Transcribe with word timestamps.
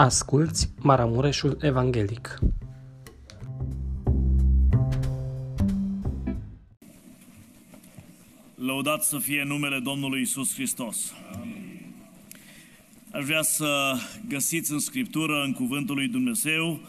Asculți 0.00 0.72
Maramureșul 0.82 1.58
Evanghelic. 1.60 2.38
Lăudat 8.54 9.02
să 9.02 9.18
fie 9.18 9.44
numele 9.46 9.78
Domnului 9.78 10.20
Isus 10.20 10.54
Hristos. 10.54 11.12
Aș 13.12 13.24
vrea 13.24 13.42
să 13.42 13.94
găsiți 14.28 14.72
în 14.72 14.78
Scriptură, 14.78 15.42
în 15.44 15.52
Cuvântul 15.52 15.94
lui 15.94 16.08
Dumnezeu, 16.08 16.80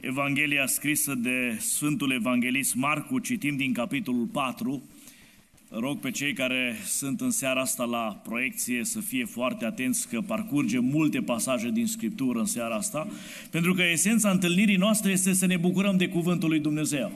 Evanghelia 0.00 0.66
scrisă 0.66 1.14
de 1.14 1.56
Sfântul 1.60 2.12
Evanghelist 2.12 2.74
Marcu, 2.74 3.18
citim 3.18 3.56
din 3.56 3.72
capitolul 3.72 4.26
4, 4.26 4.82
Rog 5.70 5.98
pe 5.98 6.10
cei 6.10 6.32
care 6.32 6.76
sunt 6.84 7.20
în 7.20 7.30
seara 7.30 7.60
asta 7.60 7.84
la 7.84 8.20
proiecție 8.22 8.84
să 8.84 9.00
fie 9.00 9.24
foarte 9.24 9.64
atenți 9.64 10.08
că 10.08 10.20
parcurgem 10.20 10.84
multe 10.84 11.20
pasaje 11.20 11.70
din 11.70 11.86
Scriptură 11.86 12.38
în 12.38 12.44
seara 12.44 12.74
asta, 12.74 13.06
pentru 13.50 13.74
că 13.74 13.82
esența 13.82 14.30
întâlnirii 14.30 14.76
noastre 14.76 15.10
este 15.10 15.32
să 15.32 15.46
ne 15.46 15.56
bucurăm 15.56 15.96
de 15.96 16.08
Cuvântul 16.08 16.48
lui 16.48 16.58
Dumnezeu. 16.58 17.12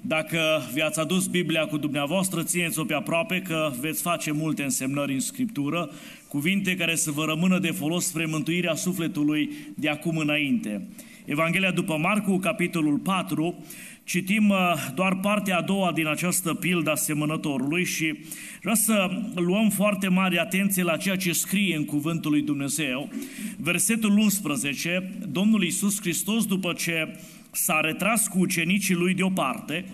Dacă 0.00 0.40
vi-ați 0.72 1.00
adus 1.00 1.26
Biblia 1.26 1.66
cu 1.66 1.76
dumneavoastră, 1.76 2.42
țineți-o 2.42 2.84
pe 2.84 2.94
aproape 2.94 3.40
că 3.40 3.72
veți 3.80 4.02
face 4.02 4.30
multe 4.30 4.62
însemnări 4.62 5.12
în 5.12 5.20
Scriptură, 5.20 5.90
cuvinte 6.28 6.76
care 6.76 6.94
să 6.94 7.10
vă 7.10 7.24
rămână 7.24 7.58
de 7.58 7.70
folos 7.70 8.06
spre 8.06 8.26
mântuirea 8.26 8.74
sufletului 8.74 9.50
de 9.76 9.88
acum 9.88 10.16
înainte. 10.16 10.88
Evanghelia 11.24 11.70
după 11.70 11.96
Marcu, 11.96 12.38
capitolul 12.38 12.98
4, 12.98 13.64
citim 14.10 14.48
uh, 14.48 14.56
doar 14.94 15.16
partea 15.16 15.58
a 15.58 15.62
doua 15.62 15.92
din 15.92 16.06
această 16.06 16.54
pildă 16.54 16.90
a 16.90 16.94
semănătorului 16.94 17.84
și 17.84 18.18
vreau 18.60 18.74
să 18.74 19.10
luăm 19.34 19.68
foarte 19.68 20.08
mare 20.08 20.38
atenție 20.38 20.82
la 20.82 20.96
ceea 20.96 21.16
ce 21.16 21.32
scrie 21.32 21.76
în 21.76 21.84
Cuvântul 21.84 22.30
lui 22.30 22.42
Dumnezeu. 22.42 23.12
Versetul 23.56 24.18
11, 24.18 25.12
Domnul 25.28 25.62
Iisus 25.62 26.00
Hristos, 26.00 26.46
după 26.46 26.72
ce 26.72 27.18
s-a 27.50 27.80
retras 27.80 28.28
cu 28.28 28.38
ucenicii 28.38 28.94
lui 28.94 29.14
deoparte, 29.14 29.84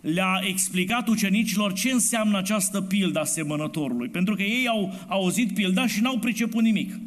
le-a 0.00 0.40
explicat 0.46 1.08
ucenicilor 1.08 1.72
ce 1.72 1.90
înseamnă 1.90 2.38
această 2.38 2.80
pildă 2.80 3.20
a 3.20 3.24
semănătorului, 3.24 4.08
pentru 4.08 4.34
că 4.34 4.42
ei 4.42 4.68
au 4.68 4.94
auzit 5.08 5.54
pilda 5.54 5.86
și 5.86 6.00
n-au 6.00 6.18
priceput 6.18 6.62
nimic. 6.62 6.98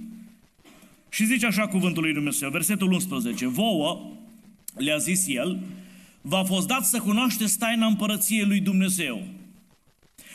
Și 1.09 1.25
zice 1.25 1.45
așa 1.45 1.67
cuvântul 1.67 2.03
lui 2.03 2.13
Dumnezeu, 2.13 2.49
versetul 2.49 2.91
11, 2.91 3.47
Vouă, 3.47 4.11
le-a 4.75 4.97
zis 4.97 5.27
el, 5.27 5.59
v-a 6.25 6.43
fost 6.43 6.67
dat 6.67 6.85
să 6.85 6.99
cunoașteți 6.99 7.57
taina 7.57 7.85
împărăției 7.85 8.45
lui 8.45 8.59
Dumnezeu. 8.59 9.23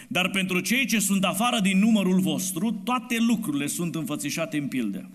Dar 0.09 0.31
pentru 0.31 0.61
cei 0.61 0.87
ce 0.87 0.99
sunt 0.99 1.25
afară 1.25 1.61
din 1.61 1.79
numărul 1.79 2.21
vostru, 2.21 2.73
toate 2.85 3.17
lucrurile 3.19 3.67
sunt 3.67 3.95
înfățișate 3.95 4.57
în 4.57 4.69
pilde. 4.69 5.09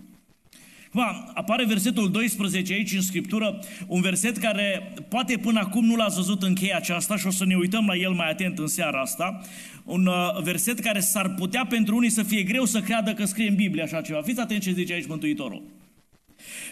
Acum, 0.94 1.32
apare 1.34 1.66
versetul 1.66 2.12
12 2.12 2.74
aici 2.74 2.94
în 2.94 3.02
Scriptură, 3.02 3.60
un 3.88 4.02
verset 4.02 4.38
care 4.38 4.94
poate 5.10 5.38
până 5.38 5.60
acum 5.60 5.86
nu 5.86 5.96
l-ați 5.96 6.16
văzut 6.16 6.44
în 6.44 6.54
cheia 6.54 6.78
aceasta 6.78 7.18
și 7.18 7.28
o 7.28 7.30
să 7.30 7.46
ne 7.46 7.56
uităm 7.56 7.86
la 7.86 7.96
el 7.96 8.12
mai 8.12 8.30
atent 8.30 8.60
în 8.60 8.68
seara 8.68 9.02
asta. 9.02 9.42
Un 9.84 10.06
uh, 10.06 10.42
verset 10.44 10.80
care 10.80 11.00
s-ar 11.00 11.34
putea 11.34 11.66
pentru 11.66 11.96
unii 11.96 12.10
să 12.10 12.24
fie 12.24 12.44
greu 12.44 12.66
să 12.66 12.80
creadă 12.80 13.14
că 13.14 13.26
scrie 13.26 13.50
în 13.50 13.56
Biblie 13.56 13.84
așa 13.84 14.02
ceva. 14.02 14.22
Fiți 14.22 14.40
atenți 14.40 14.68
ce 14.68 14.74
zice 14.74 14.94
aici 14.94 15.08
Mântuitorul. 15.08 15.62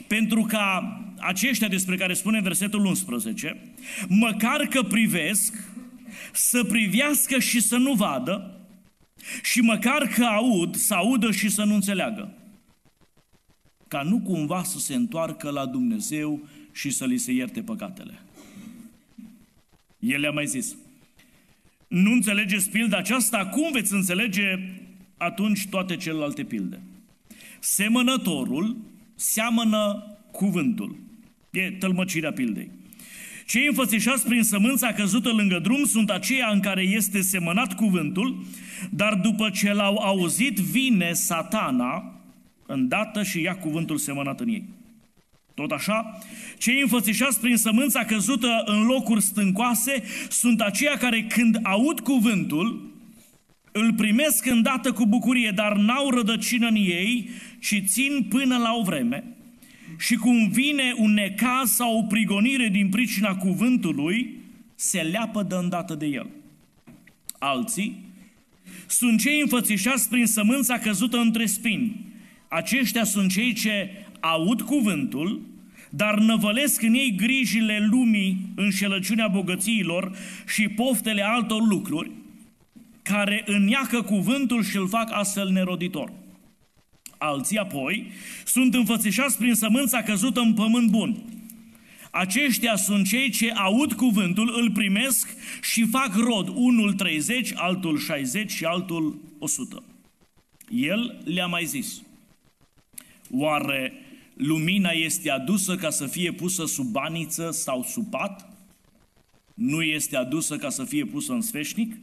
Pentru 0.07 0.41
ca 0.41 0.97
aceștia 1.19 1.67
despre 1.67 1.95
care 1.95 2.13
spune 2.13 2.41
versetul 2.41 2.85
11, 2.85 3.61
măcar 4.07 4.65
că 4.65 4.83
privesc, 4.83 5.53
să 6.33 6.63
privească 6.63 7.39
și 7.39 7.61
să 7.61 7.77
nu 7.77 7.93
vadă, 7.93 8.59
și 9.43 9.59
măcar 9.59 10.07
că 10.07 10.23
aud, 10.23 10.75
să 10.75 10.93
audă 10.93 11.31
și 11.31 11.49
să 11.49 11.63
nu 11.63 11.73
înțeleagă 11.73 12.35
ca 13.91 14.01
nu 14.01 14.19
cumva 14.19 14.63
să 14.63 14.79
se 14.79 14.95
întoarcă 14.95 15.49
la 15.49 15.65
Dumnezeu 15.65 16.47
și 16.71 16.89
să 16.89 17.05
li 17.05 17.17
se 17.17 17.31
ierte 17.31 17.61
păcatele. 17.61 18.21
El 19.99 20.19
le-a 20.19 20.31
mai 20.31 20.45
zis, 20.45 20.75
nu 21.87 22.11
înțelegeți 22.11 22.69
pilda 22.69 22.97
aceasta, 22.97 23.45
cum 23.45 23.71
veți 23.71 23.93
înțelege 23.93 24.59
atunci 25.17 25.67
toate 25.67 25.95
celelalte 25.95 26.43
pilde? 26.43 26.79
Semănătorul 27.59 28.77
seamănă 29.21 30.03
cuvântul. 30.31 30.99
E 31.49 31.71
tălmăcirea 31.71 32.31
pildei. 32.31 32.69
Cei 33.45 33.67
înfățișați 33.67 34.25
prin 34.25 34.43
sămânța 34.43 34.93
căzută 34.93 35.29
lângă 35.29 35.59
drum 35.59 35.85
sunt 35.85 36.09
aceia 36.09 36.49
în 36.53 36.59
care 36.59 36.81
este 36.81 37.21
semănat 37.21 37.75
cuvântul, 37.75 38.45
dar 38.89 39.13
după 39.13 39.49
ce 39.49 39.73
l-au 39.73 39.97
auzit, 39.97 40.57
vine 40.57 41.13
satana 41.13 42.21
îndată 42.65 43.23
și 43.23 43.41
ia 43.41 43.55
cuvântul 43.55 43.97
semănat 43.97 44.39
în 44.39 44.47
ei. 44.47 44.63
Tot 45.53 45.71
așa, 45.71 46.19
cei 46.57 46.81
înfățișați 46.81 47.39
prin 47.39 47.57
sămânța 47.57 48.05
căzută 48.05 48.63
în 48.65 48.83
locuri 48.83 49.21
stâncoase 49.21 50.03
sunt 50.29 50.61
aceia 50.61 50.97
care 50.97 51.23
când 51.23 51.59
aud 51.63 51.99
cuvântul, 51.99 52.90
îl 53.71 53.93
primesc 53.93 54.45
îndată 54.45 54.91
cu 54.91 55.05
bucurie, 55.05 55.51
dar 55.55 55.77
n-au 55.77 56.09
rădăcină 56.09 56.67
în 56.67 56.75
ei, 56.75 57.29
ci 57.59 57.83
țin 57.85 58.25
până 58.29 58.57
la 58.57 58.73
o 58.73 58.83
vreme. 58.83 59.23
Și 59.97 60.15
cum 60.15 60.49
vine 60.49 60.93
un 60.97 61.13
necaz 61.13 61.71
sau 61.71 61.97
o 61.97 62.03
prigonire 62.03 62.67
din 62.67 62.89
pricina 62.89 63.35
cuvântului, 63.35 64.39
se 64.75 65.01
leapă 65.01 65.43
de 65.43 65.55
îndată 65.55 65.95
de 65.95 66.05
el. 66.05 66.27
Alții 67.39 68.09
sunt 68.87 69.19
cei 69.19 69.41
înfățișați 69.41 70.09
prin 70.09 70.25
sămânța 70.25 70.77
căzută 70.77 71.17
între 71.17 71.45
spini, 71.45 72.05
aceștia 72.47 73.03
sunt 73.03 73.31
cei 73.31 73.53
ce 73.53 73.89
aud 74.19 74.61
cuvântul, 74.61 75.41
dar 75.89 76.19
năvălesc 76.19 76.81
în 76.81 76.93
ei 76.93 77.15
grijile 77.15 77.87
lumii, 77.89 78.37
înșelăciunea 78.55 79.27
bogățiilor 79.27 80.15
și 80.47 80.67
poftele 80.67 81.21
altor 81.21 81.67
lucruri, 81.67 82.11
care 83.03 83.43
îniacă 83.45 84.01
cuvântul 84.01 84.63
și 84.63 84.77
îl 84.77 84.87
fac 84.87 85.11
astfel 85.11 85.49
neroditor. 85.49 86.11
Alții 87.17 87.57
apoi 87.57 88.11
sunt 88.45 88.73
înfățișați 88.73 89.37
prin 89.37 89.53
sămânța 89.53 90.03
căzută 90.03 90.39
în 90.39 90.53
pământ 90.53 90.89
bun. 90.89 91.23
Aceștia 92.11 92.75
sunt 92.75 93.07
cei 93.07 93.29
ce 93.29 93.51
aud 93.51 93.93
cuvântul, 93.93 94.53
îl 94.61 94.71
primesc 94.71 95.29
și 95.61 95.85
fac 95.85 96.15
rod, 96.15 96.47
unul 96.47 96.93
30, 96.93 97.51
altul 97.55 97.97
60 97.97 98.51
și 98.51 98.65
altul 98.65 99.21
100. 99.39 99.83
El 100.69 101.21
le-a 101.25 101.45
mai 101.45 101.65
zis– 101.65 102.01
Oare 103.33 103.93
lumina 104.33 104.89
este 104.89 105.29
adusă 105.29 105.75
ca 105.75 105.89
să 105.89 106.05
fie 106.05 106.31
pusă 106.31 106.65
sub 106.65 106.85
baniță 106.85 107.51
sau 107.51 107.83
sub 107.83 108.09
pat? 108.09 108.49
Nu 109.53 109.81
este 109.81 110.17
adusă 110.17 110.55
ca 110.55 110.69
să 110.69 110.83
fie 110.83 111.05
pusă 111.05 111.33
în 111.33 111.41
sfeșnic? 111.41 111.95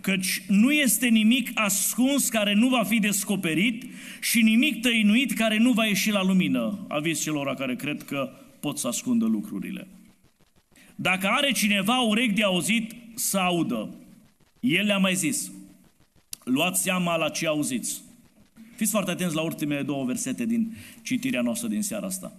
Căci 0.00 0.42
nu 0.48 0.72
este 0.72 1.06
nimic 1.06 1.50
ascuns 1.54 2.28
care 2.28 2.54
nu 2.54 2.68
va 2.68 2.82
fi 2.82 2.98
descoperit 2.98 3.84
și 4.20 4.42
nimic 4.42 4.80
tăinuit 4.80 5.32
care 5.32 5.58
nu 5.58 5.72
va 5.72 5.86
ieși 5.86 6.10
la 6.10 6.22
lumină. 6.22 6.86
Aviți 6.88 7.22
celor 7.22 7.54
care 7.54 7.76
cred 7.76 8.02
că 8.02 8.30
pot 8.60 8.78
să 8.78 8.86
ascundă 8.86 9.24
lucrurile. 9.24 9.88
Dacă 10.94 11.26
are 11.26 11.52
cineva 11.52 12.00
urechi 12.00 12.32
de 12.32 12.42
auzit, 12.42 12.94
să 13.14 13.38
audă. 13.38 13.94
El 14.60 14.86
le-a 14.86 14.98
mai 14.98 15.14
zis, 15.14 15.50
luați 16.44 16.82
seama 16.82 17.16
la 17.16 17.28
ce 17.28 17.46
auziți. 17.46 18.02
Fiți 18.76 18.90
foarte 18.90 19.10
atenți 19.10 19.34
la 19.34 19.40
ultimele 19.40 19.82
două 19.82 20.04
versete 20.04 20.46
din 20.46 20.76
citirea 21.02 21.40
noastră 21.40 21.68
din 21.68 21.82
seara 21.82 22.06
asta. 22.06 22.32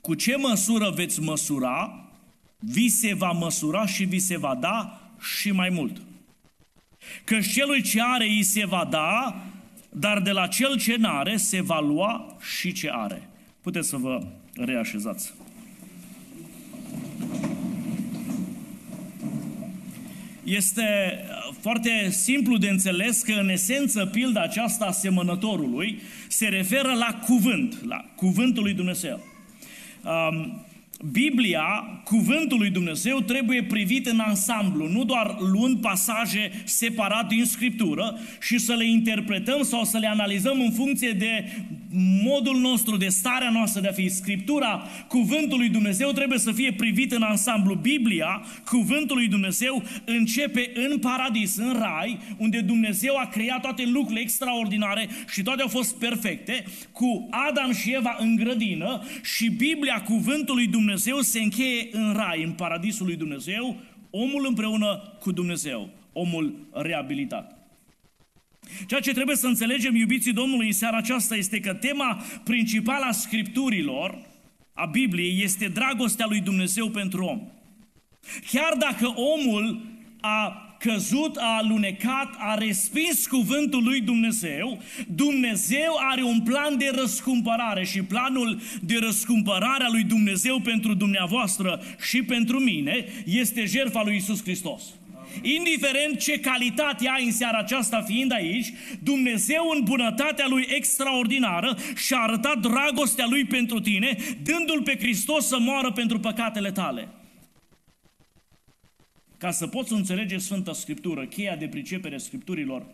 Cu 0.00 0.14
ce 0.14 0.36
măsură 0.36 0.90
veți 0.90 1.20
măsura, 1.20 2.08
vi 2.58 2.88
se 2.88 3.14
va 3.14 3.30
măsura 3.30 3.86
și 3.86 4.04
vi 4.04 4.18
se 4.18 4.38
va 4.38 4.54
da 4.54 5.00
și 5.38 5.50
mai 5.50 5.68
mult. 5.68 6.00
Că 7.24 7.38
celui 7.40 7.82
ce 7.82 8.00
are 8.02 8.24
îi 8.24 8.42
se 8.42 8.66
va 8.66 8.86
da, 8.90 9.42
dar 9.88 10.20
de 10.20 10.30
la 10.30 10.46
cel 10.46 10.78
ce 10.78 10.96
n-are 10.96 11.36
se 11.36 11.62
va 11.62 11.80
lua 11.80 12.36
și 12.56 12.72
ce 12.72 12.90
are. 12.92 13.28
Puteți 13.60 13.88
să 13.88 13.96
vă 13.96 14.26
reașezați. 14.54 15.32
Este 20.44 20.84
foarte 21.60 22.10
simplu 22.10 22.56
de 22.56 22.68
înțeles 22.68 23.22
că 23.22 23.32
în 23.32 23.48
esență 23.48 24.06
pilda 24.06 24.42
aceasta 24.42 24.84
a 24.84 24.90
semănătorului 24.90 26.00
se 26.28 26.46
referă 26.46 26.92
la 26.92 27.20
cuvânt, 27.26 27.84
la 27.86 28.04
cuvântul 28.16 28.62
lui 28.62 28.72
Dumnezeu. 28.72 29.20
Um, 30.04 30.64
Biblia, 31.12 32.00
cuvântul 32.04 32.58
lui 32.58 32.70
Dumnezeu, 32.70 33.20
trebuie 33.20 33.62
privit 33.62 34.06
în 34.06 34.18
ansamblu, 34.18 34.88
nu 34.88 35.04
doar 35.04 35.36
luând 35.38 35.80
pasaje 35.80 36.62
separate 36.64 37.34
din 37.34 37.44
Scriptură 37.44 38.18
și 38.40 38.58
să 38.58 38.74
le 38.74 38.86
interpretăm 38.86 39.62
sau 39.62 39.84
să 39.84 39.98
le 39.98 40.06
analizăm 40.06 40.60
în 40.60 40.72
funcție 40.72 41.10
de 41.10 41.44
modul 42.22 42.60
nostru, 42.60 42.96
de 42.96 43.08
starea 43.08 43.50
noastră 43.50 43.80
de 43.80 43.88
a 43.88 43.92
fi. 43.92 44.08
Scriptura, 44.08 44.88
cuvântul 45.08 45.58
lui 45.58 45.68
Dumnezeu 45.68 46.10
trebuie 46.10 46.38
să 46.38 46.52
fie 46.52 46.72
privit 46.72 47.12
în 47.12 47.22
ansamblu. 47.22 47.74
Biblia, 47.74 48.44
cuvântul 48.64 49.16
lui 49.16 49.28
Dumnezeu, 49.28 49.82
începe 50.04 50.70
în 50.74 50.98
paradis, 50.98 51.56
în 51.56 51.76
rai, 51.78 52.18
unde 52.36 52.60
Dumnezeu 52.60 53.16
a 53.16 53.26
creat 53.26 53.60
toate 53.60 53.86
lucrurile 53.86 54.20
extraordinare 54.20 55.08
și 55.28 55.42
toate 55.42 55.62
au 55.62 55.68
fost 55.68 55.98
perfecte, 55.98 56.64
cu 56.92 57.28
Adam 57.48 57.72
și 57.72 57.94
Eva 57.94 58.16
în 58.18 58.36
grădină 58.36 59.02
și 59.36 59.48
Biblia, 59.48 60.02
cuvântul 60.02 60.54
lui 60.54 60.66
Dumnezeu, 60.66 60.92
se 61.22 61.40
încheie 61.40 61.88
în 61.92 62.12
rai, 62.12 62.42
în 62.42 62.52
paradisul 62.52 63.06
lui 63.06 63.16
Dumnezeu, 63.16 63.80
omul 64.10 64.46
împreună 64.46 65.16
cu 65.20 65.32
Dumnezeu, 65.32 65.90
omul 66.12 66.68
reabilitat. 66.72 67.58
Ceea 68.86 69.00
ce 69.00 69.12
trebuie 69.12 69.36
să 69.36 69.46
înțelegem, 69.46 69.96
iubiții 69.96 70.32
Domnului, 70.32 70.66
în 70.66 70.72
seara 70.72 70.96
aceasta 70.96 71.36
este 71.36 71.60
că 71.60 71.74
tema 71.74 72.22
principală 72.44 73.04
a 73.04 73.12
Scripturilor, 73.12 74.18
a 74.72 74.86
Bibliei, 74.86 75.42
este 75.42 75.68
dragostea 75.68 76.26
lui 76.28 76.40
Dumnezeu 76.40 76.88
pentru 76.90 77.24
om. 77.24 77.40
Chiar 78.50 78.74
dacă 78.78 79.06
omul 79.08 79.80
a 80.20 80.63
căzut, 80.86 81.36
a 81.36 81.56
alunecat, 81.56 82.34
a 82.38 82.54
respins 82.54 83.26
cuvântul 83.26 83.82
lui 83.82 84.00
Dumnezeu, 84.00 84.82
Dumnezeu 85.06 85.92
are 86.10 86.22
un 86.22 86.40
plan 86.40 86.78
de 86.78 86.90
răscumpărare 86.94 87.84
și 87.84 88.02
planul 88.02 88.60
de 88.80 88.96
răscumpărare 89.00 89.84
a 89.84 89.90
lui 89.90 90.02
Dumnezeu 90.02 90.60
pentru 90.60 90.94
dumneavoastră 90.94 91.82
și 92.08 92.22
pentru 92.22 92.58
mine 92.58 93.04
este 93.24 93.64
jertfa 93.64 94.02
lui 94.02 94.16
Isus 94.16 94.42
Hristos. 94.42 94.82
Indiferent 95.42 96.18
ce 96.18 96.40
calitate 96.40 97.08
ai 97.08 97.24
în 97.24 97.32
seara 97.32 97.58
aceasta 97.58 98.02
fiind 98.02 98.32
aici, 98.32 98.72
Dumnezeu 99.02 99.70
în 99.74 99.80
bunătatea 99.84 100.46
Lui 100.48 100.66
extraordinară 100.68 101.76
și-a 101.96 102.18
arătat 102.18 102.58
dragostea 102.58 103.26
Lui 103.28 103.44
pentru 103.44 103.80
tine, 103.80 104.16
dându-L 104.42 104.82
pe 104.82 104.96
Hristos 104.98 105.46
să 105.46 105.58
moară 105.58 105.90
pentru 105.90 106.18
păcatele 106.20 106.70
tale. 106.70 107.08
Ca 109.44 109.50
să 109.50 109.66
poți 109.66 109.92
înțelege 109.92 110.38
Sfânta 110.38 110.72
Scriptură, 110.72 111.26
cheia 111.26 111.56
de 111.56 111.68
pricepere 111.68 112.18
Scripturilor 112.18 112.86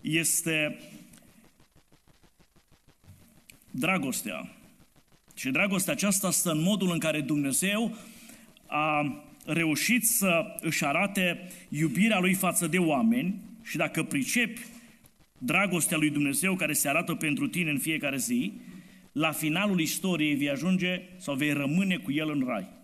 este 0.00 0.78
dragostea. 3.70 4.52
Și 5.36 5.50
dragostea 5.50 5.92
aceasta 5.92 6.30
stă 6.30 6.50
în 6.50 6.62
modul 6.62 6.90
în 6.90 6.98
care 6.98 7.20
Dumnezeu 7.20 7.96
a 8.66 9.22
reușit 9.44 10.04
să 10.04 10.56
își 10.60 10.84
arate 10.84 11.48
iubirea 11.68 12.18
lui 12.18 12.34
față 12.34 12.66
de 12.66 12.78
oameni 12.78 13.40
și 13.62 13.76
dacă 13.76 14.02
pricepi 14.02 14.60
dragostea 15.38 15.96
lui 15.96 16.10
Dumnezeu 16.10 16.54
care 16.54 16.72
se 16.72 16.88
arată 16.88 17.14
pentru 17.14 17.46
tine 17.46 17.70
în 17.70 17.78
fiecare 17.78 18.16
zi, 18.16 18.52
la 19.12 19.32
finalul 19.32 19.80
istoriei 19.80 20.34
vei 20.34 20.50
ajunge 20.50 21.02
sau 21.16 21.34
vei 21.34 21.52
rămâne 21.52 21.96
cu 21.96 22.12
El 22.12 22.30
în 22.30 22.44
rai. 22.46 22.75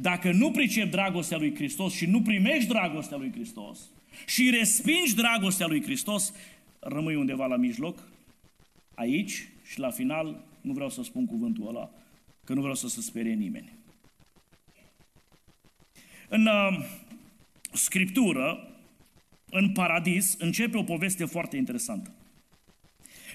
Dacă 0.00 0.32
nu 0.32 0.50
pricepi 0.50 0.90
dragostea 0.90 1.38
lui 1.38 1.54
Hristos 1.54 1.94
și 1.94 2.06
nu 2.06 2.22
primești 2.22 2.68
dragostea 2.68 3.16
lui 3.16 3.32
Hristos 3.32 3.78
și 4.26 4.50
respingi 4.50 5.14
dragostea 5.14 5.66
lui 5.66 5.82
Hristos, 5.82 6.32
rămâi 6.78 7.14
undeva 7.14 7.46
la 7.46 7.56
mijloc, 7.56 8.08
aici 8.94 9.48
și 9.62 9.78
la 9.78 9.90
final, 9.90 10.44
nu 10.60 10.72
vreau 10.72 10.90
să 10.90 11.02
spun 11.02 11.26
cuvântul 11.26 11.68
ăla, 11.68 11.90
că 12.44 12.54
nu 12.54 12.60
vreau 12.60 12.74
să 12.74 12.88
se 12.88 13.00
sperie 13.00 13.32
nimeni. 13.32 13.72
În 16.28 16.46
uh, 16.46 16.84
Scriptură, 17.72 18.68
în 19.50 19.72
Paradis, 19.72 20.36
începe 20.38 20.76
o 20.76 20.82
poveste 20.82 21.24
foarte 21.24 21.56
interesantă. 21.56 22.12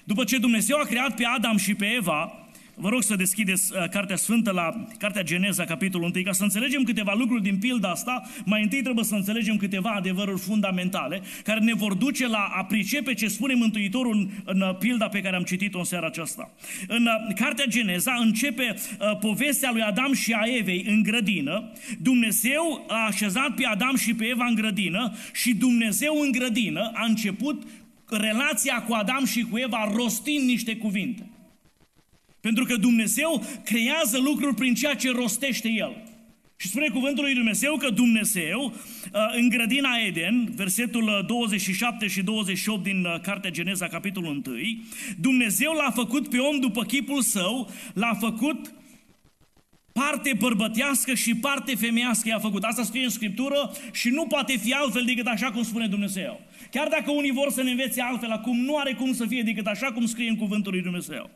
După 0.03 0.23
ce 0.23 0.37
Dumnezeu 0.37 0.77
a 0.79 0.85
creat 0.85 1.15
pe 1.15 1.25
Adam 1.25 1.57
și 1.57 1.75
pe 1.75 1.85
Eva, 1.85 2.42
Vă 2.75 2.89
rog 2.89 3.03
să 3.03 3.15
deschideți 3.15 3.73
uh, 3.75 3.89
Cartea 3.89 4.15
Sfântă 4.15 4.51
la 4.51 4.85
Cartea 4.97 5.23
Geneza, 5.23 5.63
capitolul 5.63 6.11
1, 6.13 6.23
ca 6.23 6.31
să 6.31 6.43
înțelegem 6.43 6.83
câteva 6.83 7.13
lucruri 7.17 7.41
din 7.41 7.57
pilda 7.57 7.89
asta. 7.89 8.23
Mai 8.45 8.61
întâi 8.61 8.81
trebuie 8.81 9.05
să 9.05 9.15
înțelegem 9.15 9.57
câteva 9.57 9.89
adevăruri 9.89 10.39
fundamentale 10.39 11.21
care 11.43 11.59
ne 11.59 11.73
vor 11.73 11.93
duce 11.93 12.27
la 12.27 12.51
a 12.53 12.63
pricepe 12.63 13.13
ce 13.13 13.27
spune 13.27 13.53
Mântuitorul 13.53 14.15
în, 14.15 14.29
în 14.43 14.61
uh, 14.61 14.77
pilda 14.77 15.07
pe 15.07 15.21
care 15.21 15.35
am 15.35 15.43
citit-o 15.43 15.77
în 15.77 15.83
seara 15.83 16.05
aceasta. 16.05 16.51
În 16.87 17.05
uh, 17.05 17.35
Cartea 17.35 17.65
Geneza 17.65 18.13
începe 18.19 18.75
uh, 18.75 19.17
povestea 19.17 19.71
lui 19.71 19.81
Adam 19.81 20.13
și 20.13 20.33
a 20.33 20.43
Evei 20.57 20.85
în 20.87 21.01
grădină. 21.01 21.71
Dumnezeu 22.01 22.85
a 22.87 23.05
așezat 23.05 23.55
pe 23.55 23.65
Adam 23.65 23.95
și 23.95 24.13
pe 24.13 24.25
Eva 24.25 24.45
în 24.45 24.55
grădină 24.55 25.13
și 25.33 25.53
Dumnezeu 25.53 26.19
în 26.21 26.31
grădină 26.31 26.91
a 26.93 27.05
început 27.05 27.63
relația 28.09 28.83
cu 28.87 28.93
Adam 28.93 29.25
și 29.25 29.41
cu 29.41 29.57
Eva 29.57 29.91
rostind 29.95 30.47
niște 30.47 30.75
cuvinte. 30.75 31.27
Pentru 32.47 32.63
că 32.63 32.75
Dumnezeu 32.75 33.45
creează 33.63 34.17
lucruri 34.19 34.55
prin 34.55 34.73
ceea 34.73 34.95
ce 34.95 35.11
rostește 35.11 35.69
El. 35.69 36.03
Și 36.57 36.67
spune 36.67 36.87
cuvântul 36.87 37.23
lui 37.23 37.33
Dumnezeu 37.33 37.75
că 37.75 37.89
Dumnezeu, 37.89 38.73
uh, 39.13 39.19
în 39.35 39.49
grădina 39.49 39.97
Eden, 40.07 40.51
versetul 40.55 41.23
27 41.27 42.05
uh, 42.05 42.11
și 42.11 42.21
28 42.21 42.83
din 42.83 43.05
uh, 43.05 43.19
Cartea 43.21 43.49
Geneza, 43.49 43.87
capitolul 43.87 44.41
1, 44.45 44.55
Dumnezeu 45.19 45.71
l-a 45.71 45.91
făcut 45.91 46.29
pe 46.29 46.37
om 46.37 46.59
după 46.59 46.83
chipul 46.83 47.21
său, 47.21 47.71
l-a 47.93 48.17
făcut 48.19 48.73
parte 49.91 50.33
bărbătească 50.39 51.13
și 51.13 51.35
parte 51.35 51.75
femeiască 51.75 52.27
i-a 52.27 52.39
făcut. 52.39 52.63
Asta 52.63 52.83
scrie 52.83 53.03
în 53.03 53.09
Scriptură 53.09 53.71
și 53.91 54.09
nu 54.09 54.25
poate 54.25 54.57
fi 54.57 54.73
altfel 54.73 55.03
decât 55.05 55.25
așa 55.25 55.51
cum 55.51 55.63
spune 55.63 55.87
Dumnezeu. 55.87 56.41
Chiar 56.71 56.87
dacă 56.87 57.11
unii 57.11 57.31
vor 57.31 57.51
să 57.51 57.63
ne 57.63 57.69
învețe 57.69 58.01
altfel 58.01 58.31
acum, 58.31 58.57
nu 58.57 58.77
are 58.77 58.93
cum 58.93 59.13
să 59.13 59.25
fie 59.25 59.41
decât 59.41 59.65
așa 59.65 59.91
cum 59.91 60.05
scrie 60.05 60.29
în 60.29 60.35
cuvântul 60.35 60.71
lui 60.71 60.81
Dumnezeu. 60.81 61.29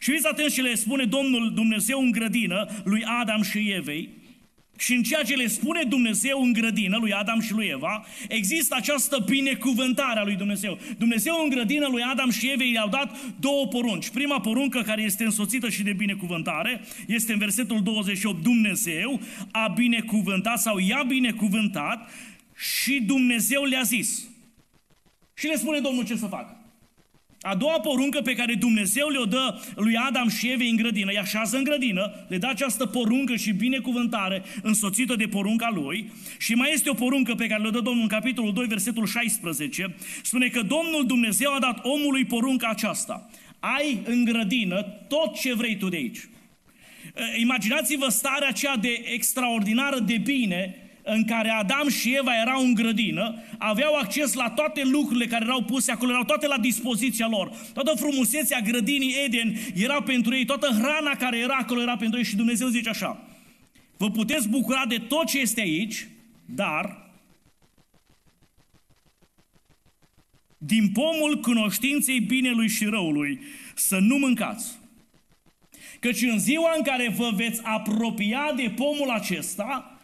Și 0.00 0.10
fiți 0.10 0.26
atenți 0.26 0.54
ce 0.54 0.62
le 0.62 0.74
spune 0.74 1.04
Domnul 1.04 1.52
Dumnezeu 1.54 2.00
în 2.00 2.10
grădină 2.10 2.68
lui 2.84 3.04
Adam 3.04 3.42
și 3.42 3.72
Evei, 3.72 4.08
și 4.78 4.94
în 4.94 5.02
ceea 5.02 5.22
ce 5.22 5.34
le 5.34 5.46
spune 5.46 5.82
Dumnezeu 5.82 6.42
în 6.42 6.52
grădină 6.52 6.96
lui 6.96 7.12
Adam 7.12 7.40
și 7.40 7.52
lui 7.52 7.66
Eva, 7.66 8.06
există 8.28 8.74
această 8.74 9.24
binecuvântare 9.26 10.18
a 10.18 10.24
lui 10.24 10.34
Dumnezeu. 10.34 10.78
Dumnezeu 10.98 11.34
în 11.42 11.48
grădină 11.48 11.88
lui 11.90 12.02
Adam 12.02 12.30
și 12.30 12.50
Evei 12.50 12.72
i-au 12.72 12.88
dat 12.88 13.16
două 13.40 13.66
porunci. 13.66 14.08
Prima 14.08 14.40
poruncă 14.40 14.82
care 14.82 15.02
este 15.02 15.24
însoțită 15.24 15.68
și 15.68 15.82
de 15.82 15.92
binecuvântare 15.92 16.80
este 17.06 17.32
în 17.32 17.38
versetul 17.38 17.82
28. 17.82 18.42
Dumnezeu 18.42 19.20
a 19.50 19.68
binecuvântat 19.68 20.60
sau 20.60 20.78
i-a 20.78 21.02
binecuvântat 21.06 22.10
și 22.56 23.00
Dumnezeu 23.00 23.64
le-a 23.64 23.82
zis. 23.82 24.28
Și 25.34 25.46
le 25.46 25.56
spune 25.56 25.78
Domnul 25.78 26.04
ce 26.04 26.16
să 26.16 26.26
facă. 26.26 26.57
A 27.40 27.54
doua 27.54 27.80
poruncă 27.80 28.20
pe 28.20 28.34
care 28.34 28.54
Dumnezeu 28.54 29.08
le-o 29.08 29.24
dă 29.24 29.60
lui 29.76 29.96
Adam 29.96 30.28
și 30.28 30.48
Eve 30.48 30.64
în 30.64 30.76
grădină, 30.76 31.10
îi 31.10 31.18
așează 31.18 31.56
în 31.56 31.64
grădină, 31.64 32.26
le 32.28 32.38
dă 32.38 32.46
această 32.46 32.86
poruncă 32.86 33.36
și 33.36 33.52
binecuvântare 33.52 34.42
însoțită 34.62 35.14
de 35.14 35.26
porunca 35.26 35.70
lui 35.74 36.12
și 36.38 36.54
mai 36.54 36.70
este 36.72 36.90
o 36.90 36.94
poruncă 36.94 37.34
pe 37.34 37.46
care 37.46 37.62
le 37.62 37.70
dă 37.70 37.80
Domnul 37.80 38.02
în 38.02 38.08
capitolul 38.08 38.52
2, 38.52 38.66
versetul 38.66 39.06
16, 39.06 39.94
spune 40.22 40.48
că 40.48 40.62
Domnul 40.62 41.06
Dumnezeu 41.06 41.52
a 41.52 41.58
dat 41.58 41.84
omului 41.84 42.24
porunca 42.24 42.68
aceasta. 42.68 43.30
Ai 43.58 44.00
în 44.04 44.24
grădină 44.24 44.82
tot 45.08 45.40
ce 45.40 45.54
vrei 45.54 45.76
tu 45.76 45.88
de 45.88 45.96
aici. 45.96 46.28
Imaginați-vă 47.36 48.08
starea 48.08 48.48
aceea 48.48 48.76
de 48.76 49.04
extraordinară 49.12 49.98
de 49.98 50.16
bine 50.16 50.87
în 51.10 51.24
care 51.24 51.48
Adam 51.48 51.88
și 51.88 52.16
Eva 52.16 52.40
erau 52.40 52.64
în 52.64 52.74
grădină, 52.74 53.34
aveau 53.58 53.94
acces 53.94 54.32
la 54.32 54.50
toate 54.50 54.84
lucrurile 54.84 55.26
care 55.26 55.44
erau 55.44 55.62
puse 55.62 55.92
acolo, 55.92 56.10
erau 56.10 56.24
toate 56.24 56.46
la 56.46 56.58
dispoziția 56.58 57.26
lor. 57.30 57.52
Toată 57.74 57.92
frumusețea 57.96 58.60
grădinii 58.60 59.14
Eden 59.24 59.54
era 59.74 60.02
pentru 60.02 60.34
ei, 60.34 60.44
toată 60.44 60.66
hrana 60.66 61.10
care 61.18 61.38
era 61.38 61.54
acolo 61.54 61.80
era 61.80 61.96
pentru 61.96 62.18
ei 62.18 62.24
și 62.24 62.36
Dumnezeu 62.36 62.68
zice 62.68 62.88
așa, 62.88 63.22
vă 63.96 64.10
puteți 64.10 64.48
bucura 64.48 64.84
de 64.88 64.98
tot 64.98 65.26
ce 65.26 65.38
este 65.38 65.60
aici, 65.60 66.08
dar 66.44 67.10
din 70.58 70.88
pomul 70.92 71.40
cunoștinței 71.40 72.20
binelui 72.20 72.68
și 72.68 72.84
răului 72.84 73.40
să 73.74 73.98
nu 73.98 74.16
mâncați. 74.16 74.78
Căci 76.00 76.22
în 76.22 76.38
ziua 76.38 76.72
în 76.76 76.82
care 76.82 77.14
vă 77.16 77.30
veți 77.34 77.60
apropia 77.64 78.52
de 78.56 78.72
pomul 78.76 79.10
acesta, 79.10 79.97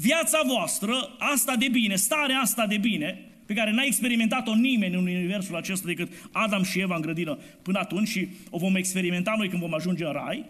viața 0.00 0.40
voastră, 0.46 1.16
asta 1.18 1.56
de 1.56 1.68
bine, 1.68 1.96
starea 1.96 2.38
asta 2.38 2.66
de 2.66 2.76
bine, 2.76 3.22
pe 3.46 3.54
care 3.54 3.70
n-a 3.70 3.82
experimentat-o 3.82 4.54
nimeni 4.54 4.94
în 4.94 5.00
universul 5.00 5.56
acesta 5.56 5.86
decât 5.86 6.12
Adam 6.32 6.62
și 6.62 6.80
Eva 6.80 6.94
în 6.94 7.00
grădină 7.00 7.38
până 7.62 7.78
atunci 7.78 8.08
și 8.08 8.28
o 8.50 8.58
vom 8.58 8.76
experimenta 8.76 9.34
noi 9.36 9.48
când 9.48 9.62
vom 9.62 9.74
ajunge 9.74 10.04
în 10.04 10.12
rai, 10.12 10.44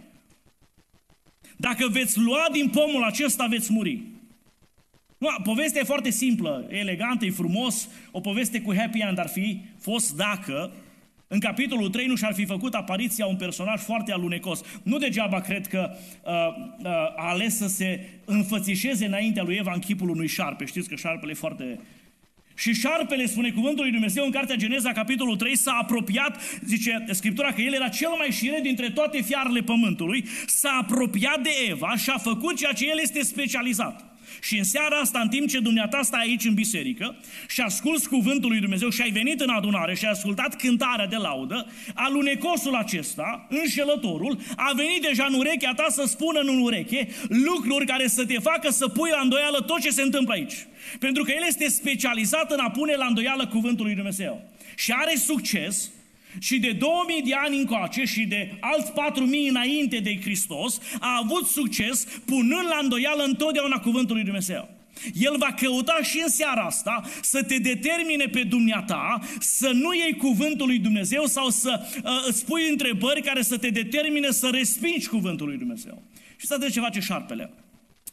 dacă 1.57 1.89
veți 1.89 2.19
lua 2.19 2.47
din 2.53 2.69
pomul 2.69 3.03
acesta, 3.03 3.47
veți 3.47 3.73
muri. 3.73 4.03
Nu, 5.19 5.29
povestea 5.43 5.81
e 5.81 5.85
foarte 5.85 6.11
simplă, 6.11 6.67
e 6.71 6.77
elegantă, 6.77 7.25
e 7.25 7.31
frumos, 7.31 7.89
o 8.11 8.21
poveste 8.21 8.61
cu 8.61 8.75
happy 8.75 8.99
end 8.99 9.19
ar 9.19 9.29
fi 9.29 9.61
fost 9.81 10.17
dacă 10.17 10.73
în 11.29 11.41
capitolul 11.41 11.89
3 11.89 12.07
nu 12.07 12.17
și-ar 12.17 12.35
fi 12.35 12.45
făcut 12.45 12.75
apariția 12.75 13.27
un 13.27 13.37
personaj 13.37 13.81
foarte 13.81 14.13
alunecos. 14.13 14.61
Nu 14.83 14.99
degeaba 14.99 15.41
cred 15.41 15.67
că 15.67 15.91
uh, 15.91 16.33
uh, 16.79 16.91
a 17.17 17.29
ales 17.29 17.57
să 17.57 17.67
se 17.67 18.09
înfățișeze 18.25 19.07
înaintea 19.07 19.43
lui 19.43 19.57
Eva 19.57 19.73
în 19.73 19.81
chipul 19.81 20.09
unui 20.09 20.27
șarpe. 20.27 20.65
Știți 20.65 20.89
că 20.89 20.95
șarpele 20.95 21.31
e 21.31 21.35
foarte... 21.35 21.81
Și 22.55 22.73
șarpele, 22.75 23.27
spune 23.27 23.51
cuvântul 23.51 23.83
lui 23.83 23.93
Dumnezeu 23.93 24.25
în 24.25 24.31
Cartea 24.31 24.57
Geneza, 24.57 24.93
capitolul 24.93 25.37
3, 25.37 25.57
s-a 25.57 25.79
apropiat, 25.83 26.41
zice 26.65 27.05
Scriptura 27.11 27.53
că 27.53 27.61
el 27.61 27.73
era 27.73 27.89
cel 27.89 28.11
mai 28.19 28.31
șire 28.31 28.59
dintre 28.63 28.91
toate 28.91 29.21
fiarele 29.21 29.61
pământului, 29.61 30.25
s-a 30.47 30.79
apropiat 30.81 31.43
de 31.43 31.51
Eva 31.69 31.97
și 31.97 32.11
a 32.11 32.19
făcut 32.19 32.57
ceea 32.57 32.73
ce 32.73 32.89
el 32.89 32.99
este 33.03 33.23
specializat. 33.23 34.08
Și 34.43 34.59
în 34.59 34.65
seara 34.65 34.97
asta, 34.97 35.21
în 35.21 35.29
timp 35.29 35.49
ce 35.49 35.59
dumneata 35.61 36.03
stai 36.03 36.21
aici 36.21 36.45
în 36.45 36.55
biserică 36.55 37.17
și 37.49 37.61
asculți 37.61 38.09
cuvântul 38.09 38.51
lui 38.51 38.61
Dumnezeu 38.61 38.91
și 38.91 39.03
ai 39.03 39.11
venit 39.11 39.41
în 39.41 39.49
adunare 39.49 39.95
și 39.95 40.05
ai 40.05 40.11
ascultat 40.11 40.57
cântarea 40.57 41.07
de 41.07 41.17
laudă, 41.17 41.67
alunecosul 41.95 42.75
acesta, 42.75 43.47
înșelătorul, 43.49 44.39
a 44.57 44.73
venit 44.77 45.03
deja 45.03 45.27
în 45.29 45.35
urechea 45.35 45.73
ta 45.75 45.87
să 45.89 46.05
spună 46.07 46.41
în 46.41 46.59
ureche 46.63 47.09
lucruri 47.29 47.87
care 47.87 48.07
să 48.07 48.27
te 48.27 48.39
facă 48.39 48.71
să 48.71 48.89
pui 48.89 49.11
la 49.11 49.21
îndoială 49.21 49.61
tot 49.61 49.81
ce 49.81 49.91
se 49.91 50.03
întâmplă 50.03 50.33
aici. 50.33 50.67
Pentru 50.99 51.23
că 51.23 51.31
el 51.31 51.45
este 51.47 51.69
specializat 51.69 52.51
în 52.51 52.59
a 52.59 52.71
pune 52.71 52.95
la 52.95 53.07
îndoială 53.07 53.47
cuvântul 53.47 53.85
lui 53.85 53.95
Dumnezeu. 53.95 54.51
Și 54.77 54.93
are 54.93 55.15
succes 55.17 55.91
și 56.39 56.59
de 56.59 56.73
2000 56.73 57.23
de 57.23 57.35
ani 57.35 57.59
încoace 57.59 58.05
și 58.05 58.25
de 58.25 58.57
alți 58.61 58.93
4000 58.93 59.49
înainte 59.49 59.99
de 59.99 60.21
Hristos 60.21 60.81
a 61.01 61.21
avut 61.23 61.47
succes 61.47 62.05
punând 62.25 62.67
la 62.69 62.79
îndoială 62.83 63.23
întotdeauna 63.23 63.79
cuvântul 63.79 64.15
lui 64.15 64.25
Dumnezeu. 64.25 64.77
El 65.15 65.37
va 65.39 65.53
căuta 65.53 65.99
și 66.03 66.21
în 66.23 66.29
seara 66.29 66.63
asta 66.63 67.03
să 67.23 67.43
te 67.43 67.59
determine 67.59 68.25
pe 68.27 68.43
dumneata 68.43 69.21
să 69.41 69.71
nu 69.71 69.95
iei 69.95 70.17
cuvântul 70.17 70.67
lui 70.67 70.79
Dumnezeu 70.79 71.27
sau 71.27 71.49
să 71.49 71.81
uh, 72.05 72.11
îți 72.27 72.45
pui 72.45 72.69
întrebări 72.69 73.23
care 73.23 73.43
să 73.43 73.59
te 73.59 73.71
determine 73.71 74.31
să 74.31 74.49
respingi 74.53 75.09
cuvântul 75.09 75.47
lui 75.47 75.57
Dumnezeu. 75.57 76.03
Și 76.37 76.47
să 76.47 76.69
ce 76.73 76.81
face 76.81 77.01
șarpele. 77.01 77.51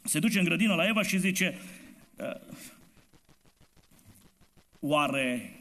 Se 0.03 0.19
duce 0.19 0.39
în 0.39 0.45
grădină 0.45 0.73
la 0.73 0.87
Eva 0.87 1.03
și 1.03 1.19
zice, 1.19 1.57
uh, 2.15 2.35
oare 4.79 5.55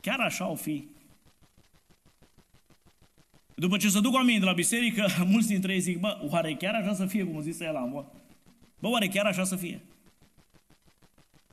chiar 0.00 0.20
așa 0.20 0.50
o 0.50 0.54
fi? 0.54 0.84
După 3.58 3.76
ce 3.76 3.88
se 3.88 4.00
duc 4.00 4.14
oamenii 4.14 4.40
de 4.40 4.44
la 4.44 4.52
biserică, 4.52 5.06
mulți 5.32 5.48
dintre 5.48 5.72
ei 5.72 5.80
zic, 5.80 5.98
bă, 6.00 6.18
oare 6.30 6.54
chiar 6.54 6.74
așa 6.74 6.94
să 6.94 7.06
fie, 7.06 7.24
cum 7.24 7.40
zis 7.40 7.60
el 7.60 7.76
Amor? 7.76 8.06
Bă, 8.78 8.88
oare 8.88 9.06
chiar 9.06 9.26
așa 9.26 9.44
să 9.44 9.56
fie? 9.56 9.80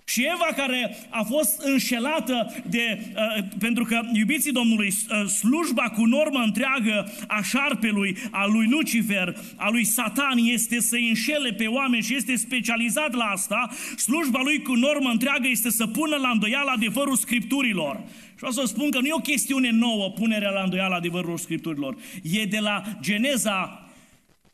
Și 0.05 0.23
Eva 0.33 0.49
care 0.55 0.95
a 1.09 1.23
fost 1.23 1.61
înșelată 1.61 2.53
de, 2.69 2.99
uh, 3.15 3.43
pentru 3.59 3.83
că, 3.83 4.01
iubiții 4.13 4.51
Domnului, 4.51 4.87
uh, 4.87 5.27
slujba 5.27 5.89
cu 5.89 6.05
normă 6.05 6.39
întreagă 6.39 7.11
a 7.27 7.41
șarpelui, 7.41 8.17
a 8.31 8.45
lui 8.45 8.67
Lucifer, 8.67 9.37
a 9.55 9.69
lui 9.69 9.83
Satan 9.83 10.37
este 10.37 10.79
să 10.79 10.95
înșele 10.95 11.51
pe 11.51 11.67
oameni 11.67 12.03
și 12.03 12.15
este 12.15 12.35
specializat 12.35 13.13
la 13.13 13.23
asta, 13.23 13.69
slujba 13.97 14.41
lui 14.43 14.61
cu 14.61 14.73
normă 14.73 15.09
întreagă 15.09 15.47
este 15.47 15.69
să 15.69 15.87
pună 15.87 16.15
la 16.15 16.29
îndoială 16.29 16.69
adevărul 16.69 17.15
Scripturilor. 17.15 18.03
Și 18.29 18.35
vreau 18.35 18.51
să 18.51 18.63
spun 18.65 18.89
că 18.89 18.99
nu 18.99 19.07
e 19.07 19.13
o 19.13 19.17
chestiune 19.17 19.69
nouă 19.69 20.09
punerea 20.09 20.49
la 20.49 20.61
îndoială 20.63 20.95
adevărul 20.95 21.37
Scripturilor. 21.37 21.97
E 22.21 22.45
de 22.45 22.59
la 22.59 22.83
Geneza 23.01 23.89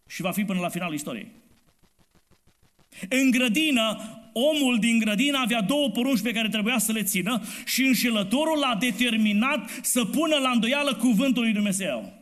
și 0.07 0.21
va 0.21 0.31
fi 0.31 0.43
până 0.43 0.59
la 0.59 0.69
finalul 0.69 0.95
istoriei. 0.95 1.38
În 3.09 3.31
grădină, 3.31 3.97
omul 4.33 4.79
din 4.79 4.99
grădină 4.99 5.37
avea 5.37 5.61
două 5.61 5.89
porunci 5.89 6.21
pe 6.21 6.31
care 6.31 6.49
trebuia 6.49 6.77
să 6.77 6.91
le 6.91 7.03
țină 7.03 7.41
și 7.65 7.83
înșelătorul 7.83 8.59
l-a 8.59 8.77
determinat 8.79 9.69
să 9.81 10.05
pună 10.05 10.35
la 10.35 10.49
îndoială 10.49 10.95
cuvântul 10.95 11.43
lui 11.43 11.53
Dumnezeu. 11.53 12.13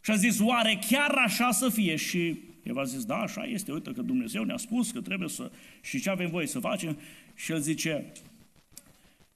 Și 0.00 0.10
a 0.10 0.14
zis, 0.14 0.40
oare 0.40 0.78
chiar 0.88 1.10
așa 1.10 1.50
să 1.50 1.68
fie? 1.68 1.96
Și 1.96 2.38
el 2.62 2.78
a 2.78 2.84
zis, 2.84 3.04
da, 3.04 3.16
așa 3.16 3.44
este, 3.44 3.72
uite 3.72 3.90
că 3.90 4.02
Dumnezeu 4.02 4.44
ne-a 4.44 4.56
spus 4.56 4.90
că 4.90 5.00
trebuie 5.00 5.28
să... 5.28 5.50
Și 5.82 6.00
ce 6.00 6.10
avem 6.10 6.30
voie 6.30 6.46
să 6.46 6.58
facem? 6.58 6.98
Și 7.34 7.52
el 7.52 7.60
zice, 7.60 8.12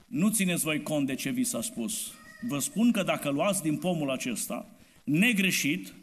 nu 0.06 0.28
țineți 0.28 0.62
voi 0.62 0.82
cont 0.82 1.06
de 1.06 1.14
ce 1.14 1.30
vi 1.30 1.44
s-a 1.44 1.62
spus. 1.62 2.12
Vă 2.48 2.58
spun 2.58 2.90
că 2.90 3.02
dacă 3.02 3.30
luați 3.30 3.62
din 3.62 3.76
pomul 3.76 4.10
acesta, 4.10 4.66
negreșit, 5.04 5.94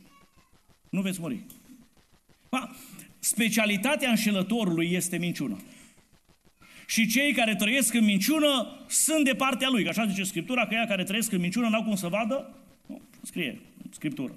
nu 0.90 1.02
veți 1.02 1.20
muri. 1.20 1.40
Ma, 2.50 2.76
specialitatea 3.20 4.10
înșelătorului 4.10 4.90
este 4.92 5.18
minciuna. 5.18 5.58
Și 6.88 7.08
cei 7.08 7.34
care 7.34 7.56
trăiesc 7.56 7.94
în 7.94 8.06
minciună 8.06 8.78
sunt 8.88 9.24
de 9.24 9.34
partea 9.34 9.70
lui. 9.72 9.88
Așa 9.88 10.06
zice 10.06 10.24
Scriptura, 10.24 10.68
că 10.68 10.74
ea 10.74 10.86
care 10.86 11.04
trăiesc 11.04 11.32
în 11.32 11.40
minciună 11.40 11.68
n-au 11.68 11.84
cum 11.84 11.96
să 11.96 12.08
vadă. 12.08 12.56
Nu, 12.86 13.02
scrie 13.22 13.60
în 13.84 13.92
Scriptură. 13.92 14.34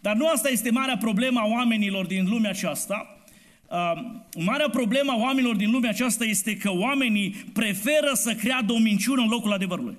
Dar 0.00 0.16
nu 0.16 0.28
asta 0.28 0.48
este 0.48 0.70
marea 0.70 0.96
problemă 0.96 1.40
a 1.40 1.46
oamenilor 1.46 2.06
din 2.06 2.28
lumea 2.28 2.50
aceasta. 2.50 3.18
Uh, 3.66 3.92
marea 4.36 4.68
problemă 4.68 5.12
a 5.12 5.16
oamenilor 5.16 5.56
din 5.56 5.70
lumea 5.70 5.90
aceasta 5.90 6.24
este 6.24 6.56
că 6.56 6.70
oamenii 6.72 7.30
preferă 7.52 8.10
să 8.14 8.34
creadă 8.34 8.72
o 8.72 8.78
minciună 8.78 9.22
în 9.22 9.28
locul 9.28 9.52
adevărului. 9.52 9.96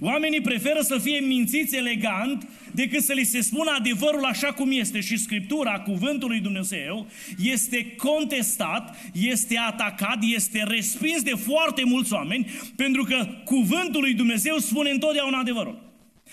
Oamenii 0.00 0.40
preferă 0.40 0.80
să 0.80 0.98
fie 0.98 1.20
mințiți 1.20 1.76
elegant 1.76 2.48
decât 2.72 3.02
să 3.02 3.12
li 3.12 3.24
se 3.24 3.40
spună 3.40 3.70
adevărul 3.78 4.24
așa 4.24 4.52
cum 4.52 4.70
este. 4.70 5.00
Și 5.00 5.16
Scriptura, 5.16 5.80
cuvântul 5.80 6.28
lui 6.28 6.40
Dumnezeu, 6.40 7.06
este 7.42 7.94
contestat, 7.96 8.96
este 9.12 9.58
atacat, 9.58 10.18
este 10.34 10.64
respins 10.66 11.22
de 11.22 11.34
foarte 11.34 11.84
mulți 11.84 12.12
oameni, 12.12 12.46
pentru 12.76 13.04
că 13.04 13.26
cuvântul 13.44 14.00
lui 14.00 14.14
Dumnezeu 14.14 14.58
spune 14.58 14.90
întotdeauna 14.90 15.38
adevărul. 15.38 15.90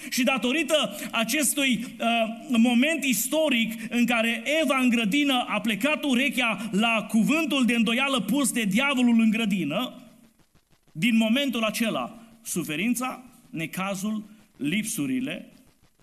Și 0.09 0.23
datorită 0.23 0.95
acestui 1.11 1.85
uh, 1.99 2.57
moment 2.57 3.03
istoric 3.03 3.73
în 3.89 4.05
care 4.05 4.43
Eva 4.61 4.77
în 4.81 4.89
grădină 4.89 5.45
a 5.47 5.61
plecat 5.61 6.03
urechea 6.03 6.69
la 6.71 7.05
cuvântul 7.09 7.65
de 7.65 7.75
îndoială 7.75 8.19
pus 8.19 8.51
de 8.51 8.63
diavolul 8.63 9.19
în 9.19 9.29
grădină, 9.29 9.93
din 10.91 11.17
momentul 11.17 11.63
acela, 11.63 12.19
suferința, 12.41 13.28
necazul, 13.49 14.23
lipsurile, 14.57 15.53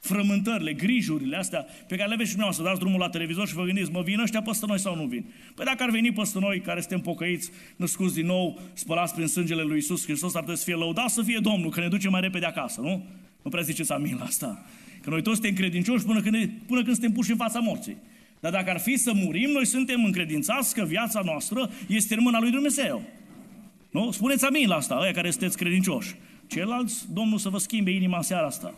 frământările, 0.00 0.72
grijurile 0.72 1.36
astea 1.36 1.66
pe 1.88 1.96
care 1.96 2.08
le 2.08 2.14
aveți 2.14 2.30
și 2.30 2.36
dumneavoastră, 2.36 2.64
dați 2.64 2.78
drumul 2.78 2.98
la 2.98 3.08
televizor 3.08 3.48
și 3.48 3.54
vă 3.54 3.64
gândiți, 3.64 3.90
mă 3.90 4.02
vin 4.02 4.20
ăștia 4.20 4.42
peste 4.42 4.66
noi 4.66 4.78
sau 4.78 4.96
nu 4.96 5.04
vin? 5.04 5.24
Păi 5.54 5.64
dacă 5.64 5.82
ar 5.82 5.90
veni 5.90 6.12
peste 6.12 6.38
noi 6.38 6.60
care 6.60 6.80
suntem 6.80 7.00
pocăiți, 7.00 7.50
născuți 7.76 8.14
din 8.14 8.26
nou, 8.26 8.60
spălați 8.72 9.14
prin 9.14 9.26
sângele 9.26 9.62
lui 9.62 9.78
Isus 9.78 10.04
Hristos, 10.04 10.34
ar 10.34 10.42
trebui 10.42 10.58
să 10.58 10.64
fie 10.64 10.74
lăudat 10.74 11.08
să 11.08 11.22
fie 11.22 11.38
Domnul, 11.42 11.70
că 11.70 11.80
ne 11.80 11.88
duce 11.88 12.08
mai 12.08 12.20
repede 12.20 12.46
acasă, 12.46 12.80
nu? 12.80 13.04
Nu 13.42 13.50
prea 13.50 13.62
ziceți 13.62 13.92
amin 13.92 14.16
la 14.18 14.24
asta. 14.24 14.64
Că 15.02 15.10
noi 15.10 15.22
toți 15.22 15.36
suntem 15.36 15.54
credincioși 15.54 16.04
până 16.04 16.20
când, 16.20 16.50
până 16.66 16.82
când 16.82 16.94
suntem 16.94 17.12
puși 17.12 17.30
în 17.30 17.36
fața 17.36 17.58
morții. 17.58 17.96
Dar 18.40 18.52
dacă 18.52 18.70
ar 18.70 18.78
fi 18.78 18.96
să 18.96 19.12
murim, 19.14 19.50
noi 19.50 19.66
suntem 19.66 20.04
încredințați 20.04 20.74
că 20.74 20.84
viața 20.84 21.20
noastră 21.24 21.70
este 21.88 22.14
în 22.14 22.22
mâna 22.22 22.40
lui 22.40 22.50
Dumnezeu. 22.50 23.02
Nu? 23.90 24.10
Spuneți 24.10 24.44
amin 24.44 24.68
la 24.68 24.74
asta, 24.74 24.98
ăia 25.00 25.12
care 25.12 25.30
sunteți 25.30 25.56
credincioși. 25.56 26.14
Ceilalți, 26.46 27.12
Domnul 27.12 27.38
să 27.38 27.48
vă 27.48 27.58
schimbe 27.58 27.90
inima 27.90 28.16
în 28.16 28.22
seara 28.22 28.46
asta. 28.46 28.74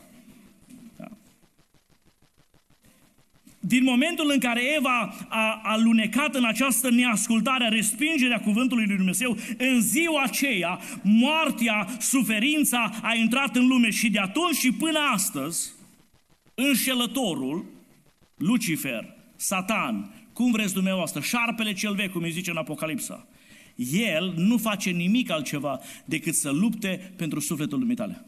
Da. 0.97 1.09
Din 3.61 3.83
momentul 3.83 4.31
în 4.33 4.39
care 4.39 4.63
Eva 4.77 5.15
a 5.29 5.61
alunecat 5.63 6.35
în 6.35 6.45
această 6.45 6.91
neascultare, 6.91 7.69
respingerea 7.69 8.41
cuvântului 8.41 8.87
lui 8.87 8.97
Dumnezeu, 8.97 9.37
în 9.59 9.81
ziua 9.81 10.23
aceea, 10.23 10.81
moartea, 11.03 11.89
suferința 11.99 12.91
a 13.03 13.15
intrat 13.15 13.57
în 13.57 13.67
lume 13.67 13.91
și 13.91 14.11
de 14.11 14.19
atunci 14.19 14.57
și 14.57 14.73
până 14.73 14.99
astăzi, 15.13 15.73
înșelătorul, 16.55 17.65
Lucifer, 18.37 19.15
Satan, 19.37 20.11
cum 20.33 20.51
vreți 20.51 20.73
dumneavoastră, 20.73 21.21
șarpele 21.21 21.73
cel 21.73 21.95
vechi, 21.95 22.13
cum 22.13 22.23
îi 22.23 22.31
zice 22.31 22.51
în 22.51 22.57
Apocalipsa, 22.57 23.27
el 23.93 24.33
nu 24.37 24.57
face 24.57 24.91
nimic 24.91 25.31
altceva 25.31 25.81
decât 26.05 26.35
să 26.35 26.51
lupte 26.51 27.13
pentru 27.17 27.41
sufletul 27.41 27.79
dumitale. 27.79 28.27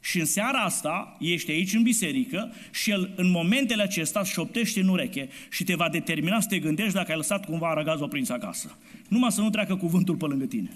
Și 0.00 0.18
în 0.18 0.26
seara 0.26 0.58
asta 0.58 1.16
ești 1.20 1.50
aici 1.50 1.74
în 1.74 1.82
biserică 1.82 2.52
și 2.72 2.90
el 2.90 3.12
în 3.16 3.30
momentele 3.30 3.82
acestea 3.82 4.22
șoptește 4.22 4.80
în 4.80 4.88
ureche 4.88 5.28
și 5.50 5.64
te 5.64 5.74
va 5.74 5.88
determina 5.88 6.40
să 6.40 6.48
te 6.48 6.58
gândești 6.58 6.92
dacă 6.92 7.10
ai 7.10 7.16
lăsat 7.16 7.44
cumva 7.44 7.70
aragazul 7.70 8.08
prins 8.08 8.28
acasă. 8.28 8.76
Numai 9.08 9.32
să 9.32 9.40
nu 9.40 9.50
treacă 9.50 9.76
cuvântul 9.76 10.16
pe 10.16 10.24
lângă 10.24 10.44
tine. 10.44 10.70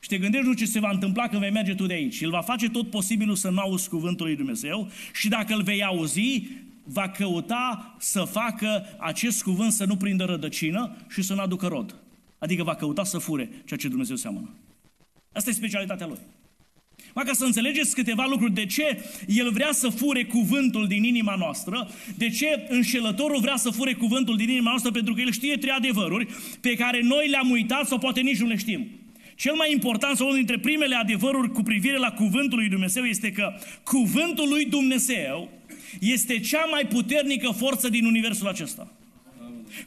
Și 0.00 0.08
te 0.08 0.18
gândești 0.18 0.46
nu 0.46 0.52
ce 0.52 0.64
se 0.64 0.80
va 0.80 0.90
întâmpla 0.90 1.28
când 1.28 1.40
vei 1.40 1.50
merge 1.50 1.74
tu 1.74 1.86
de 1.86 1.94
aici. 1.94 2.20
El 2.20 2.30
va 2.30 2.40
face 2.40 2.68
tot 2.68 2.90
posibilul 2.90 3.36
să 3.36 3.50
nu 3.50 3.60
auzi 3.60 3.88
cuvântul 3.88 4.26
lui 4.26 4.36
Dumnezeu 4.36 4.90
și 5.12 5.28
dacă 5.28 5.54
îl 5.54 5.62
vei 5.62 5.84
auzi, 5.84 6.42
va 6.82 7.08
căuta 7.08 7.96
să 7.98 8.20
facă 8.20 8.86
acest 8.98 9.42
cuvânt 9.42 9.72
să 9.72 9.84
nu 9.84 9.96
prindă 9.96 10.24
rădăcină 10.24 10.96
și 11.08 11.22
să 11.22 11.34
nu 11.34 11.40
aducă 11.40 11.66
rod. 11.66 11.96
Adică 12.38 12.62
va 12.62 12.74
căuta 12.74 13.04
să 13.04 13.18
fure 13.18 13.48
ceea 13.64 13.78
ce 13.78 13.88
Dumnezeu 13.88 14.16
seamănă. 14.16 14.54
Asta 15.32 15.50
e 15.50 15.52
specialitatea 15.52 16.06
lui. 16.06 16.18
Mai 17.14 17.24
ca 17.24 17.32
să 17.32 17.44
înțelegeți 17.44 17.94
câteva 17.94 18.26
lucruri, 18.28 18.52
de 18.52 18.66
ce 18.66 19.04
el 19.26 19.50
vrea 19.50 19.72
să 19.72 19.88
fure 19.88 20.24
cuvântul 20.24 20.86
din 20.86 21.04
inima 21.04 21.34
noastră, 21.34 21.90
de 22.16 22.28
ce 22.28 22.66
înșelătorul 22.68 23.40
vrea 23.40 23.56
să 23.56 23.70
fure 23.70 23.94
cuvântul 23.94 24.36
din 24.36 24.48
inima 24.48 24.70
noastră, 24.70 24.90
pentru 24.90 25.14
că 25.14 25.20
el 25.20 25.32
știe 25.32 25.56
trei 25.56 25.72
adevăruri 25.72 26.26
pe 26.60 26.74
care 26.74 27.00
noi 27.02 27.28
le-am 27.28 27.50
uitat 27.50 27.86
sau 27.86 27.98
poate 27.98 28.20
nici 28.20 28.40
nu 28.40 28.46
le 28.46 28.56
știm. 28.56 28.88
Cel 29.34 29.54
mai 29.54 29.72
important 29.72 30.16
sau 30.16 30.26
unul 30.26 30.38
dintre 30.38 30.58
primele 30.58 30.94
adevăruri 30.94 31.52
cu 31.52 31.62
privire 31.62 31.98
la 31.98 32.10
cuvântul 32.10 32.58
lui 32.58 32.68
Dumnezeu 32.68 33.04
este 33.04 33.32
că 33.32 33.54
cuvântul 33.84 34.48
lui 34.48 34.64
Dumnezeu 34.64 35.50
este 36.00 36.40
cea 36.40 36.64
mai 36.64 36.86
puternică 36.86 37.50
forță 37.50 37.88
din 37.88 38.04
universul 38.04 38.48
acesta. 38.48 38.95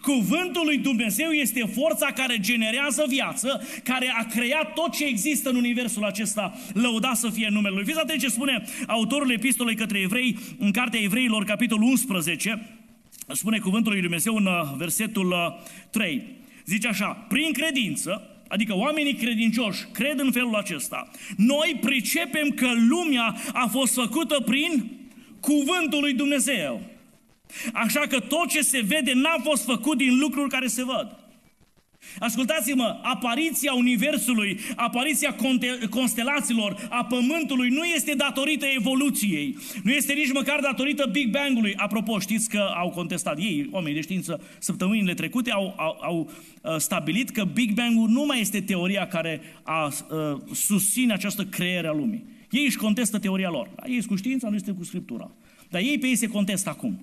Cuvântul 0.01 0.65
lui 0.65 0.77
Dumnezeu 0.77 1.31
este 1.31 1.69
forța 1.73 2.05
care 2.05 2.39
generează 2.39 3.05
viață, 3.07 3.67
care 3.83 4.13
a 4.17 4.25
creat 4.25 4.73
tot 4.73 4.91
ce 4.91 5.05
există 5.05 5.49
în 5.49 5.55
universul 5.55 6.03
acesta. 6.03 6.53
Lăuda 6.73 7.13
să 7.13 7.29
fie 7.29 7.47
numele 7.51 7.75
Lui. 7.75 7.85
Fiți 7.85 7.99
atenți 7.99 8.23
ce 8.23 8.31
spune 8.31 8.63
autorul 8.87 9.31
epistolei 9.31 9.75
către 9.75 9.99
evrei 9.99 10.37
în 10.59 10.71
Cartea 10.71 10.99
Evreilor, 10.99 11.43
capitolul 11.43 11.89
11, 11.89 12.79
spune 13.27 13.57
cuvântul 13.57 13.91
lui 13.91 14.01
Dumnezeu 14.01 14.35
în 14.35 14.45
uh, 14.45 14.51
versetul 14.77 15.59
3. 15.89 16.15
Uh, 16.15 16.37
Zice 16.69 16.87
așa, 16.87 17.07
prin 17.07 17.51
credință, 17.51 18.41
adică 18.47 18.75
oamenii 18.75 19.13
credincioși 19.13 19.85
cred 19.91 20.19
în 20.19 20.31
felul 20.31 20.55
acesta, 20.55 21.09
noi 21.37 21.77
pricepem 21.81 22.49
că 22.49 22.69
lumea 22.89 23.35
a 23.53 23.67
fost 23.67 23.93
făcută 23.93 24.39
prin 24.39 24.91
cuvântul 25.39 25.99
lui 25.99 26.13
Dumnezeu. 26.13 26.81
Așa 27.73 27.99
că 27.99 28.19
tot 28.19 28.47
ce 28.47 28.61
se 28.61 28.81
vede 28.87 29.13
n-a 29.13 29.37
fost 29.43 29.63
făcut 29.63 29.97
din 29.97 30.19
lucruri 30.19 30.49
care 30.49 30.67
se 30.67 30.83
văd. 30.83 31.19
Ascultați-mă, 32.19 32.99
apariția 33.01 33.73
Universului, 33.73 34.59
apariția 34.75 35.35
constelațiilor, 35.89 36.87
a 36.89 37.05
Pământului 37.05 37.69
nu 37.69 37.83
este 37.83 38.13
datorită 38.13 38.65
evoluției, 38.77 39.57
nu 39.83 39.91
este 39.91 40.13
nici 40.13 40.33
măcar 40.33 40.59
datorită 40.59 41.09
Big 41.11 41.29
Bang-ului. 41.29 41.73
Apropo, 41.75 42.19
știți 42.19 42.49
că 42.49 42.69
au 42.75 42.89
contestat 42.89 43.37
ei, 43.37 43.69
oamenii 43.71 43.95
de 43.95 44.01
știință, 44.01 44.41
săptămânile 44.59 45.13
trecute 45.13 45.51
au, 45.51 45.73
au, 45.77 45.97
au 46.01 46.31
uh, 46.61 46.75
stabilit 46.77 47.29
că 47.29 47.43
Big 47.43 47.73
Bang-ul 47.73 48.09
nu 48.09 48.25
mai 48.25 48.39
este 48.39 48.61
teoria 48.61 49.07
care 49.07 49.41
a, 49.63 49.85
uh, 49.85 50.41
susține 50.53 51.13
această 51.13 51.45
creere 51.45 51.87
a 51.87 51.91
lumii. 51.91 52.23
Ei 52.51 52.65
își 52.65 52.77
contestă 52.77 53.19
teoria 53.19 53.49
lor. 53.49 53.69
Ei 53.85 53.95
sunt 53.95 54.07
cu 54.07 54.15
știința, 54.15 54.49
nu 54.49 54.55
este 54.55 54.71
cu 54.71 54.83
Scriptura. 54.83 55.31
Dar 55.69 55.81
ei 55.81 55.97
pe 55.97 56.07
ei 56.07 56.15
se 56.15 56.27
contestă 56.27 56.69
acum. 56.69 56.99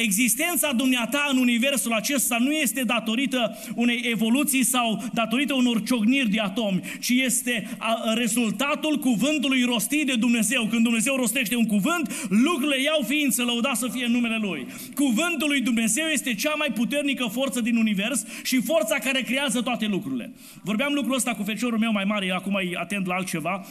Existența 0.00 0.72
dumneata 0.72 1.28
în 1.30 1.36
universul 1.38 1.92
acesta 1.92 2.36
nu 2.40 2.52
este 2.52 2.82
datorită 2.82 3.56
unei 3.74 4.00
evoluții 4.10 4.64
sau 4.64 5.04
datorită 5.12 5.54
unor 5.54 5.82
ciocniri 5.82 6.30
de 6.30 6.40
atomi, 6.40 6.80
ci 7.00 7.08
este 7.08 7.78
rezultatul 8.14 8.98
cuvântului 8.98 9.62
rostit 9.62 10.06
de 10.06 10.14
Dumnezeu. 10.14 10.66
Când 10.66 10.82
Dumnezeu 10.82 11.16
rostește 11.16 11.56
un 11.56 11.66
cuvânt, 11.66 12.26
lucrurile 12.28 12.82
iau 12.82 13.04
ființă, 13.06 13.42
lăuda 13.42 13.74
să 13.74 13.88
fie 13.92 14.06
numele 14.06 14.38
Lui. 14.40 14.66
Cuvântul 14.94 15.48
lui 15.48 15.60
Dumnezeu 15.60 16.06
este 16.06 16.34
cea 16.34 16.54
mai 16.54 16.68
puternică 16.74 17.28
forță 17.32 17.60
din 17.60 17.76
univers 17.76 18.24
și 18.42 18.60
forța 18.60 18.94
care 18.94 19.20
creează 19.20 19.62
toate 19.62 19.86
lucrurile. 19.86 20.32
Vorbeam 20.62 20.92
lucrul 20.92 21.14
ăsta 21.14 21.34
cu 21.34 21.42
feciorul 21.42 21.78
meu 21.78 21.92
mai 21.92 22.04
mare, 22.04 22.30
acum 22.30 22.52
mai 22.52 22.74
atent 22.78 23.06
la 23.06 23.14
altceva, 23.14 23.66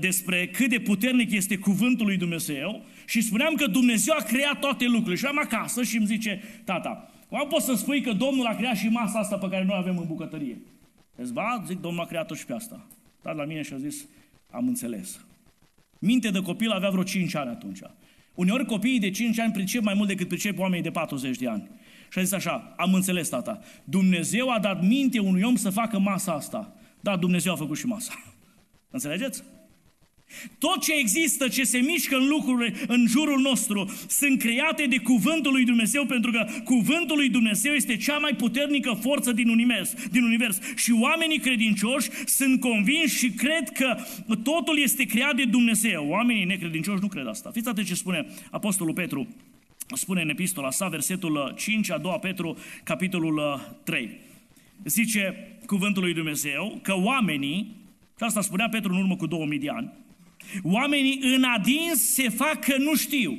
despre 0.00 0.50
cât 0.52 0.68
de 0.68 0.78
puternic 0.78 1.32
este 1.32 1.56
cuvântul 1.56 2.06
lui 2.06 2.16
Dumnezeu 2.16 2.84
și 3.06 3.20
spuneam 3.20 3.54
că 3.54 3.66
Dumnezeu 3.66 4.14
a 4.18 4.22
creat 4.22 4.58
toate 4.58 4.84
lucrurile. 4.84 5.14
Și 5.14 5.26
am 5.26 5.38
acasă 5.38 5.82
și 5.82 5.96
îmi 5.96 6.06
zice, 6.06 6.42
tata, 6.64 7.10
cum 7.28 7.46
pot 7.48 7.62
să 7.62 7.74
spui 7.74 8.00
că 8.00 8.12
Domnul 8.12 8.46
a 8.46 8.54
creat 8.54 8.76
și 8.76 8.88
masa 8.88 9.18
asta 9.18 9.36
pe 9.36 9.48
care 9.48 9.64
noi 9.64 9.76
avem 9.78 9.98
în 9.98 10.06
bucătărie? 10.06 10.60
Deci, 11.16 11.28
ba, 11.28 11.62
zic, 11.66 11.80
Domnul 11.80 12.02
a 12.02 12.06
creat-o 12.06 12.34
și 12.34 12.46
pe 12.46 12.52
asta. 12.52 12.86
Dar 13.22 13.34
la 13.34 13.44
mine 13.44 13.62
și-a 13.62 13.76
zis, 13.76 14.06
am 14.50 14.68
înțeles. 14.68 15.20
Minte 15.98 16.30
de 16.30 16.40
copil 16.40 16.70
avea 16.70 16.90
vreo 16.90 17.02
5 17.02 17.34
ani 17.34 17.50
atunci. 17.50 17.80
Uneori 18.34 18.66
copiii 18.66 19.00
de 19.00 19.10
5 19.10 19.38
ani 19.38 19.52
pricep 19.52 19.82
mai 19.82 19.94
mult 19.94 20.08
decât 20.08 20.28
pricep 20.28 20.58
oamenii 20.58 20.82
de 20.82 20.90
40 20.90 21.36
de 21.36 21.48
ani. 21.48 21.70
Și 22.10 22.18
a 22.18 22.22
zis 22.22 22.32
așa, 22.32 22.74
am 22.76 22.94
înțeles, 22.94 23.28
tata, 23.28 23.60
Dumnezeu 23.84 24.50
a 24.50 24.58
dat 24.58 24.82
minte 24.82 25.18
unui 25.18 25.42
om 25.42 25.56
să 25.56 25.70
facă 25.70 25.98
masa 25.98 26.32
asta. 26.32 26.72
Da, 27.00 27.16
Dumnezeu 27.16 27.52
a 27.52 27.56
făcut 27.56 27.76
și 27.76 27.86
masa. 27.86 28.12
Înțelegeți? 28.90 29.42
Tot 30.58 30.82
ce 30.82 30.92
există, 30.94 31.48
ce 31.48 31.64
se 31.64 31.78
mișcă 31.78 32.16
în 32.16 32.28
lucrurile 32.28 32.74
în 32.86 33.06
jurul 33.06 33.40
nostru, 33.40 33.90
sunt 34.08 34.38
create 34.38 34.86
de 34.86 34.96
Cuvântul 34.98 35.52
lui 35.52 35.64
Dumnezeu, 35.64 36.04
pentru 36.04 36.30
că 36.30 36.46
Cuvântul 36.64 37.16
lui 37.16 37.28
Dumnezeu 37.28 37.72
este 37.72 37.96
cea 37.96 38.18
mai 38.18 38.34
puternică 38.34 38.98
forță 39.00 39.32
din 39.32 39.48
univers. 39.48 39.94
Din 40.10 40.22
univers. 40.22 40.58
Și 40.76 40.92
oamenii 40.92 41.38
credincioși 41.38 42.08
sunt 42.26 42.60
convinși 42.60 43.16
și 43.16 43.30
cred 43.30 43.68
că 43.68 43.96
totul 44.42 44.78
este 44.78 45.04
creat 45.04 45.36
de 45.36 45.44
Dumnezeu. 45.44 46.06
Oamenii 46.08 46.44
necredincioși 46.44 47.00
nu 47.00 47.08
cred 47.08 47.26
asta. 47.26 47.50
Fiți 47.50 47.68
atenți 47.68 47.90
ce 47.90 47.96
spune 47.96 48.26
Apostolul 48.50 48.94
Petru. 48.94 49.28
Spune 49.94 50.22
în 50.22 50.28
epistola 50.28 50.70
sa, 50.70 50.88
versetul 50.88 51.54
5, 51.56 51.90
a 51.90 51.98
doua 51.98 52.18
Petru, 52.18 52.56
capitolul 52.84 53.60
3. 53.84 54.10
Zice 54.84 55.56
cuvântul 55.66 56.02
lui 56.02 56.14
Dumnezeu 56.14 56.78
că 56.82 56.94
oamenii, 56.96 57.76
și 58.18 58.24
asta 58.24 58.40
spunea 58.40 58.68
Petru 58.68 58.92
în 58.92 58.98
urmă 58.98 59.16
cu 59.16 59.26
2000 59.26 59.58
de 59.58 59.68
ani, 59.68 59.92
Oamenii 60.62 61.20
în 61.22 61.42
adins 61.42 62.12
se 62.12 62.28
fac 62.28 62.64
că 62.64 62.76
nu 62.78 62.94
știu. 62.94 63.38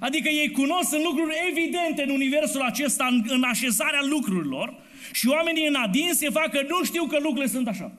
Adică 0.00 0.28
ei 0.28 0.50
cunosc 0.50 0.92
în 0.92 1.02
lucruri 1.04 1.34
evidente 1.50 2.02
în 2.02 2.10
universul 2.10 2.60
acesta, 2.60 3.06
în, 3.10 3.24
în 3.26 3.42
așezarea 3.42 4.02
lucrurilor, 4.02 4.74
și 5.12 5.28
oamenii 5.28 5.66
în 5.66 5.74
adins 5.74 6.18
se 6.18 6.30
fac 6.30 6.50
că 6.50 6.66
nu 6.68 6.84
știu 6.84 7.04
că 7.04 7.16
lucrurile 7.20 7.46
sunt 7.46 7.68
așa. 7.68 7.92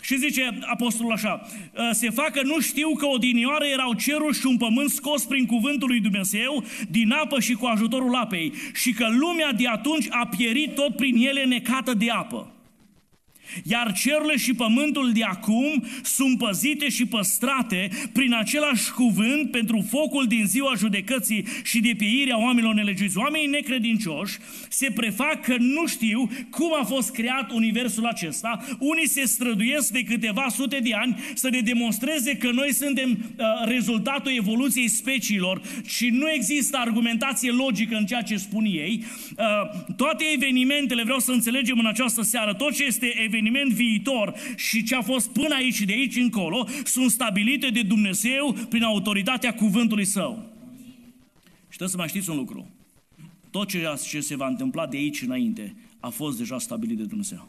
Și 0.00 0.16
zice 0.16 0.58
apostolul 0.60 1.12
așa, 1.12 1.46
ă, 1.76 1.92
se 1.92 2.10
facă 2.10 2.42
nu 2.42 2.60
știu 2.60 2.94
că 2.96 3.06
odinioară 3.06 3.64
erau 3.64 3.94
cerul 3.94 4.32
și 4.32 4.46
un 4.46 4.56
pământ 4.56 4.90
scos 4.90 5.24
prin 5.24 5.46
cuvântul 5.46 5.88
lui 5.88 6.00
Dumnezeu, 6.00 6.64
din 6.90 7.10
apă 7.10 7.40
și 7.40 7.52
cu 7.52 7.66
ajutorul 7.66 8.14
apei, 8.14 8.52
și 8.74 8.92
că 8.92 9.06
lumea 9.08 9.52
de 9.52 9.68
atunci 9.68 10.06
a 10.10 10.26
pierit 10.36 10.74
tot 10.74 10.96
prin 10.96 11.16
ele 11.16 11.44
necată 11.44 11.94
de 11.94 12.10
apă. 12.10 12.53
Iar 13.62 13.92
cerurile 13.92 14.36
și 14.36 14.54
pământul 14.54 15.12
de 15.12 15.22
acum 15.22 15.84
sunt 16.02 16.38
păzite 16.38 16.88
și 16.88 17.06
păstrate 17.06 17.88
prin 18.12 18.34
același 18.34 18.90
cuvânt 18.90 19.50
pentru 19.50 19.86
focul 19.90 20.26
din 20.26 20.46
ziua 20.46 20.72
judecății 20.76 21.46
și 21.64 21.80
de 21.80 21.94
pieirea 21.96 22.38
oamenilor 22.40 22.74
nelegiuiți. 22.74 23.18
Oamenii 23.18 23.46
necredincioși 23.46 24.38
se 24.68 24.90
prefac 24.94 25.42
că 25.42 25.54
nu 25.58 25.86
știu 25.86 26.30
cum 26.50 26.74
a 26.80 26.84
fost 26.84 27.10
creat 27.10 27.50
universul 27.50 28.06
acesta. 28.06 28.64
Unii 28.78 29.08
se 29.08 29.24
străduiesc 29.24 29.92
de 29.92 30.02
câteva 30.02 30.46
sute 30.48 30.78
de 30.78 30.94
ani 30.94 31.16
să 31.34 31.48
ne 31.48 31.60
demonstreze 31.60 32.36
că 32.36 32.50
noi 32.50 32.72
suntem 32.72 33.10
uh, 33.10 33.44
rezultatul 33.64 34.32
evoluției 34.36 34.88
speciilor 34.88 35.62
și 35.86 36.08
nu 36.08 36.30
există 36.30 36.76
argumentație 36.76 37.50
logică 37.50 37.96
în 37.96 38.06
ceea 38.06 38.22
ce 38.22 38.36
spun 38.36 38.64
ei. 38.64 39.04
Uh, 39.36 39.94
toate 39.96 40.24
evenimentele, 40.34 41.02
vreau 41.02 41.18
să 41.18 41.32
înțelegem 41.32 41.78
în 41.78 41.86
această 41.86 42.22
seară, 42.22 42.54
tot 42.54 42.74
ce 42.74 42.84
este 42.84 43.06
eveniment 43.06 43.43
eveniment 43.46 43.72
viitor 43.72 44.34
și 44.56 44.82
ce 44.82 44.94
a 44.94 45.02
fost 45.02 45.30
până 45.30 45.54
aici 45.54 45.74
și 45.74 45.84
de 45.84 45.92
aici 45.92 46.16
încolo 46.16 46.68
sunt 46.84 47.10
stabilite 47.10 47.68
de 47.68 47.82
Dumnezeu 47.82 48.56
prin 48.68 48.82
autoritatea 48.82 49.54
cuvântului 49.54 50.04
Său. 50.04 50.52
Și 51.68 51.76
trebuie 51.76 51.88
să 51.88 51.96
mai 51.96 52.08
știți 52.08 52.30
un 52.30 52.36
lucru. 52.36 52.68
Tot 53.50 53.68
ce 54.02 54.20
se 54.20 54.36
va 54.36 54.46
întâmpla 54.46 54.86
de 54.86 54.96
aici 54.96 55.22
înainte 55.22 55.76
a 56.00 56.08
fost 56.08 56.38
deja 56.38 56.58
stabilit 56.58 56.96
de 56.96 57.04
Dumnezeu. 57.04 57.48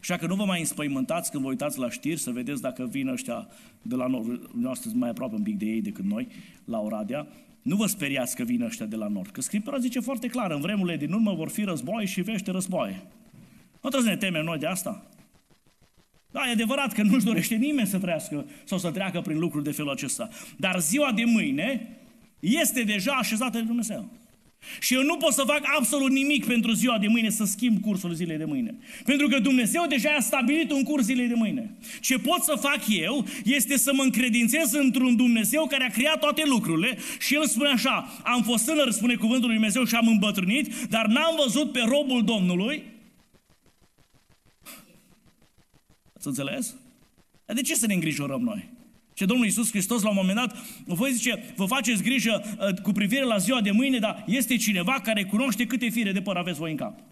Așa 0.00 0.16
că 0.16 0.26
nu 0.26 0.34
vă 0.34 0.44
mai 0.44 0.60
înspăimântați 0.60 1.30
când 1.30 1.42
vă 1.42 1.48
uitați 1.48 1.78
la 1.78 1.90
știri 1.90 2.20
să 2.20 2.30
vedeți 2.30 2.60
dacă 2.60 2.88
vin 2.90 3.08
ăștia 3.08 3.48
de 3.82 3.94
la 3.94 4.06
nord, 4.06 4.50
noastră 4.54 4.90
mai 4.94 5.08
aproape 5.08 5.34
un 5.34 5.42
pic 5.42 5.56
de 5.56 5.64
ei 5.64 5.80
decât 5.80 6.04
noi, 6.04 6.28
la 6.64 6.78
Oradea, 6.78 7.26
nu 7.62 7.76
vă 7.76 7.86
speriați 7.86 8.36
că 8.36 8.42
vin 8.42 8.62
ăștia 8.62 8.86
de 8.86 8.96
la 8.96 9.08
nord, 9.08 9.30
că 9.30 9.40
Scriptura 9.40 9.78
zice 9.78 10.00
foarte 10.00 10.26
clar, 10.26 10.50
în 10.50 10.60
vremurile 10.60 10.96
din 10.96 11.12
urmă 11.12 11.34
vor 11.34 11.48
fi 11.48 11.62
război 11.62 12.06
și 12.06 12.20
vește 12.20 12.50
războaie. 12.50 13.02
Nu 13.82 13.88
trebuie 13.88 14.10
să 14.10 14.18
ne 14.18 14.26
temem 14.26 14.44
noi 14.44 14.58
de 14.58 14.66
asta. 14.66 15.06
Da, 16.30 16.48
e 16.48 16.50
adevărat 16.50 16.92
că 16.92 17.02
nu-și 17.02 17.24
dorește 17.24 17.54
nimeni 17.54 17.88
să 17.88 17.98
trăiască 17.98 18.46
sau 18.64 18.78
să 18.78 18.90
treacă 18.90 19.20
prin 19.20 19.38
lucruri 19.38 19.64
de 19.64 19.70
felul 19.70 19.90
acesta. 19.90 20.28
Dar 20.56 20.80
ziua 20.80 21.12
de 21.12 21.24
mâine 21.24 21.98
este 22.40 22.82
deja 22.82 23.12
așezată 23.12 23.58
de 23.58 23.64
Dumnezeu. 23.64 24.08
Și 24.80 24.94
eu 24.94 25.02
nu 25.02 25.16
pot 25.16 25.32
să 25.32 25.42
fac 25.46 25.60
absolut 25.78 26.10
nimic 26.10 26.46
pentru 26.46 26.72
ziua 26.72 26.98
de 26.98 27.06
mâine 27.06 27.30
să 27.30 27.44
schimb 27.44 27.80
cursul 27.80 28.14
zilei 28.14 28.36
de 28.36 28.44
mâine. 28.44 28.74
Pentru 29.04 29.28
că 29.28 29.38
Dumnezeu 29.38 29.84
deja 29.88 30.10
a 30.16 30.20
stabilit 30.20 30.70
un 30.70 30.82
curs 30.82 31.04
zilei 31.04 31.28
de 31.28 31.34
mâine. 31.34 31.76
Ce 32.00 32.18
pot 32.18 32.42
să 32.42 32.58
fac 32.60 32.80
eu 32.88 33.26
este 33.44 33.76
să 33.76 33.92
mă 33.94 34.02
încredințez 34.02 34.72
într-un 34.72 35.16
Dumnezeu 35.16 35.66
care 35.66 35.84
a 35.84 35.92
creat 35.92 36.18
toate 36.18 36.42
lucrurile 36.46 36.98
și 37.20 37.34
El 37.34 37.46
spune 37.46 37.68
așa, 37.68 38.20
am 38.24 38.42
fost 38.42 38.64
tânăr, 38.64 38.90
spune 38.90 39.14
cuvântul 39.14 39.46
lui 39.46 39.56
Dumnezeu 39.56 39.84
și 39.84 39.94
am 39.94 40.08
îmbătrânit, 40.08 40.74
dar 40.88 41.06
n-am 41.06 41.40
văzut 41.44 41.72
pe 41.72 41.80
robul 41.84 42.24
Domnului 42.24 42.82
Ați 46.18 46.26
înțeles? 46.26 46.74
Dar 47.44 47.56
de 47.56 47.62
ce 47.62 47.74
să 47.74 47.86
ne 47.86 47.94
îngrijorăm 47.94 48.40
noi? 48.40 48.68
Și 49.14 49.24
Domnul 49.24 49.44
Iisus 49.44 49.70
Hristos 49.70 50.02
la 50.02 50.08
un 50.08 50.14
moment 50.14 50.36
dat, 50.36 50.56
voi 50.84 51.12
zice, 51.12 51.52
vă 51.56 51.64
faceți 51.64 52.02
grijă 52.02 52.42
uh, 52.44 52.80
cu 52.82 52.92
privire 52.92 53.24
la 53.24 53.36
ziua 53.36 53.60
de 53.60 53.70
mâine, 53.70 53.98
dar 53.98 54.24
este 54.26 54.56
cineva 54.56 55.00
care 55.00 55.24
cunoaște 55.24 55.66
câte 55.66 55.88
fire 55.88 56.12
de 56.12 56.20
păr 56.20 56.36
aveți 56.36 56.58
voi 56.58 56.70
în 56.70 56.76
cap 56.76 57.07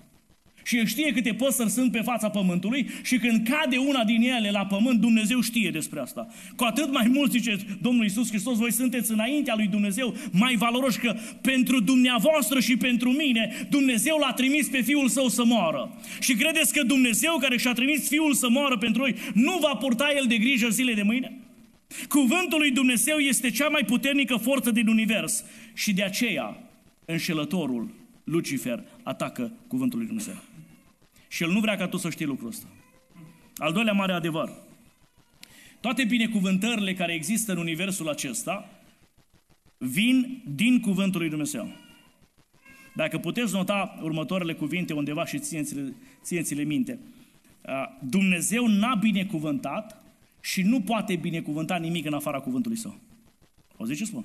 și 0.66 0.78
el 0.78 0.86
știe 0.86 1.12
câte 1.12 1.34
păsări 1.34 1.70
sunt 1.70 1.92
pe 1.92 2.00
fața 2.00 2.28
pământului 2.28 2.88
și 3.02 3.16
când 3.16 3.48
cade 3.48 3.76
una 3.76 4.04
din 4.04 4.22
ele 4.22 4.50
la 4.50 4.66
pământ, 4.66 5.00
Dumnezeu 5.00 5.40
știe 5.40 5.70
despre 5.70 6.00
asta. 6.00 6.28
Cu 6.56 6.64
atât 6.64 6.92
mai 6.92 7.10
mult, 7.12 7.30
zice 7.30 7.56
Domnul 7.80 8.02
Iisus 8.02 8.28
Hristos, 8.28 8.58
voi 8.58 8.72
sunteți 8.72 9.10
înaintea 9.10 9.54
lui 9.56 9.66
Dumnezeu 9.66 10.14
mai 10.32 10.54
valoroși 10.54 10.98
că 10.98 11.16
pentru 11.40 11.80
dumneavoastră 11.80 12.60
și 12.60 12.76
pentru 12.76 13.10
mine, 13.10 13.66
Dumnezeu 13.70 14.16
l-a 14.16 14.32
trimis 14.32 14.68
pe 14.68 14.80
Fiul 14.80 15.08
Său 15.08 15.28
să 15.28 15.44
moară. 15.44 15.98
Și 16.20 16.34
credeți 16.34 16.72
că 16.72 16.82
Dumnezeu 16.82 17.36
care 17.40 17.56
și-a 17.56 17.72
trimis 17.72 18.08
Fiul 18.08 18.34
să 18.34 18.48
moară 18.48 18.76
pentru 18.76 19.00
noi, 19.00 19.14
nu 19.34 19.58
va 19.60 19.74
purta 19.74 20.12
El 20.16 20.24
de 20.28 20.36
grijă 20.36 20.68
zile 20.68 20.94
de 20.94 21.02
mâine? 21.02 21.38
Cuvântul 22.08 22.58
lui 22.58 22.70
Dumnezeu 22.70 23.16
este 23.16 23.50
cea 23.50 23.68
mai 23.68 23.84
puternică 23.86 24.36
forță 24.36 24.70
din 24.70 24.88
univers 24.88 25.44
și 25.74 25.92
de 25.92 26.02
aceea 26.02 26.56
înșelătorul, 27.04 27.90
Lucifer, 28.24 28.84
atacă 29.02 29.52
cuvântul 29.66 29.98
lui 29.98 30.06
Dumnezeu. 30.06 30.34
Și 31.28 31.42
el 31.42 31.50
nu 31.50 31.60
vrea 31.60 31.76
ca 31.76 31.88
tu 31.88 31.96
să 31.96 32.10
știi 32.10 32.26
lucrul 32.26 32.48
ăsta. 32.48 32.66
Al 33.56 33.72
doilea 33.72 33.92
mare 33.92 34.12
adevăr. 34.12 34.52
Toate 35.80 36.04
binecuvântările 36.04 36.94
care 36.94 37.14
există 37.14 37.52
în 37.52 37.58
universul 37.58 38.08
acesta 38.08 38.70
vin 39.78 40.42
din 40.54 40.80
cuvântul 40.80 41.20
lui 41.20 41.28
Dumnezeu. 41.28 41.68
Dacă 42.94 43.18
puteți 43.18 43.52
nota 43.52 43.98
următoarele 44.02 44.54
cuvinte 44.54 44.92
undeva 44.92 45.26
și 45.26 45.38
țineți-le, 45.38 45.94
țineți-le 46.22 46.62
minte. 46.62 46.98
Dumnezeu 48.00 48.66
n-a 48.66 48.94
binecuvântat 48.94 50.02
și 50.40 50.62
nu 50.62 50.80
poate 50.80 51.16
binecuvânta 51.16 51.76
nimic 51.76 52.06
în 52.06 52.14
afara 52.14 52.40
cuvântului 52.40 52.76
său. 52.76 52.98
O 53.76 53.86
ce 53.86 54.04
spun? 54.04 54.24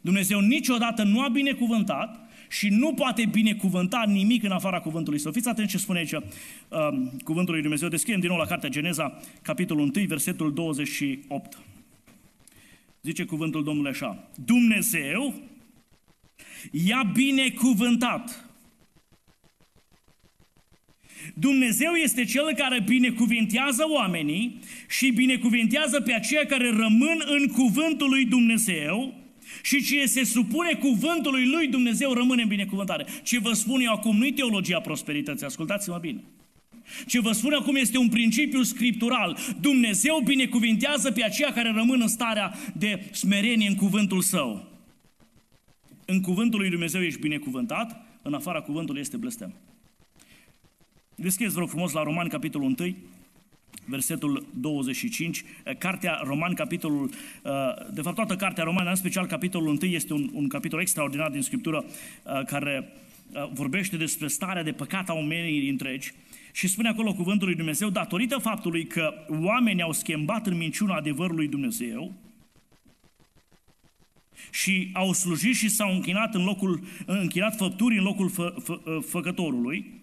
Dumnezeu 0.00 0.40
niciodată 0.40 1.02
nu 1.02 1.22
a 1.22 1.28
binecuvântat 1.28 2.25
și 2.48 2.68
nu 2.68 2.94
poate 2.94 3.24
binecuvânta 3.24 4.04
nimic 4.06 4.42
în 4.42 4.50
afara 4.50 4.80
cuvântului 4.80 5.18
său. 5.18 5.32
Fiți 5.32 5.48
atenți 5.48 5.70
ce 5.70 5.78
spune 5.78 5.98
aici 5.98 6.12
uh, 6.12 6.20
cuvântul 7.24 7.52
lui 7.52 7.62
Dumnezeu. 7.62 7.88
Deschidem 7.88 8.20
din 8.20 8.28
nou 8.28 8.38
la 8.38 8.46
cartea 8.46 8.68
Geneza, 8.68 9.20
capitolul 9.42 9.90
1, 9.96 10.06
versetul 10.06 10.52
28. 10.52 11.58
Zice 13.02 13.24
cuvântul 13.24 13.64
Domnului 13.64 13.90
așa. 13.90 14.28
Dumnezeu 14.44 15.34
i-a 16.70 17.10
binecuvântat. 17.14 18.44
Dumnezeu 21.34 21.92
este 21.92 22.24
Cel 22.24 22.54
care 22.56 22.80
binecuvintează 22.80 23.84
oamenii 23.88 24.58
și 24.88 25.10
binecuvintează 25.10 26.00
pe 26.00 26.12
aceia 26.12 26.46
care 26.46 26.70
rămân 26.70 27.22
în 27.26 27.46
cuvântul 27.46 28.08
lui 28.08 28.24
Dumnezeu 28.24 29.14
și 29.62 29.82
cine 29.82 30.04
se 30.04 30.24
supune 30.24 30.74
cuvântului 30.74 31.46
lui 31.46 31.66
Dumnezeu 31.66 32.12
rămâne 32.12 32.42
în 32.42 32.48
binecuvântare. 32.48 33.06
Ce 33.22 33.38
vă 33.38 33.52
spun 33.52 33.80
eu 33.80 33.92
acum 33.92 34.16
nu-i 34.16 34.32
teologia 34.32 34.80
prosperității, 34.80 35.46
ascultați-mă 35.46 35.98
bine. 36.00 36.24
Ce 37.06 37.20
vă 37.20 37.32
spun 37.32 37.52
acum 37.52 37.76
este 37.76 37.98
un 37.98 38.08
principiu 38.08 38.62
scriptural. 38.62 39.38
Dumnezeu 39.60 40.20
binecuvintează 40.24 41.10
pe 41.10 41.24
aceia 41.24 41.52
care 41.52 41.72
rămân 41.72 42.00
în 42.00 42.08
starea 42.08 42.54
de 42.74 43.08
smerenie 43.12 43.68
în 43.68 43.74
cuvântul 43.74 44.20
său. 44.20 44.68
În 46.04 46.20
cuvântul 46.20 46.60
lui 46.60 46.70
Dumnezeu 46.70 47.02
ești 47.02 47.20
binecuvântat, 47.20 48.06
în 48.22 48.34
afara 48.34 48.60
cuvântului 48.60 49.00
este 49.00 49.16
blestem. 49.16 49.54
Deschideți, 51.14 51.54
vă 51.54 51.60
rog 51.60 51.68
frumos, 51.68 51.92
la 51.92 52.02
Romani, 52.02 52.28
capitolul 52.28 52.74
1, 52.78 52.96
versetul 53.84 54.46
25. 54.54 55.44
Cartea 55.78 56.20
Roman, 56.24 56.54
capitolul, 56.54 57.10
uh, 57.42 57.52
de 57.92 58.00
fapt 58.00 58.16
toată 58.16 58.36
cartea 58.36 58.64
Roman, 58.64 58.86
în 58.86 58.94
special 58.94 59.26
capitolul 59.26 59.68
1, 59.82 59.90
este 59.90 60.12
un, 60.12 60.30
un 60.32 60.48
capitol 60.48 60.80
extraordinar 60.80 61.30
din 61.30 61.42
Scriptură 61.42 61.84
uh, 61.84 62.44
care 62.44 62.92
uh, 63.32 63.48
vorbește 63.52 63.96
despre 63.96 64.28
starea 64.28 64.62
de 64.62 64.72
păcat 64.72 65.08
a 65.08 65.12
omenirii 65.12 65.68
întregi 65.68 66.12
și 66.52 66.68
spune 66.68 66.88
acolo 66.88 67.14
cuvântul 67.14 67.46
lui 67.46 67.56
Dumnezeu, 67.56 67.90
datorită 67.90 68.38
faptului 68.38 68.86
că 68.86 69.14
oamenii 69.28 69.82
au 69.82 69.92
schimbat 69.92 70.46
în 70.46 70.56
minciuna 70.56 70.94
adevărului 70.94 71.48
Dumnezeu, 71.48 72.12
și 74.50 74.90
au 74.92 75.12
slujit 75.12 75.54
și 75.54 75.68
s-au 75.68 75.92
închinat 75.92 76.34
în 76.34 76.44
locul, 76.44 76.80
închinat 77.06 77.56
făpturii 77.56 77.98
în 77.98 78.04
locul 78.04 78.28
fă, 78.28 78.54
fă, 78.62 78.98
făcătorului, 79.06 80.00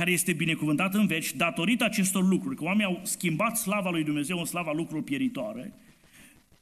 care 0.00 0.12
este 0.12 0.32
binecuvântat 0.32 0.94
în 0.94 1.06
veci, 1.06 1.34
datorită 1.34 1.84
acestor 1.84 2.28
lucruri, 2.28 2.56
că 2.56 2.64
oamenii 2.64 2.84
au 2.84 3.00
schimbat 3.02 3.56
slava 3.56 3.90
lui 3.90 4.04
Dumnezeu 4.04 4.38
în 4.38 4.44
slava 4.44 4.72
lucrurilor 4.72 5.02
pieritoare, 5.02 5.72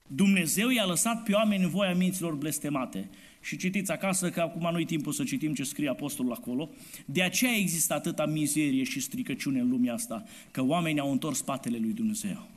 Dumnezeu 0.07 0.69
i-a 0.69 0.85
lăsat 0.85 1.23
pe 1.23 1.33
oameni 1.33 1.63
în 1.63 1.69
voia 1.69 1.95
minților 1.95 2.35
blestemate. 2.35 3.09
Și 3.41 3.57
citiți 3.57 3.93
acasă, 3.93 4.31
că 4.31 4.41
acum 4.41 4.69
nu-i 4.73 4.85
timpul 4.85 5.13
să 5.13 5.25
citim 5.25 5.55
ce 5.55 5.63
scrie 5.63 5.89
apostolul 5.89 6.33
acolo. 6.33 6.71
De 7.05 7.23
aceea 7.23 7.53
există 7.57 7.95
atâta 7.95 8.27
mizerie 8.27 8.85
și 8.85 9.01
stricăciune 9.01 9.61
în 9.61 9.69
lumea 9.69 9.95
asta, 9.95 10.25
că 10.51 10.63
oamenii 10.63 11.01
au 11.01 11.11
întors 11.11 11.39
spatele 11.39 11.79
lui 11.81 11.93
Dumnezeu. 11.93 12.49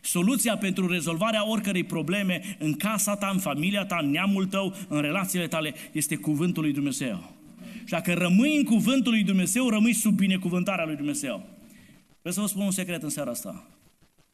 Soluția 0.00 0.56
pentru 0.56 0.86
rezolvarea 0.86 1.48
oricărei 1.48 1.84
probleme 1.84 2.56
în 2.58 2.72
casa 2.72 3.16
ta, 3.16 3.30
în 3.32 3.38
familia 3.38 3.84
ta, 3.84 3.98
în 4.02 4.10
neamul 4.10 4.46
tău, 4.46 4.74
în 4.88 5.00
relațiile 5.00 5.48
tale, 5.48 5.74
este 5.92 6.16
cuvântul 6.16 6.62
lui 6.62 6.72
Dumnezeu. 6.72 7.40
Și 7.78 7.90
dacă 7.90 8.12
rămâi 8.12 8.56
în 8.56 8.64
cuvântul 8.64 9.12
lui 9.12 9.22
Dumnezeu, 9.22 9.68
rămâi 9.68 9.92
sub 9.92 10.16
binecuvântarea 10.16 10.84
lui 10.84 10.96
Dumnezeu. 10.96 11.48
Vreau 12.18 12.34
să 12.34 12.40
vă 12.40 12.46
spun 12.46 12.62
un 12.62 12.70
secret 12.70 13.02
în 13.02 13.08
seara 13.08 13.30
asta. 13.30 13.66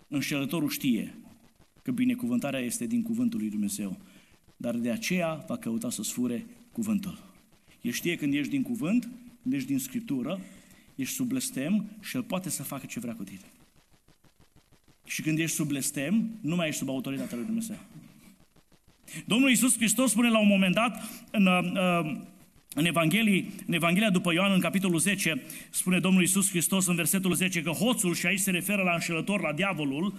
Înșelătorul 0.09 0.69
știe 0.69 1.15
că 1.83 1.91
binecuvântarea 1.91 2.61
este 2.61 2.87
din 2.87 3.03
cuvântul 3.03 3.39
lui 3.39 3.51
Dumnezeu. 3.51 3.99
Dar 4.57 4.75
de 4.75 4.91
aceea 4.91 5.45
va 5.47 5.57
căuta 5.57 5.91
să 5.91 6.03
sfure 6.03 6.47
cuvântul. 6.73 7.19
El 7.81 7.93
știe 7.93 8.17
când 8.17 8.35
ești 8.35 8.51
din 8.51 8.63
cuvânt, 8.63 9.09
când 9.43 9.55
ești 9.55 9.69
din 9.69 9.79
Scriptură, 9.79 10.41
ești 10.95 11.15
sub 11.15 11.27
blestem 11.27 11.89
și 12.01 12.17
el 12.17 12.23
poate 12.23 12.51
să 12.51 12.63
facă 12.63 12.87
ce 12.87 13.01
vrea 13.01 13.15
cu 13.15 13.25
tine. 13.25 13.53
Și 15.05 15.23
când 15.23 15.39
ești 15.39 15.57
sub 15.57 15.67
blestem, 15.67 16.39
nu 16.41 16.57
mai 16.57 16.67
ești 16.67 16.79
sub 16.79 16.89
autoritatea 16.89 17.37
lui 17.37 17.47
Dumnezeu. 17.47 17.77
Domnul 19.27 19.49
Iisus 19.49 19.77
Hristos 19.77 20.11
spune 20.11 20.29
la 20.29 20.39
un 20.39 20.49
moment 20.49 20.75
dat 20.75 21.03
în, 21.31 21.47
uh, 21.47 22.21
în, 22.79 22.85
Evanghelie, 22.85 23.45
în 23.67 23.75
Evanghelia 23.75 24.11
după 24.11 24.33
Ioan, 24.33 24.53
în 24.53 24.61
capitolul 24.61 24.99
10, 24.99 25.43
spune 25.71 25.99
Domnul 25.99 26.21
Iisus 26.21 26.51
Hristos 26.51 26.87
în 26.87 26.95
versetul 26.95 27.35
10 27.35 27.63
că 27.63 27.71
hoțul, 27.71 28.15
și 28.15 28.27
aici 28.27 28.39
se 28.39 28.51
referă 28.51 28.83
la 28.83 28.93
înșelător, 28.93 29.41
la 29.41 29.53
diavolul, 29.53 30.19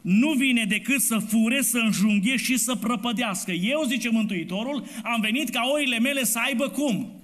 nu 0.00 0.32
vine 0.32 0.64
decât 0.64 1.00
să 1.00 1.18
fure, 1.18 1.62
să 1.62 1.78
înjunghe 1.78 2.36
și 2.36 2.56
să 2.56 2.74
prăpădească. 2.74 3.52
Eu, 3.52 3.82
zice 3.86 4.08
Mântuitorul, 4.10 4.84
am 5.02 5.20
venit 5.20 5.48
ca 5.48 5.60
oile 5.74 5.98
mele 5.98 6.24
să 6.24 6.38
aibă 6.46 6.68
cum? 6.68 7.22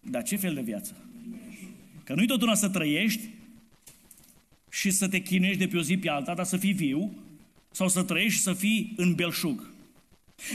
Dar 0.00 0.22
ce 0.22 0.36
fel 0.36 0.54
de 0.54 0.60
viață? 0.60 0.96
Că 2.04 2.14
nu-i 2.14 2.26
tot 2.26 2.42
una 2.42 2.54
să 2.54 2.68
trăiești 2.68 3.28
și 4.70 4.90
să 4.90 5.08
te 5.08 5.20
chinuiești 5.20 5.58
de 5.58 5.66
pe 5.66 5.76
o 5.76 5.82
zi 5.82 5.96
pe 5.96 6.10
alta, 6.10 6.34
dar 6.34 6.44
să 6.44 6.56
fii 6.56 6.72
viu, 6.72 7.14
sau 7.70 7.88
să 7.88 8.02
trăiești 8.02 8.36
și 8.36 8.42
să 8.42 8.52
fii 8.52 8.92
în 8.96 9.14
belșug. 9.14 9.75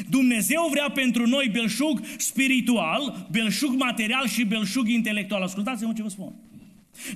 Dumnezeu 0.10 0.67
vrea 0.72 0.89
pentru 0.89 1.28
noi 1.28 1.50
belșug 1.52 2.02
spiritual, 2.17 3.28
belșug 3.32 3.76
material 3.76 4.28
și 4.28 4.46
belșug 4.46 4.88
intelectual. 4.88 5.41
Ascultați-mă 5.41 5.94
ce 5.94 6.02
vă 6.02 6.10
spun. 6.10 6.34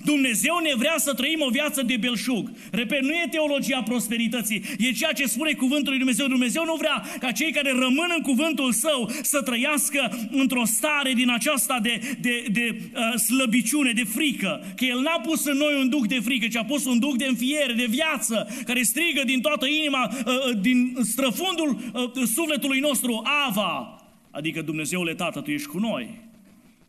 Dumnezeu 0.03 0.57
ne 0.63 0.73
vrea 0.77 0.95
să 0.97 1.13
trăim 1.13 1.41
o 1.41 1.49
viață 1.49 1.81
de 1.81 1.97
belșug. 1.97 2.51
Repet, 2.71 3.01
nu 3.01 3.11
e 3.11 3.27
teologia 3.31 3.81
prosperității, 3.83 4.63
e 4.77 4.91
ceea 4.91 5.11
ce 5.11 5.25
spune 5.25 5.53
cuvântul 5.53 5.89
lui 5.89 5.97
Dumnezeu. 5.97 6.27
Dumnezeu 6.27 6.65
nu 6.65 6.75
vrea 6.75 7.03
ca 7.19 7.31
cei 7.31 7.51
care 7.51 7.71
rămân 7.71 8.13
în 8.15 8.21
cuvântul 8.21 8.71
său 8.71 9.11
să 9.21 9.41
trăiască 9.41 10.27
într-o 10.31 10.65
stare 10.65 11.13
din 11.13 11.29
aceasta 11.29 11.79
de, 11.81 12.17
de, 12.19 12.45
de 12.51 12.75
uh, 12.79 13.19
slăbiciune, 13.19 13.91
de 13.91 14.03
frică. 14.03 14.73
Că 14.75 14.85
El 14.85 14.99
n-a 14.99 15.19
pus 15.19 15.45
în 15.45 15.57
noi 15.57 15.75
un 15.79 15.89
duc 15.89 16.07
de 16.07 16.19
frică, 16.19 16.47
ci 16.47 16.55
a 16.55 16.63
pus 16.63 16.85
un 16.85 16.99
duc 16.99 17.17
de 17.17 17.25
înfiere, 17.25 17.73
de 17.73 17.85
viață, 17.89 18.47
care 18.65 18.81
strigă 18.81 19.23
din 19.25 19.41
toată 19.41 19.65
inima, 19.65 20.13
uh, 20.25 20.33
uh 20.33 20.57
din 20.61 20.97
străfundul 21.01 21.77
uh, 21.93 22.27
sufletului 22.33 22.79
nostru, 22.79 23.23
Ava, 23.47 24.01
adică 24.31 24.61
Dumnezeule 24.61 25.13
Tată, 25.13 25.41
Tu 25.41 25.51
ești 25.51 25.67
cu 25.67 25.79
noi. 25.79 26.24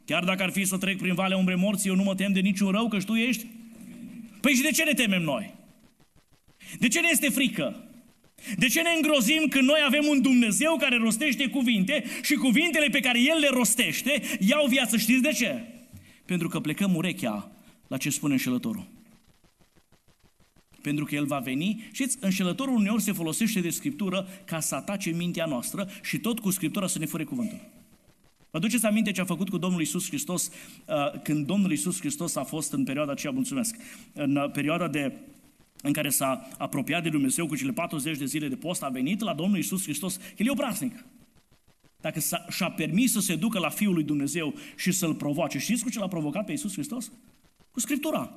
Chiar 0.07 0.25
dacă 0.25 0.43
ar 0.43 0.51
fi 0.51 0.65
să 0.65 0.77
trec 0.77 0.99
prin 0.99 1.15
valea 1.15 1.37
umbrei 1.37 1.57
morții, 1.57 1.89
eu 1.89 1.95
nu 1.95 2.03
mă 2.03 2.15
tem 2.15 2.33
de 2.33 2.41
niciun 2.41 2.71
rău, 2.71 2.89
că 2.89 2.99
tu 2.99 3.15
ești. 3.15 3.47
Păi 4.41 4.53
și 4.53 4.63
de 4.63 4.71
ce 4.71 4.85
ne 4.85 4.93
temem 4.93 5.23
noi? 5.23 5.55
De 6.79 6.89
ce 6.89 7.01
ne 7.01 7.09
este 7.11 7.29
frică? 7.29 7.85
De 8.57 8.67
ce 8.67 8.83
ne 8.83 8.89
îngrozim 8.97 9.47
când 9.49 9.69
noi 9.69 9.81
avem 9.87 10.05
un 10.09 10.23
Dumnezeu 10.23 10.77
care 10.77 10.97
rostește 10.97 11.49
cuvinte 11.49 12.05
și 12.23 12.35
cuvintele 12.35 12.89
pe 12.89 13.01
care 13.01 13.21
El 13.21 13.39
le 13.39 13.49
rostește 13.49 14.23
iau 14.41 14.67
viață? 14.67 14.97
Știți 14.97 15.23
de 15.23 15.33
ce? 15.33 15.65
Pentru 16.25 16.49
că 16.49 16.61
plecăm 16.61 16.95
urechea 16.95 17.51
la 17.87 17.97
ce 17.97 18.11
spune 18.11 18.33
înșelătorul. 18.33 18.87
Pentru 20.83 21.05
că 21.05 21.15
El 21.15 21.27
va 21.27 21.39
veni, 21.39 21.89
știți, 21.93 22.17
înșelătorul 22.21 22.75
uneori 22.75 23.03
se 23.03 23.13
folosește 23.13 23.61
de 23.61 23.71
Scriptură 23.71 24.29
ca 24.45 24.61
să 24.61 24.75
atace 24.75 25.11
mintea 25.11 25.47
noastră 25.47 25.89
și 26.03 26.19
tot 26.19 26.39
cu 26.39 26.51
Scriptura 26.51 26.87
să 26.87 26.99
ne 26.99 27.07
fure 27.07 27.25
cuvântul. 27.25 27.61
Vă 28.57 28.63
duceți 28.63 28.87
aminte 28.87 29.11
ce 29.11 29.21
a 29.21 29.25
făcut 29.25 29.49
cu 29.49 29.59
Domnul 29.59 29.81
Isus 29.81 30.09
Hristos 30.09 30.51
uh, 30.87 31.21
când 31.23 31.47
Domnul 31.47 31.73
Isus 31.73 31.99
Hristos 31.99 32.37
a 32.37 32.43
fost 32.45 32.73
în 32.73 32.85
perioada 32.85 33.13
aceea, 33.13 33.33
mulțumesc, 33.33 33.77
în 34.13 34.37
uh, 34.37 34.51
perioada 34.51 34.89
de 34.89 35.13
în 35.83 35.93
care 35.93 36.09
s-a 36.09 36.49
apropiat 36.59 37.03
de 37.03 37.09
Dumnezeu 37.09 37.47
cu 37.47 37.57
cele 37.57 37.73
40 37.73 38.19
de 38.19 38.25
zile 38.25 38.49
de 38.49 38.57
post, 38.57 38.83
a 38.83 38.89
venit 38.89 39.21
la 39.21 39.35
Domnul 39.35 39.59
Isus 39.59 39.83
Hristos, 39.83 40.19
el 40.37 40.47
e 40.47 40.51
obraznic. 40.51 41.05
Dacă 42.01 42.21
și-a 42.49 42.71
permis 42.71 43.13
să 43.13 43.21
se 43.21 43.37
ducă 43.37 43.59
la 43.59 43.69
Fiul 43.69 43.95
lui 43.95 44.05
Dumnezeu 44.05 44.55
și 44.77 44.93
să-L 44.93 45.15
provoace, 45.15 45.59
știți 45.59 45.83
cu 45.83 45.91
ce 45.91 45.99
l-a 45.99 46.09
provocat 46.09 46.45
pe 46.45 46.53
Isus 46.53 46.73
Hristos? 46.73 47.13
Cu 47.71 47.81
Scriptura. 47.81 48.33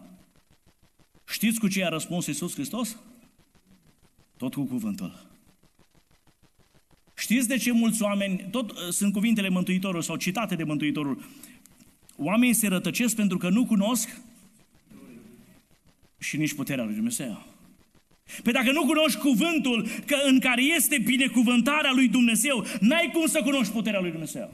Știți 1.27 1.60
cu 1.60 1.67
ce 1.67 1.86
a 1.86 1.89
răspuns 1.89 2.25
Isus 2.25 2.53
Hristos? 2.53 2.97
Tot 4.38 4.53
cu 4.53 4.63
cuvântul. 4.63 5.28
Știți 7.29 7.47
de 7.47 7.57
ce 7.57 7.71
mulți 7.71 8.01
oameni, 8.01 8.47
tot 8.51 8.71
uh, 8.71 8.77
sunt 8.89 9.13
cuvintele 9.13 9.49
Mântuitorului 9.49 10.03
sau 10.03 10.15
citate 10.15 10.55
de 10.55 10.63
Mântuitorul, 10.63 11.23
oamenii 12.17 12.53
se 12.53 12.67
rătăcesc 12.67 13.15
pentru 13.15 13.37
că 13.37 13.49
nu 13.49 13.65
cunosc 13.65 14.21
și 16.19 16.37
nici 16.37 16.53
puterea 16.53 16.83
lui 16.83 16.93
Dumnezeu. 16.93 17.45
Păi 18.43 18.53
dacă 18.53 18.71
nu 18.71 18.85
cunoști 18.85 19.19
cuvântul 19.19 19.87
că 20.05 20.15
în 20.25 20.39
care 20.39 20.61
este 20.61 20.97
binecuvântarea 20.97 21.91
lui 21.91 22.07
Dumnezeu, 22.07 22.65
n-ai 22.79 23.09
cum 23.13 23.25
să 23.25 23.41
cunoști 23.41 23.73
puterea 23.73 23.99
lui 23.99 24.11
Dumnezeu. 24.11 24.53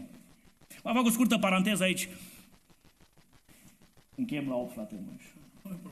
Mă 0.84 0.92
fac 0.94 1.06
o 1.06 1.10
scurtă 1.10 1.38
paranteză 1.38 1.84
aici. 1.84 2.10
Închem 4.16 4.48
la 4.48 4.56
8, 4.56 4.74
frate. 4.74 4.96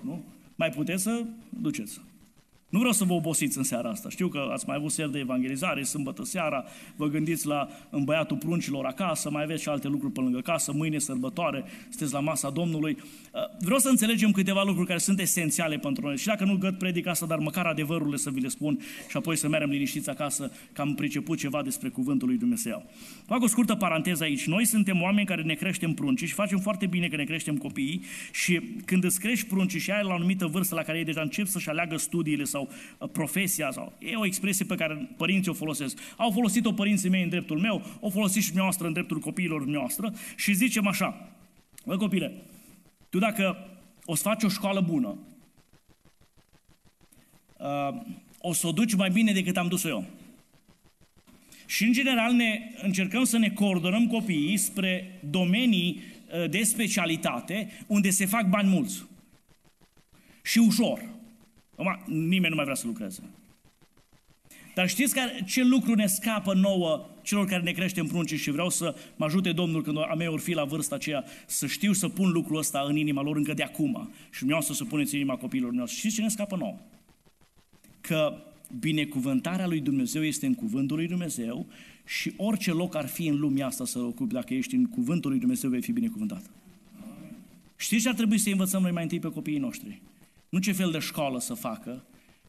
Nu? 0.01 0.23
Mai 0.55 0.69
puteți 0.69 1.03
să 1.03 1.25
duceți. 1.49 1.99
Nu 2.73 2.79
vreau 2.79 2.93
să 2.93 3.03
vă 3.03 3.13
obosiți 3.13 3.57
în 3.57 3.63
seara 3.63 3.89
asta. 3.89 4.09
Știu 4.09 4.27
că 4.27 4.49
ați 4.51 4.67
mai 4.67 4.75
avut 4.75 4.91
ser 4.91 5.07
de 5.07 5.19
evangelizare, 5.19 5.83
sâmbătă 5.83 6.23
seara, 6.23 6.63
vă 6.95 7.07
gândiți 7.07 7.47
la 7.47 7.67
îmbăiatul 7.89 8.37
pruncilor 8.37 8.85
acasă, 8.85 9.29
mai 9.29 9.43
aveți 9.43 9.61
și 9.61 9.69
alte 9.69 9.87
lucruri 9.87 10.13
pe 10.13 10.19
lângă 10.19 10.39
casă, 10.39 10.71
mâine 10.71 10.99
sărbătoare, 10.99 11.63
sunteți 11.89 12.13
la 12.13 12.19
masa 12.19 12.49
Domnului. 12.49 12.97
Uh, 13.33 13.41
vreau 13.59 13.79
să 13.79 13.89
înțelegem 13.89 14.31
câteva 14.31 14.63
lucruri 14.63 14.87
care 14.87 14.99
sunt 14.99 15.19
esențiale 15.19 15.77
pentru 15.77 16.05
noi. 16.05 16.17
Și 16.17 16.27
dacă 16.27 16.45
nu 16.45 16.57
găt 16.57 16.77
predica 16.77 17.09
asta, 17.11 17.25
dar 17.25 17.37
măcar 17.37 17.65
adevărurile 17.65 18.17
să 18.17 18.29
vi 18.29 18.39
le 18.39 18.47
spun 18.47 18.79
și 19.09 19.17
apoi 19.17 19.37
să 19.37 19.47
mergem 19.47 19.69
liniștiți 19.69 20.09
acasă 20.09 20.51
că 20.73 20.81
am 20.81 20.93
priceput 20.93 21.37
ceva 21.37 21.61
despre 21.61 21.89
cuvântul 21.89 22.27
lui 22.27 22.37
Dumnezeu. 22.37 22.85
Fac 23.25 23.41
o 23.41 23.47
scurtă 23.47 23.75
paranteză 23.75 24.23
aici. 24.23 24.47
Noi 24.47 24.65
suntem 24.65 25.01
oameni 25.01 25.27
care 25.27 25.41
ne 25.41 25.53
creștem 25.53 25.93
prunci 25.93 26.23
și 26.23 26.33
facem 26.33 26.59
foarte 26.59 26.85
bine 26.85 27.07
că 27.07 27.15
ne 27.15 27.23
creștem 27.23 27.57
copiii 27.57 28.03
și 28.31 28.61
când 28.85 29.03
îți 29.03 29.19
crești 29.19 29.47
prunci 29.47 29.77
și 29.77 29.91
ai 29.91 30.03
la 30.03 30.09
o 30.09 30.13
anumită 30.13 30.45
vârstă 30.45 30.75
la 30.75 30.81
care 30.81 30.97
ei 30.97 31.03
deja 31.03 31.21
încep 31.21 31.47
să-și 31.47 31.69
aleagă 31.69 31.97
studiile 31.97 32.43
sau 32.43 32.63
sau 32.63 32.69
uh, 32.97 33.09
profesia, 33.11 33.71
sau 33.71 33.93
e 33.99 34.15
o 34.15 34.25
expresie 34.25 34.65
pe 34.65 34.75
care 34.75 35.09
părinții 35.17 35.51
o 35.51 35.53
folosesc. 35.53 35.97
Au 36.17 36.31
folosit-o 36.31 36.71
părinții 36.71 37.09
mei 37.09 37.23
în 37.23 37.29
dreptul 37.29 37.59
meu, 37.59 37.81
o 37.99 38.09
folosit 38.09 38.43
și 38.43 38.55
noastră 38.55 38.87
în 38.87 38.93
dreptul 38.93 39.19
copiilor 39.19 39.65
noastră 39.65 40.13
și 40.35 40.53
zicem 40.53 40.87
așa, 40.87 41.29
bă 41.85 41.97
copile, 41.97 42.31
tu 43.13 43.19
dacă 43.19 43.67
o 44.05 44.15
să 44.15 44.21
faci 44.21 44.43
o 44.43 44.47
școală 44.47 44.81
bună, 44.81 45.17
uh, 47.57 48.01
o 48.39 48.53
să 48.53 48.67
o 48.67 48.71
duci 48.71 48.95
mai 48.95 49.09
bine 49.09 49.31
decât 49.31 49.57
am 49.57 49.67
dus-o 49.67 49.87
eu. 49.87 50.05
Și, 51.65 51.83
în 51.83 51.91
general, 51.91 52.33
ne 52.33 52.71
încercăm 52.81 53.23
să 53.23 53.37
ne 53.37 53.49
coordonăm 53.49 54.07
copiii 54.07 54.57
spre 54.57 55.19
domenii 55.29 56.01
uh, 56.01 56.49
de 56.49 56.63
specialitate 56.63 57.71
unde 57.87 58.09
se 58.09 58.25
fac 58.25 58.49
bani 58.49 58.69
mulți. 58.69 59.03
Și 60.43 60.59
ușor. 60.59 61.09
Acum, 61.77 62.03
nimeni 62.05 62.49
nu 62.49 62.55
mai 62.55 62.63
vrea 62.63 62.75
să 62.75 62.87
lucreze. 62.87 63.23
Dar 64.73 64.89
știți 64.89 65.13
care, 65.13 65.43
ce 65.47 65.63
lucru 65.63 65.93
ne 65.93 66.05
scapă 66.05 66.53
nouă 66.53 67.09
celor 67.21 67.45
care 67.45 67.61
ne 67.61 67.71
creștem 67.71 68.05
prunci 68.05 68.33
și 68.33 68.51
vreau 68.51 68.69
să 68.69 68.95
mă 69.15 69.25
ajute 69.25 69.51
Domnul 69.51 69.83
când 69.83 69.97
a 69.97 70.13
mea 70.17 70.31
or 70.31 70.39
fi 70.39 70.53
la 70.53 70.63
vârsta 70.63 70.95
aceea 70.95 71.23
să 71.45 71.67
știu 71.67 71.93
să 71.93 72.09
pun 72.09 72.31
lucrul 72.31 72.57
ăsta 72.57 72.85
în 72.87 72.95
inima 72.95 73.21
lor 73.21 73.35
încă 73.35 73.53
de 73.53 73.63
acum 73.63 74.11
și 74.31 74.43
vreau 74.45 74.61
să 74.61 74.83
puneți 74.83 75.13
în 75.13 75.19
inima 75.19 75.37
copiilor 75.37 75.71
noștri. 75.71 75.97
Știți 75.97 76.15
ce 76.15 76.21
ne 76.21 76.27
scapă 76.27 76.55
nouă? 76.55 76.77
Că 78.01 78.37
binecuvântarea 78.79 79.67
lui 79.67 79.79
Dumnezeu 79.79 80.23
este 80.23 80.45
în 80.45 80.53
cuvântul 80.53 80.97
lui 80.97 81.07
Dumnezeu 81.07 81.65
și 82.05 82.33
orice 82.37 82.71
loc 82.71 82.95
ar 82.95 83.07
fi 83.07 83.27
în 83.27 83.39
lumea 83.39 83.65
asta 83.65 83.85
să 83.85 83.99
ocupi, 83.99 84.33
dacă 84.33 84.53
ești 84.53 84.75
în 84.75 84.85
cuvântul 84.85 85.29
lui 85.29 85.39
Dumnezeu, 85.39 85.69
vei 85.69 85.81
fi 85.81 85.91
binecuvântat. 85.91 86.49
Știți 87.75 88.01
ce 88.01 88.09
ar 88.09 88.15
trebui 88.15 88.37
să 88.37 88.49
învățăm 88.49 88.81
noi 88.81 88.91
mai 88.91 89.03
întâi 89.03 89.19
pe 89.19 89.31
copiii 89.31 89.57
noștri? 89.57 90.01
Nu 90.49 90.59
ce 90.59 90.71
fel 90.71 90.91
de 90.91 90.99
școală 90.99 91.39
să 91.39 91.53
facă, 91.53 92.03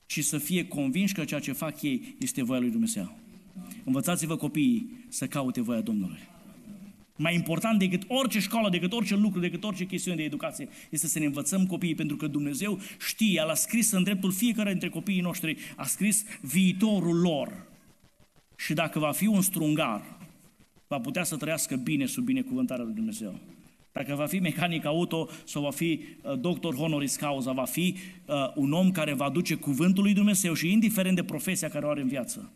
ci 0.06 0.24
să 0.24 0.38
fie 0.38 0.66
convinși 0.66 1.14
că 1.14 1.24
ceea 1.24 1.40
ce 1.40 1.52
fac 1.52 1.82
ei 1.82 2.16
este 2.20 2.42
voia 2.42 2.60
lui 2.60 2.70
Dumnezeu. 2.70 3.18
Învățați-vă 3.84 4.36
copiii 4.36 5.04
să 5.08 5.26
caute 5.26 5.60
voia 5.60 5.80
Domnului. 5.80 6.28
Mai 7.16 7.34
important 7.34 7.78
decât 7.78 8.02
orice 8.08 8.40
școală, 8.40 8.68
decât 8.68 8.92
orice 8.92 9.16
lucru, 9.16 9.40
decât 9.40 9.64
orice 9.64 9.84
chestiune 9.84 10.16
de 10.16 10.22
educație, 10.22 10.68
este 10.90 11.06
să 11.06 11.18
ne 11.18 11.24
învățăm 11.24 11.66
copiii, 11.66 11.94
pentru 11.94 12.16
că 12.16 12.26
Dumnezeu 12.26 12.80
știe, 13.06 13.40
El 13.40 13.48
a 13.48 13.54
scris 13.54 13.90
în 13.90 14.02
dreptul 14.02 14.32
fiecare 14.32 14.70
dintre 14.70 14.88
copiii 14.88 15.20
noștri, 15.20 15.56
a 15.76 15.84
scris 15.84 16.24
viitorul 16.40 17.20
lor. 17.20 17.66
Și 18.56 18.74
dacă 18.74 18.98
va 18.98 19.12
fi 19.12 19.26
un 19.26 19.42
strungar, 19.42 20.18
va 20.86 21.00
putea 21.00 21.24
să 21.24 21.36
trăiască 21.36 21.76
bine 21.76 22.06
sub 22.06 22.24
binecuvântarea 22.24 22.84
lui 22.84 22.94
Dumnezeu. 22.94 23.38
Dacă 23.94 24.14
va 24.14 24.26
fi 24.26 24.38
mecanic 24.38 24.84
auto 24.84 25.28
sau 25.44 25.62
va 25.62 25.70
fi 25.70 26.00
uh, 26.22 26.38
doctor 26.38 26.74
honoris 26.74 27.16
causa, 27.16 27.52
va 27.52 27.64
fi 27.64 27.96
uh, 28.26 28.34
un 28.54 28.72
om 28.72 28.90
care 28.90 29.12
va 29.12 29.30
duce 29.30 29.54
cuvântul 29.54 30.02
lui 30.02 30.14
Dumnezeu 30.14 30.54
și 30.54 30.72
indiferent 30.72 31.16
de 31.16 31.24
profesia 31.24 31.68
care 31.68 31.84
o 31.86 31.88
are 31.88 32.00
în 32.00 32.08
viață, 32.08 32.52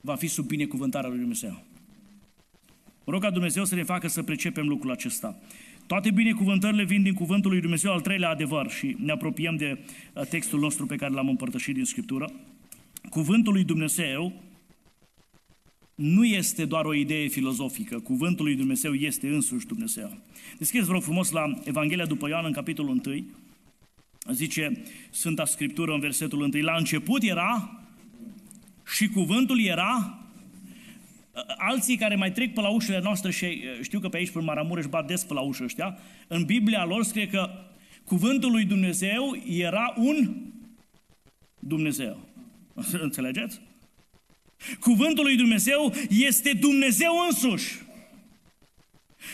va 0.00 0.14
fi 0.14 0.26
sub 0.26 0.46
binecuvântarea 0.46 1.08
lui 1.08 1.18
Dumnezeu. 1.18 1.62
Rog 3.04 3.22
ca 3.22 3.30
Dumnezeu 3.30 3.64
să 3.64 3.74
ne 3.74 3.82
facă 3.82 4.08
să 4.08 4.22
pricepem 4.22 4.68
lucrul 4.68 4.90
acesta. 4.90 5.38
Toate 5.86 6.10
binecuvântările 6.10 6.84
vin 6.84 7.02
din 7.02 7.14
cuvântul 7.14 7.50
lui 7.50 7.60
Dumnezeu, 7.60 7.92
al 7.92 8.00
treilea 8.00 8.30
adevăr, 8.30 8.70
și 8.70 8.96
ne 8.98 9.12
apropiem 9.12 9.56
de 9.56 9.78
uh, 10.14 10.22
textul 10.26 10.58
nostru 10.58 10.86
pe 10.86 10.96
care 10.96 11.12
l-am 11.12 11.28
împărtășit 11.28 11.74
din 11.74 11.84
Scriptură. 11.84 12.30
Cuvântul 13.10 13.52
lui 13.52 13.64
Dumnezeu 13.64 14.32
nu 16.00 16.24
este 16.24 16.64
doar 16.64 16.84
o 16.84 16.94
idee 16.94 17.26
filozofică. 17.26 17.98
Cuvântul 17.98 18.44
lui 18.44 18.54
Dumnezeu 18.54 18.94
este 18.94 19.28
însuși 19.28 19.66
Dumnezeu. 19.66 20.16
Deschideți, 20.58 20.86
vă 20.86 20.92
rog 20.92 21.02
frumos, 21.02 21.30
la 21.30 21.60
Evanghelia 21.64 22.06
după 22.06 22.28
Ioan, 22.28 22.44
în 22.44 22.52
capitolul 22.52 23.00
1. 23.06 23.24
Zice 24.32 24.82
Sfânta 25.10 25.44
Scriptură 25.44 25.92
în 25.92 26.00
versetul 26.00 26.40
1. 26.40 26.62
La 26.62 26.76
început 26.76 27.22
era 27.22 27.80
și 28.86 29.08
cuvântul 29.08 29.60
era 29.60 30.18
alții 31.56 31.96
care 31.96 32.14
mai 32.14 32.32
trec 32.32 32.54
pe 32.54 32.60
la 32.60 32.68
ușile 32.68 33.00
noastre 33.02 33.30
și 33.30 33.62
știu 33.82 34.00
că 34.00 34.08
pe 34.08 34.16
aici, 34.16 34.30
pe 34.30 34.40
Maramureș, 34.40 34.86
bat 34.86 35.06
des 35.06 35.24
pe 35.24 35.34
la 35.34 35.40
ușă 35.40 35.64
ăștia, 35.64 35.98
în 36.28 36.44
Biblia 36.44 36.84
lor 36.84 37.04
scrie 37.04 37.28
că 37.28 37.50
cuvântul 38.04 38.50
lui 38.50 38.64
Dumnezeu 38.64 39.42
era 39.48 39.94
un 39.96 40.36
Dumnezeu. 41.58 42.28
Înțelegeți? 42.92 43.60
Cuvântul 44.80 45.24
lui 45.24 45.36
Dumnezeu 45.36 45.94
este 46.08 46.52
Dumnezeu 46.60 47.12
însuși. 47.28 47.78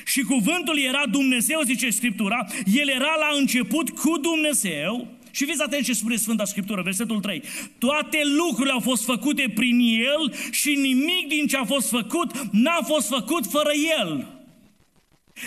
Și 0.04 0.20
cuvântul 0.20 0.78
era 0.78 1.02
Dumnezeu, 1.10 1.60
zice 1.64 1.90
Scriptura, 1.90 2.46
El 2.74 2.88
era 2.88 3.16
la 3.18 3.38
început 3.38 3.90
cu 3.90 4.18
Dumnezeu, 4.18 5.16
și 5.30 5.44
fiți 5.44 5.62
atenți 5.62 5.86
ce 5.86 5.92
spune 5.92 6.16
Sfânta 6.16 6.44
Scriptură, 6.44 6.82
versetul 6.82 7.20
3. 7.20 7.42
Toate 7.78 8.22
lucrurile 8.24 8.72
au 8.72 8.80
fost 8.80 9.04
făcute 9.04 9.52
prin 9.54 9.78
El 9.80 10.34
și 10.50 10.74
nimic 10.74 11.28
din 11.28 11.46
ce 11.46 11.56
a 11.56 11.64
fost 11.64 11.88
făcut 11.88 12.32
n-a 12.52 12.80
fost 12.82 13.08
făcut 13.08 13.46
fără 13.46 13.70
El. 13.98 14.35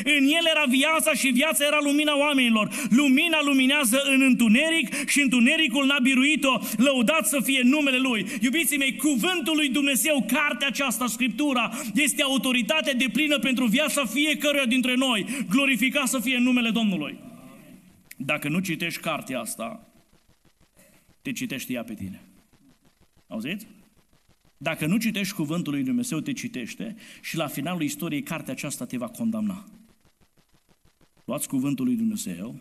În 0.04 0.24
el 0.24 0.46
era 0.56 0.66
viața 0.68 1.14
și 1.14 1.28
viața 1.28 1.66
era 1.66 1.78
lumina 1.82 2.18
oamenilor. 2.18 2.70
Lumina 2.90 3.40
luminează 3.44 4.02
în 4.06 4.22
întuneric 4.22 5.10
și 5.10 5.22
întunericul 5.22 5.86
n-a 5.86 6.00
biruit-o. 6.00 6.60
Lăudat 6.78 7.28
să 7.28 7.40
fie 7.44 7.62
numele 7.64 7.98
Lui. 7.98 8.26
Iubiții 8.42 8.78
mei, 8.78 8.96
cuvântul 8.96 9.56
lui 9.56 9.70
Dumnezeu, 9.70 10.26
cartea 10.28 10.68
aceasta, 10.68 11.08
Scriptura, 11.08 11.72
este 11.94 12.22
autoritatea 12.22 12.94
de 12.94 13.10
plină 13.14 13.40
pentru 13.40 13.66
viața 13.66 14.06
fiecăruia 14.06 14.66
dintre 14.66 14.96
noi. 14.96 15.26
Glorificat 15.50 16.08
să 16.08 16.20
fie 16.20 16.38
numele 16.38 16.70
Domnului. 16.70 17.18
Dacă 18.18 18.50
nu 18.50 18.60
citești 18.60 19.02
cartea 19.02 19.40
asta, 19.40 19.88
te 21.22 21.32
citește 21.32 21.74
ea 21.74 21.84
pe 21.84 21.94
tine. 21.94 22.22
Auziți? 23.28 23.68
Dacă 24.62 24.86
nu 24.86 24.98
citești 24.98 25.34
cuvântul 25.34 25.74
lui 25.74 25.84
Dumnezeu, 25.84 26.20
te 26.20 26.34
citește 26.34 26.96
și 27.22 27.36
la 27.36 27.48
finalul 27.48 27.82
istoriei 27.82 28.24
cartea 28.24 28.54
aceasta 28.54 28.86
te 28.86 28.98
va 28.98 29.08
condamna. 29.08 29.66
Luați 31.26 31.48
cuvântul 31.48 31.86
lui 31.86 31.96
Dumnezeu, 31.96 32.56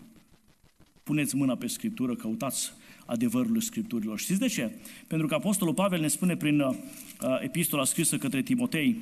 puneți 1.02 1.36
mâna 1.36 1.56
pe 1.56 1.66
Scriptură, 1.66 2.14
căutați 2.14 2.72
adevărul 3.06 3.60
Scripturilor. 3.60 4.18
Știți 4.18 4.40
de 4.40 4.46
ce? 4.46 4.72
Pentru 5.06 5.26
că 5.26 5.34
Apostolul 5.34 5.74
Pavel 5.74 6.00
ne 6.00 6.08
spune 6.08 6.36
prin 6.36 6.60
uh, 6.60 6.76
epistola 7.40 7.84
scrisă 7.84 8.18
către 8.18 8.42
Timotei, 8.42 8.96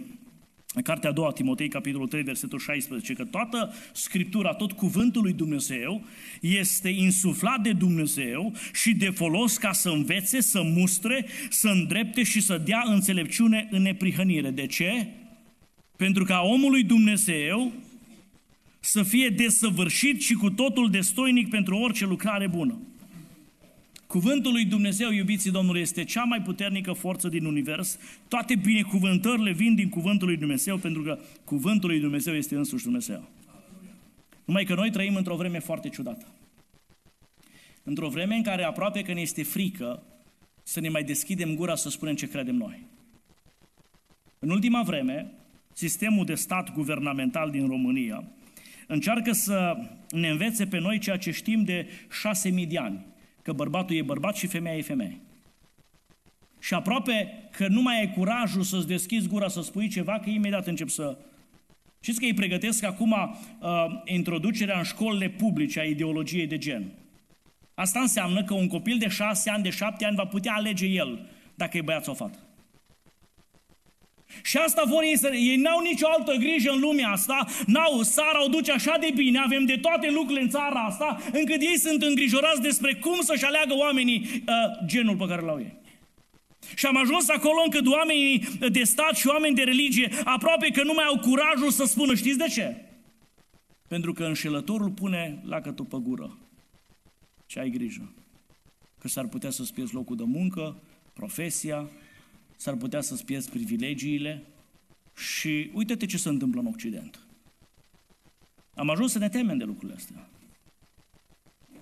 în 0.76 0.82
cartea 0.82 1.10
a 1.10 1.12
doua, 1.12 1.30
Timotei, 1.30 1.68
capitolul 1.68 2.08
3, 2.08 2.22
versetul 2.22 2.58
16, 2.58 3.12
că 3.12 3.24
toată 3.24 3.74
Scriptura, 3.92 4.54
tot 4.54 4.72
cuvântul 4.72 5.22
lui 5.22 5.32
Dumnezeu 5.32 6.04
este 6.40 6.88
insuflat 6.88 7.60
de 7.60 7.72
Dumnezeu 7.72 8.52
și 8.72 8.94
de 8.94 9.10
folos 9.10 9.56
ca 9.56 9.72
să 9.72 9.88
învețe, 9.88 10.40
să 10.40 10.62
mustre, 10.62 11.26
să 11.50 11.68
îndrepte 11.68 12.22
și 12.22 12.40
să 12.40 12.62
dea 12.64 12.82
înțelepciune 12.86 13.68
în 13.70 13.82
neprihănire. 13.82 14.50
De 14.50 14.66
ce? 14.66 15.08
Pentru 15.96 16.24
ca 16.24 16.40
omul 16.40 16.70
lui 16.70 16.82
Dumnezeu 16.82 17.72
să 18.80 19.02
fie 19.02 19.28
desăvârșit 19.28 20.20
și 20.20 20.34
cu 20.34 20.50
totul 20.50 20.90
destoinic 20.90 21.48
pentru 21.48 21.76
orice 21.76 22.04
lucrare 22.04 22.46
bună. 22.46 22.78
Cuvântul 24.06 24.52
lui 24.52 24.64
Dumnezeu, 24.64 25.10
iubiții 25.10 25.50
Domnului, 25.50 25.80
este 25.80 26.04
cea 26.04 26.24
mai 26.24 26.42
puternică 26.42 26.92
forță 26.92 27.28
din 27.28 27.44
univers. 27.44 27.98
Toate 28.28 28.54
binecuvântările 28.54 29.52
vin 29.52 29.74
din 29.74 29.88
cuvântul 29.88 30.28
lui 30.28 30.36
Dumnezeu, 30.36 30.76
pentru 30.76 31.02
că 31.02 31.18
cuvântul 31.44 31.88
lui 31.88 32.00
Dumnezeu 32.00 32.34
este 32.34 32.56
însuși 32.56 32.84
Dumnezeu. 32.84 33.28
Numai 34.44 34.64
că 34.64 34.74
noi 34.74 34.90
trăim 34.90 35.14
într-o 35.14 35.36
vreme 35.36 35.58
foarte 35.58 35.88
ciudată. 35.88 36.26
Într-o 37.82 38.08
vreme 38.08 38.34
în 38.34 38.42
care 38.42 38.62
aproape 38.62 39.02
că 39.02 39.12
ne 39.12 39.20
este 39.20 39.42
frică 39.42 40.02
să 40.62 40.80
ne 40.80 40.88
mai 40.88 41.04
deschidem 41.04 41.54
gura 41.54 41.74
să 41.74 41.88
spunem 41.88 42.14
ce 42.14 42.28
credem 42.28 42.54
noi. 42.54 42.82
În 44.38 44.50
ultima 44.50 44.82
vreme, 44.82 45.32
sistemul 45.72 46.24
de 46.24 46.34
stat 46.34 46.72
guvernamental 46.72 47.50
din 47.50 47.66
România 47.66 48.24
încearcă 48.86 49.32
să 49.32 49.76
ne 50.10 50.28
învețe 50.28 50.66
pe 50.66 50.78
noi 50.78 50.98
ceea 50.98 51.18
ce 51.18 51.30
știm 51.30 51.64
de 51.64 51.88
șase 52.20 52.48
mii 52.48 52.66
de 52.66 52.78
ani 52.78 53.04
că 53.46 53.52
bărbatul 53.52 53.96
e 53.96 54.02
bărbat 54.02 54.36
și 54.36 54.46
femeia 54.46 54.76
e 54.76 54.82
femeie. 54.82 55.20
Și 56.58 56.74
aproape 56.74 57.48
că 57.50 57.66
nu 57.68 57.82
mai 57.82 57.98
ai 57.98 58.12
curajul 58.12 58.62
să-ți 58.62 58.86
deschizi 58.86 59.28
gura 59.28 59.48
să 59.48 59.62
spui 59.62 59.88
ceva, 59.88 60.18
că 60.18 60.30
imediat 60.30 60.66
încep 60.66 60.88
să... 60.88 61.18
Știți 62.00 62.18
că 62.18 62.24
îi 62.24 62.34
pregătesc 62.34 62.84
acum 62.84 63.12
uh, 63.12 63.68
introducerea 64.04 64.78
în 64.78 64.84
școlile 64.84 65.28
publice 65.28 65.80
a 65.80 65.84
ideologiei 65.84 66.46
de 66.46 66.58
gen. 66.58 66.92
Asta 67.74 68.00
înseamnă 68.00 68.44
că 68.44 68.54
un 68.54 68.68
copil 68.68 68.98
de 68.98 69.08
șase 69.08 69.50
ani, 69.50 69.62
de 69.62 69.70
șapte 69.70 70.04
ani 70.04 70.16
va 70.16 70.24
putea 70.24 70.52
alege 70.52 70.86
el 70.86 71.28
dacă 71.54 71.76
e 71.76 71.82
băiat 71.82 72.04
sau 72.04 72.14
fată. 72.14 72.38
Și 74.42 74.56
asta 74.56 74.82
vor 74.86 75.02
ei 75.02 75.16
să... 75.16 75.30
Ei 75.34 75.56
n-au 75.56 75.80
nicio 75.80 76.06
altă 76.08 76.32
grijă 76.32 76.70
în 76.70 76.80
lumea 76.80 77.08
asta, 77.08 77.46
n-au, 77.66 78.02
țara 78.02 78.44
o 78.44 78.48
duce 78.48 78.72
așa 78.72 78.96
de 79.00 79.10
bine, 79.14 79.38
avem 79.38 79.64
de 79.64 79.76
toate 79.76 80.10
lucrurile 80.10 80.40
în 80.40 80.48
țara 80.48 80.80
asta, 80.80 81.18
încât 81.32 81.60
ei 81.60 81.78
sunt 81.78 82.02
îngrijorați 82.02 82.60
despre 82.60 82.94
cum 82.94 83.20
să-și 83.20 83.44
aleagă 83.44 83.74
oamenii 83.74 84.28
uh, 84.34 84.54
genul 84.86 85.16
pe 85.16 85.26
care 85.26 85.42
l-au 85.42 85.58
ei. 85.58 85.74
Și 86.74 86.86
am 86.86 86.96
ajuns 86.96 87.28
acolo 87.28 87.62
încât 87.64 87.86
oamenii 87.86 88.38
de 88.70 88.82
stat 88.82 89.16
și 89.16 89.26
oameni 89.26 89.54
de 89.54 89.62
religie 89.62 90.12
aproape 90.24 90.68
că 90.68 90.82
nu 90.82 90.92
mai 90.92 91.04
au 91.04 91.18
curajul 91.18 91.70
să 91.70 91.84
spună, 91.84 92.14
știți 92.14 92.38
de 92.38 92.46
ce? 92.48 92.76
Pentru 93.88 94.12
că 94.12 94.24
înșelătorul 94.24 94.90
pune 94.90 95.42
lacătul 95.44 95.84
pe 95.84 95.96
gură. 96.00 96.38
Ce 97.46 97.58
ai 97.58 97.70
grijă? 97.70 98.12
Că 98.98 99.08
s-ar 99.08 99.26
putea 99.26 99.50
să-ți 99.50 99.74
pierzi 99.74 99.94
locul 99.94 100.16
de 100.16 100.24
muncă, 100.26 100.76
profesia, 101.12 101.88
s-ar 102.56 102.74
putea 102.74 103.00
să-ți 103.00 103.24
pierzi 103.24 103.50
privilegiile 103.50 104.42
și 105.16 105.70
uite-te 105.74 106.06
ce 106.06 106.16
se 106.16 106.28
întâmplă 106.28 106.60
în 106.60 106.66
Occident. 106.66 107.26
Am 108.74 108.90
ajuns 108.90 109.12
să 109.12 109.18
ne 109.18 109.28
temem 109.28 109.58
de 109.58 109.64
lucrurile 109.64 109.96
astea. 109.96 110.28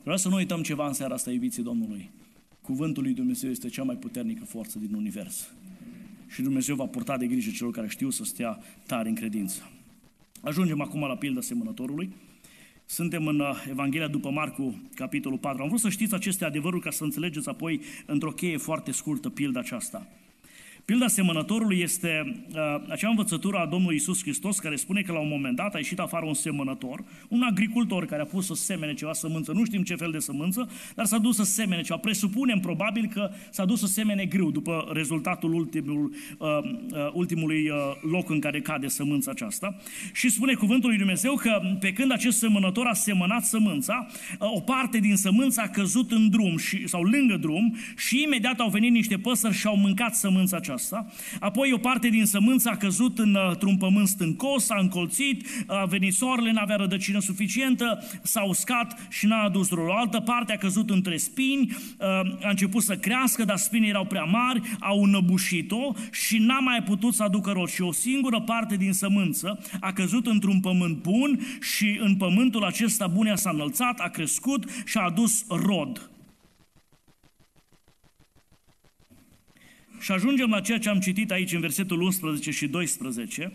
Vreau 0.03 0.17
să 0.17 0.29
nu 0.29 0.35
uităm 0.35 0.63
ceva 0.63 0.87
în 0.87 0.93
seara 0.93 1.15
asta, 1.15 1.31
iubiții 1.31 1.63
Domnului. 1.63 2.11
Cuvântul 2.61 3.03
lui 3.03 3.13
Dumnezeu 3.13 3.51
este 3.51 3.69
cea 3.69 3.83
mai 3.83 3.97
puternică 3.97 4.45
forță 4.45 4.79
din 4.79 4.95
univers. 4.95 5.53
Și 6.29 6.43
Dumnezeu 6.43 6.77
va 6.77 6.87
purta 6.87 7.17
de 7.17 7.27
grijă 7.27 7.51
celor 7.51 7.73
care 7.73 7.89
știu 7.89 8.11
să 8.11 8.25
stea 8.25 8.59
tare 8.87 9.09
în 9.09 9.15
credință. 9.15 9.71
Ajungem 10.41 10.81
acum 10.81 11.01
la 11.01 11.17
pilda 11.17 11.41
semănătorului. 11.41 12.13
Suntem 12.87 13.27
în 13.27 13.41
uh, 13.41 13.65
Evanghelia 13.69 14.09
după 14.09 14.31
Marcu, 14.31 14.83
capitolul 14.95 15.39
4. 15.39 15.63
Am 15.63 15.69
vrut 15.69 15.81
să 15.81 15.89
știți 15.89 16.15
aceste 16.15 16.45
adevăruri 16.45 16.83
ca 16.83 16.91
să 16.91 17.05
înțelegeți 17.05 17.49
apoi 17.49 17.81
într-o 18.07 18.31
cheie 18.31 18.57
foarte 18.57 18.93
scurtă 18.93 19.31
pilda 19.31 19.61
aceasta. 19.61 20.09
Pilda 20.85 21.07
semănătorului 21.07 21.81
este 21.81 22.43
uh, 22.55 22.83
acea 22.89 23.09
învățătură 23.09 23.57
a 23.57 23.67
Domnului 23.67 23.97
Isus 23.97 24.21
Hristos 24.23 24.59
care 24.59 24.77
spune 24.77 25.01
că 25.01 25.13
la 25.13 25.19
un 25.19 25.29
moment 25.29 25.57
dat 25.57 25.75
a 25.75 25.79
ieșit 25.79 25.99
afară 25.99 26.27
un 26.27 26.35
semănător, 26.35 27.05
un 27.29 27.43
agricultor 27.43 28.07
care 28.07 28.23
a 28.23 28.25
pus 28.25 28.47
să 28.47 28.55
semene 28.55 28.95
ceva 28.95 29.13
sămânță, 29.13 29.53
nu 29.53 29.65
știm 29.65 29.83
ce 29.83 29.95
fel 29.95 30.11
de 30.11 30.19
sămânță, 30.19 30.71
dar 30.95 31.05
s-a 31.05 31.19
dus 31.19 31.37
să 31.37 31.43
semene 31.43 31.83
ceva. 31.83 31.99
Presupunem 31.99 32.59
probabil 32.59 33.11
că 33.13 33.31
s-a 33.51 33.65
dus 33.65 33.81
să 33.81 33.87
semene 33.87 34.25
grâu 34.25 34.51
după 34.51 34.91
rezultatul 34.93 35.55
ultimul, 35.55 36.15
uh, 36.39 36.49
uh, 36.49 37.11
ultimului 37.13 37.69
uh, 37.69 37.77
loc 38.11 38.31
în 38.31 38.41
care 38.41 38.61
cade 38.61 38.89
sămânța 38.89 39.31
aceasta. 39.31 39.77
Și 40.13 40.29
spune 40.29 40.55
cuvântul 40.55 40.89
lui 40.89 40.99
Dumnezeu 40.99 41.35
că 41.35 41.61
pe 41.81 41.93
când 41.93 42.13
acest 42.13 42.39
semănător 42.39 42.87
a 42.87 42.93
semănat 42.93 43.45
sămânța, 43.45 44.07
uh, 44.11 44.55
o 44.55 44.61
parte 44.61 44.99
din 44.99 45.17
sămânță 45.17 45.61
a 45.61 45.69
căzut 45.69 46.13
în 46.13 46.31
drum 46.31 46.57
și, 46.57 46.87
sau 46.87 47.03
lângă 47.03 47.37
drum 47.37 47.77
și 47.97 48.23
imediat 48.23 48.61
au 48.61 48.69
venit 48.69 48.93
niște 48.93 49.19
păsări 49.19 49.55
și 49.55 49.67
au 49.67 49.77
mâncat 49.77 50.15
sămânța 50.15 50.57
aceasta 50.57 50.73
aceasta. 50.75 51.07
Apoi 51.41 51.73
o 51.73 51.79
parte 51.79 52.09
din 52.09 52.27
sămânță 52.27 52.69
a 52.69 52.77
căzut 52.77 53.19
uh, 53.19 53.25
într-un 53.49 53.77
pământ 53.77 54.09
stâncos, 54.09 54.71
a 54.71 54.79
încolțit, 54.81 55.47
a 55.67 55.85
venit 55.85 56.15
soarele, 56.15 56.53
n-avea 56.53 56.77
rădăcină 56.77 57.21
suficientă, 57.21 58.03
s-a 58.23 58.43
uscat 58.43 59.07
și 59.11 59.27
n-a 59.27 59.43
adus 59.43 59.71
rol. 59.71 59.89
O 59.89 59.97
altă 59.97 60.21
parte 60.21 60.53
a 60.53 60.57
căzut 60.57 60.91
între 60.91 61.17
spini, 61.17 61.71
uh, 61.71 62.07
a 62.45 62.49
început 62.49 62.83
să 62.83 62.97
crească, 62.97 63.45
dar 63.45 63.57
spinii 63.57 63.89
erau 63.89 64.05
prea 64.05 64.25
mari, 64.25 64.61
au 64.81 65.03
înăbușit-o 65.03 65.93
și 66.13 66.39
n-a 66.39 66.59
mai 66.59 66.83
putut 66.83 67.15
să 67.15 67.23
aducă 67.23 67.51
rod. 67.51 67.69
Și 67.69 67.83
o 67.83 67.93
singură 67.93 68.41
parte 68.41 68.77
din 68.77 68.93
sămânță 68.93 69.59
a 69.81 69.93
căzut 69.93 70.27
într-un 70.27 70.61
pământ 70.61 71.03
bun 71.03 71.41
și 71.61 71.99
în 72.03 72.17
pământul 72.17 72.65
acesta 72.65 73.07
bun 73.07 73.33
s-a 73.35 73.51
înălțat, 73.51 73.99
a 74.01 74.09
crescut 74.09 74.65
și 74.85 74.99
a 74.99 75.03
adus 75.03 75.45
rod. 75.49 76.14
Și 80.05 80.13
ajungem 80.13 80.51
la 80.51 80.61
ceea 80.61 80.79
ce 80.79 80.89
am 80.89 81.01
citit 81.01 81.31
aici 81.31 81.53
în 81.53 81.61
versetul 81.61 82.01
11 82.01 82.51
și 82.51 82.67
12, 82.69 83.53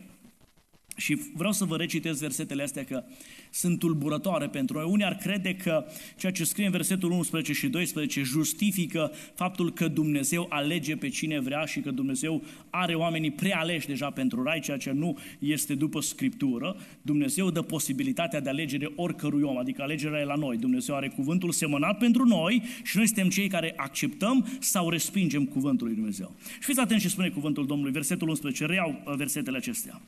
și 0.99 1.21
vreau 1.33 1.51
să 1.51 1.65
vă 1.65 1.75
recitesc 1.75 2.19
versetele 2.19 2.63
astea 2.63 2.83
că 2.83 3.03
sunt 3.49 3.79
tulburătoare 3.79 4.47
pentru 4.47 4.77
noi. 4.77 4.87
Unii 4.91 5.05
ar 5.05 5.15
crede 5.15 5.55
că 5.55 5.85
ceea 6.17 6.31
ce 6.31 6.43
scrie 6.43 6.65
în 6.65 6.71
versetul 6.71 7.11
11 7.11 7.53
și 7.53 7.67
12 7.67 8.21
justifică 8.21 9.11
faptul 9.33 9.73
că 9.73 9.87
Dumnezeu 9.87 10.45
alege 10.49 10.95
pe 10.95 11.09
cine 11.09 11.39
vrea 11.39 11.65
și 11.65 11.79
că 11.79 11.91
Dumnezeu 11.91 12.43
are 12.69 12.95
oamenii 12.95 13.31
prealeși 13.31 13.87
deja 13.87 14.09
pentru 14.09 14.43
rai, 14.43 14.59
ceea 14.59 14.77
ce 14.77 14.91
nu 14.91 15.17
este 15.39 15.75
după 15.75 16.01
Scriptură. 16.01 16.75
Dumnezeu 17.01 17.49
dă 17.49 17.61
posibilitatea 17.61 18.39
de 18.39 18.49
alegere 18.49 18.91
oricărui 18.95 19.41
om, 19.41 19.57
adică 19.57 19.81
alegerea 19.81 20.19
e 20.19 20.23
la 20.23 20.35
noi. 20.35 20.57
Dumnezeu 20.57 20.95
are 20.95 21.07
cuvântul 21.07 21.51
semănat 21.51 21.97
pentru 21.97 22.25
noi 22.25 22.63
și 22.83 22.97
noi 22.97 23.05
suntem 23.05 23.29
cei 23.29 23.47
care 23.47 23.73
acceptăm 23.75 24.47
sau 24.59 24.89
respingem 24.89 25.45
cuvântul 25.45 25.87
lui 25.87 25.95
Dumnezeu. 25.95 26.35
Și 26.59 26.65
fiți 26.65 26.79
atenți 26.79 27.03
ce 27.03 27.09
spune 27.09 27.29
cuvântul 27.29 27.65
Domnului, 27.65 27.91
versetul 27.91 28.29
11, 28.29 28.65
reiau 28.65 29.01
uh, 29.05 29.15
versetele 29.15 29.57
acestea 29.57 30.01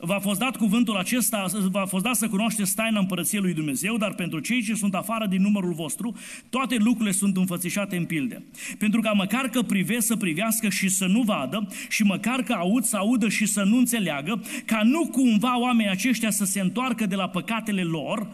v-a 0.00 0.18
fost 0.18 0.38
dat 0.38 0.56
cuvântul 0.56 0.96
acesta, 0.96 1.44
v-a 1.70 1.84
fost 1.84 2.04
dat 2.04 2.14
să 2.14 2.28
cunoașteți 2.28 2.74
taina 2.74 2.98
împărăției 2.98 3.40
lui 3.40 3.54
Dumnezeu, 3.54 3.96
dar 3.96 4.14
pentru 4.14 4.38
cei 4.40 4.62
ce 4.62 4.74
sunt 4.74 4.94
afară 4.94 5.26
din 5.26 5.42
numărul 5.42 5.72
vostru, 5.72 6.16
toate 6.50 6.76
lucrurile 6.76 7.12
sunt 7.12 7.36
înfățișate 7.36 7.96
în 7.96 8.04
pilde. 8.04 8.44
Pentru 8.78 9.00
ca 9.00 9.10
măcar 9.10 9.48
că 9.48 9.62
privesc 9.62 10.06
să 10.06 10.16
privească 10.16 10.68
și 10.68 10.88
să 10.88 11.06
nu 11.06 11.22
vadă, 11.22 11.68
și 11.88 12.02
măcar 12.02 12.42
că 12.42 12.52
aud 12.52 12.84
să 12.84 12.96
audă 12.96 13.28
și 13.28 13.46
să 13.46 13.62
nu 13.62 13.76
înțeleagă, 13.76 14.42
ca 14.64 14.82
nu 14.82 15.06
cumva 15.06 15.58
oamenii 15.58 15.90
aceștia 15.90 16.30
să 16.30 16.44
se 16.44 16.60
întoarcă 16.60 17.06
de 17.06 17.14
la 17.14 17.28
păcatele 17.28 17.82
lor 17.82 18.26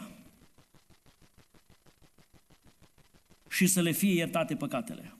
și 3.50 3.66
să 3.66 3.81
le 3.81 3.92
fie 3.92 4.14
iertate 4.14 4.55
păcatele. 4.55 5.16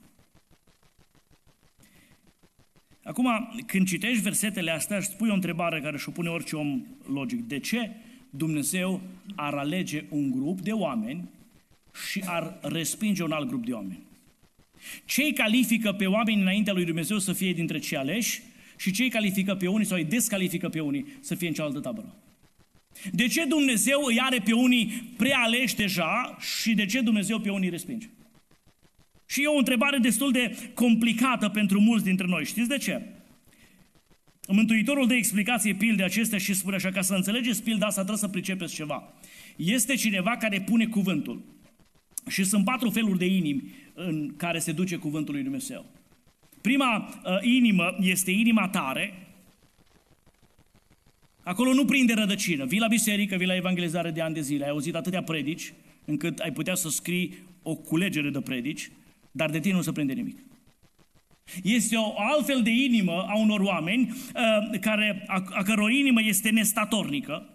Acum, 3.17 3.63
când 3.65 3.87
citești 3.87 4.21
versetele 4.21 4.71
astea, 4.71 4.97
își 4.97 5.07
spui 5.07 5.29
o 5.29 5.33
întrebare 5.33 5.81
care 5.81 5.97
și-o 5.97 6.11
pune 6.11 6.29
orice 6.29 6.55
om 6.55 6.85
logic. 7.11 7.47
De 7.47 7.59
ce 7.59 7.91
Dumnezeu 8.29 9.01
ar 9.35 9.53
alege 9.53 10.03
un 10.09 10.31
grup 10.31 10.61
de 10.61 10.71
oameni 10.71 11.29
și 12.09 12.23
ar 12.25 12.57
respinge 12.61 13.23
un 13.23 13.31
alt 13.31 13.47
grup 13.47 13.65
de 13.65 13.73
oameni? 13.73 13.99
Cei 15.05 15.33
califică 15.33 15.91
pe 15.91 16.05
oameni 16.05 16.41
înaintea 16.41 16.73
lui 16.73 16.85
Dumnezeu 16.85 17.19
să 17.19 17.33
fie 17.33 17.53
dintre 17.53 17.79
cei 17.79 17.97
aleși 17.97 18.41
și 18.77 18.91
cei 18.91 19.09
califică 19.09 19.55
pe 19.55 19.67
unii 19.67 19.85
sau 19.85 19.97
îi 19.97 20.05
descalifică 20.05 20.69
pe 20.69 20.79
unii 20.79 21.05
să 21.19 21.35
fie 21.35 21.47
în 21.47 21.53
cealaltă 21.53 21.79
tabără? 21.79 22.15
De 23.11 23.27
ce 23.27 23.45
Dumnezeu 23.45 24.01
îi 24.05 24.19
are 24.19 24.39
pe 24.39 24.53
unii 24.53 25.13
prealeși 25.17 25.75
deja 25.75 26.37
și 26.39 26.73
de 26.73 26.85
ce 26.85 27.01
Dumnezeu 27.01 27.39
pe 27.39 27.49
unii 27.49 27.69
respinge? 27.69 28.09
Și 29.27 29.43
e 29.43 29.47
o 29.47 29.57
întrebare 29.57 29.97
destul 29.97 30.31
de 30.31 30.71
complicată 30.73 31.49
pentru 31.49 31.79
mulți 31.79 32.03
dintre 32.03 32.27
noi. 32.27 32.45
Știți 32.45 32.69
de 32.69 32.77
ce? 32.77 33.01
Mântuitorul 34.47 35.07
de 35.07 35.15
explicație 35.15 35.73
pilde 35.73 36.03
acestea 36.03 36.37
și 36.37 36.53
spune 36.53 36.75
așa, 36.75 36.91
ca 36.91 37.01
să 37.01 37.13
înțelegeți 37.13 37.63
pilda 37.63 37.85
asta 37.85 38.01
trebuie 38.01 38.23
să 38.23 38.27
pricepeți 38.27 38.73
ceva. 38.73 39.13
Este 39.55 39.95
cineva 39.95 40.37
care 40.37 40.61
pune 40.61 40.85
cuvântul. 40.85 41.41
Și 42.27 42.43
sunt 42.43 42.65
patru 42.65 42.89
feluri 42.89 43.17
de 43.17 43.25
inimi 43.25 43.63
în 43.93 44.35
care 44.35 44.59
se 44.59 44.71
duce 44.71 44.95
cuvântul 44.95 45.33
lui 45.33 45.43
Dumnezeu. 45.43 45.85
Prima 46.61 46.97
uh, 46.97 47.37
inimă 47.41 47.95
este 47.99 48.31
inima 48.31 48.67
tare. 48.67 49.27
Acolo 51.43 51.73
nu 51.73 51.85
prinde 51.85 52.13
rădăcină. 52.13 52.65
Vii 52.65 52.79
la 52.79 52.87
biserică, 52.87 53.35
vii 53.35 53.47
la 53.47 53.55
evangelizare 53.55 54.11
de 54.11 54.21
ani 54.21 54.33
de 54.33 54.41
zile, 54.41 54.63
ai 54.63 54.69
auzit 54.69 54.95
atâtea 54.95 55.23
predici, 55.23 55.73
încât 56.05 56.39
ai 56.39 56.51
putea 56.51 56.75
să 56.75 56.89
scrii 56.89 57.37
o 57.61 57.75
culegere 57.75 58.29
de 58.29 58.41
predici, 58.41 58.89
dar 59.37 59.49
de 59.49 59.59
tine 59.59 59.75
nu 59.75 59.81
se 59.81 59.91
prinde 59.91 60.13
nimic. 60.13 60.37
Este 61.63 61.95
o 61.95 62.13
altfel 62.17 62.61
de 62.61 62.69
inimă 62.69 63.25
a 63.27 63.37
unor 63.37 63.59
oameni 63.59 64.09
uh, 64.09 64.79
care, 64.79 65.23
a, 65.27 65.43
a 65.51 65.63
căror 65.63 65.91
inimă 65.91 66.21
este 66.23 66.49
nestatornică 66.49 67.49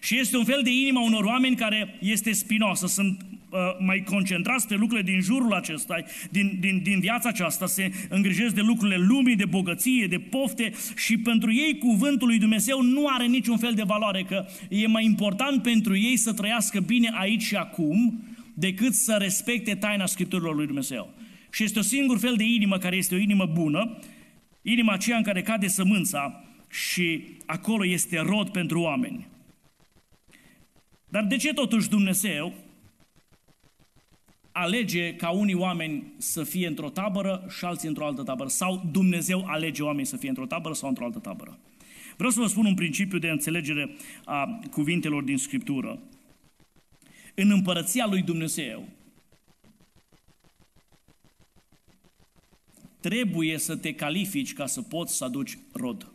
și 0.00 0.18
este 0.18 0.36
un 0.36 0.44
fel 0.44 0.60
de 0.62 0.70
inimă 0.70 0.98
a 0.98 1.02
unor 1.02 1.24
oameni 1.24 1.56
care 1.56 1.98
este 2.00 2.32
spinoasă, 2.32 2.86
sunt 2.86 3.20
uh, 3.50 3.58
mai 3.78 4.02
concentrați 4.02 4.66
pe 4.66 4.74
lucrurile 4.74 5.10
din 5.12 5.20
jurul 5.20 5.52
acesta, 5.52 5.96
din, 6.30 6.56
din, 6.60 6.80
din 6.82 7.00
viața 7.00 7.28
aceasta, 7.28 7.66
se 7.66 7.92
îngrijesc 8.08 8.54
de 8.54 8.60
lucrurile 8.60 8.96
lumii, 8.96 9.36
de 9.36 9.44
bogăție, 9.44 10.06
de 10.06 10.18
pofte 10.18 10.72
și 10.96 11.18
pentru 11.18 11.52
ei 11.52 11.78
cuvântul 11.78 12.28
lui 12.28 12.38
Dumnezeu 12.38 12.82
nu 12.82 13.06
are 13.06 13.26
niciun 13.26 13.56
fel 13.56 13.74
de 13.74 13.82
valoare, 13.82 14.22
că 14.22 14.46
e 14.68 14.86
mai 14.86 15.04
important 15.04 15.62
pentru 15.62 15.96
ei 15.96 16.16
să 16.16 16.32
trăiască 16.32 16.80
bine 16.80 17.10
aici 17.14 17.42
și 17.42 17.56
acum 17.56 18.22
decât 18.54 18.94
să 18.94 19.16
respecte 19.18 19.74
taina 19.74 20.06
Scripturilor 20.06 20.54
lui 20.54 20.66
Dumnezeu. 20.66 21.14
Și 21.50 21.62
este 21.62 21.78
o 21.78 21.82
singur 21.82 22.18
fel 22.18 22.36
de 22.36 22.44
inimă 22.44 22.78
care 22.78 22.96
este 22.96 23.14
o 23.14 23.18
inimă 23.18 23.46
bună, 23.46 23.98
inima 24.62 24.92
aceea 24.92 25.16
în 25.16 25.22
care 25.22 25.42
cade 25.42 25.68
sămânța 25.68 26.44
și 26.70 27.24
acolo 27.46 27.86
este 27.86 28.18
rod 28.18 28.48
pentru 28.48 28.80
oameni. 28.80 29.28
Dar 31.08 31.24
de 31.24 31.36
ce 31.36 31.52
totuși 31.52 31.88
Dumnezeu 31.88 32.52
alege 34.52 35.14
ca 35.14 35.30
unii 35.30 35.54
oameni 35.54 36.12
să 36.16 36.44
fie 36.44 36.66
într-o 36.66 36.90
tabără 36.90 37.46
și 37.58 37.64
alții 37.64 37.88
într-o 37.88 38.06
altă 38.06 38.22
tabără. 38.22 38.48
Sau 38.48 38.88
Dumnezeu 38.92 39.44
alege 39.46 39.82
oameni 39.82 40.06
să 40.06 40.16
fie 40.16 40.28
într-o 40.28 40.46
tabără 40.46 40.74
sau 40.74 40.88
într-o 40.88 41.04
altă 41.04 41.18
tabără. 41.18 41.58
Vreau 42.16 42.30
să 42.30 42.40
vă 42.40 42.46
spun 42.46 42.66
un 42.66 42.74
principiu 42.74 43.18
de 43.18 43.28
înțelegere 43.28 43.96
a 44.24 44.60
cuvintelor 44.70 45.22
din 45.22 45.38
Scriptură. 45.38 45.98
În 47.34 47.50
împărăția 47.50 48.06
lui 48.06 48.22
Dumnezeu, 48.22 48.88
trebuie 53.00 53.58
să 53.58 53.76
te 53.76 53.94
califici 53.94 54.52
ca 54.52 54.66
să 54.66 54.82
poți 54.82 55.16
să 55.16 55.24
aduci 55.24 55.58
rod. 55.72 56.12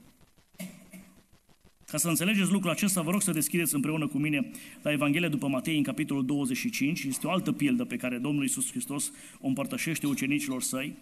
Ca 1.86 1.98
să 1.98 2.10
înțelegeți 2.10 2.52
lucrul 2.52 2.72
acesta, 2.72 3.02
vă 3.02 3.12
rog 3.12 3.22
să 3.22 3.32
deschideți 3.32 3.76
împreună 3.76 4.08
cu 4.08 4.18
mine 4.18 4.52
la 4.82 4.92
Evanghelia 4.92 5.30
după 5.30 5.48
Matei, 5.48 5.78
în 5.78 5.84
capitolul 5.84 6.26
25. 6.26 7.04
Este 7.04 7.28
o 7.28 7.32
altă 7.32 7.52
pildă 7.52 7.86
pe 7.86 7.96
care 7.96 8.18
Domnul 8.18 8.44
Iisus 8.44 8.72
Hristos 8.72 9.12
o 9.42 9.48
împărtășește 9.48 10.08
ucenicilor 10.08 10.62
săi 10.62 10.94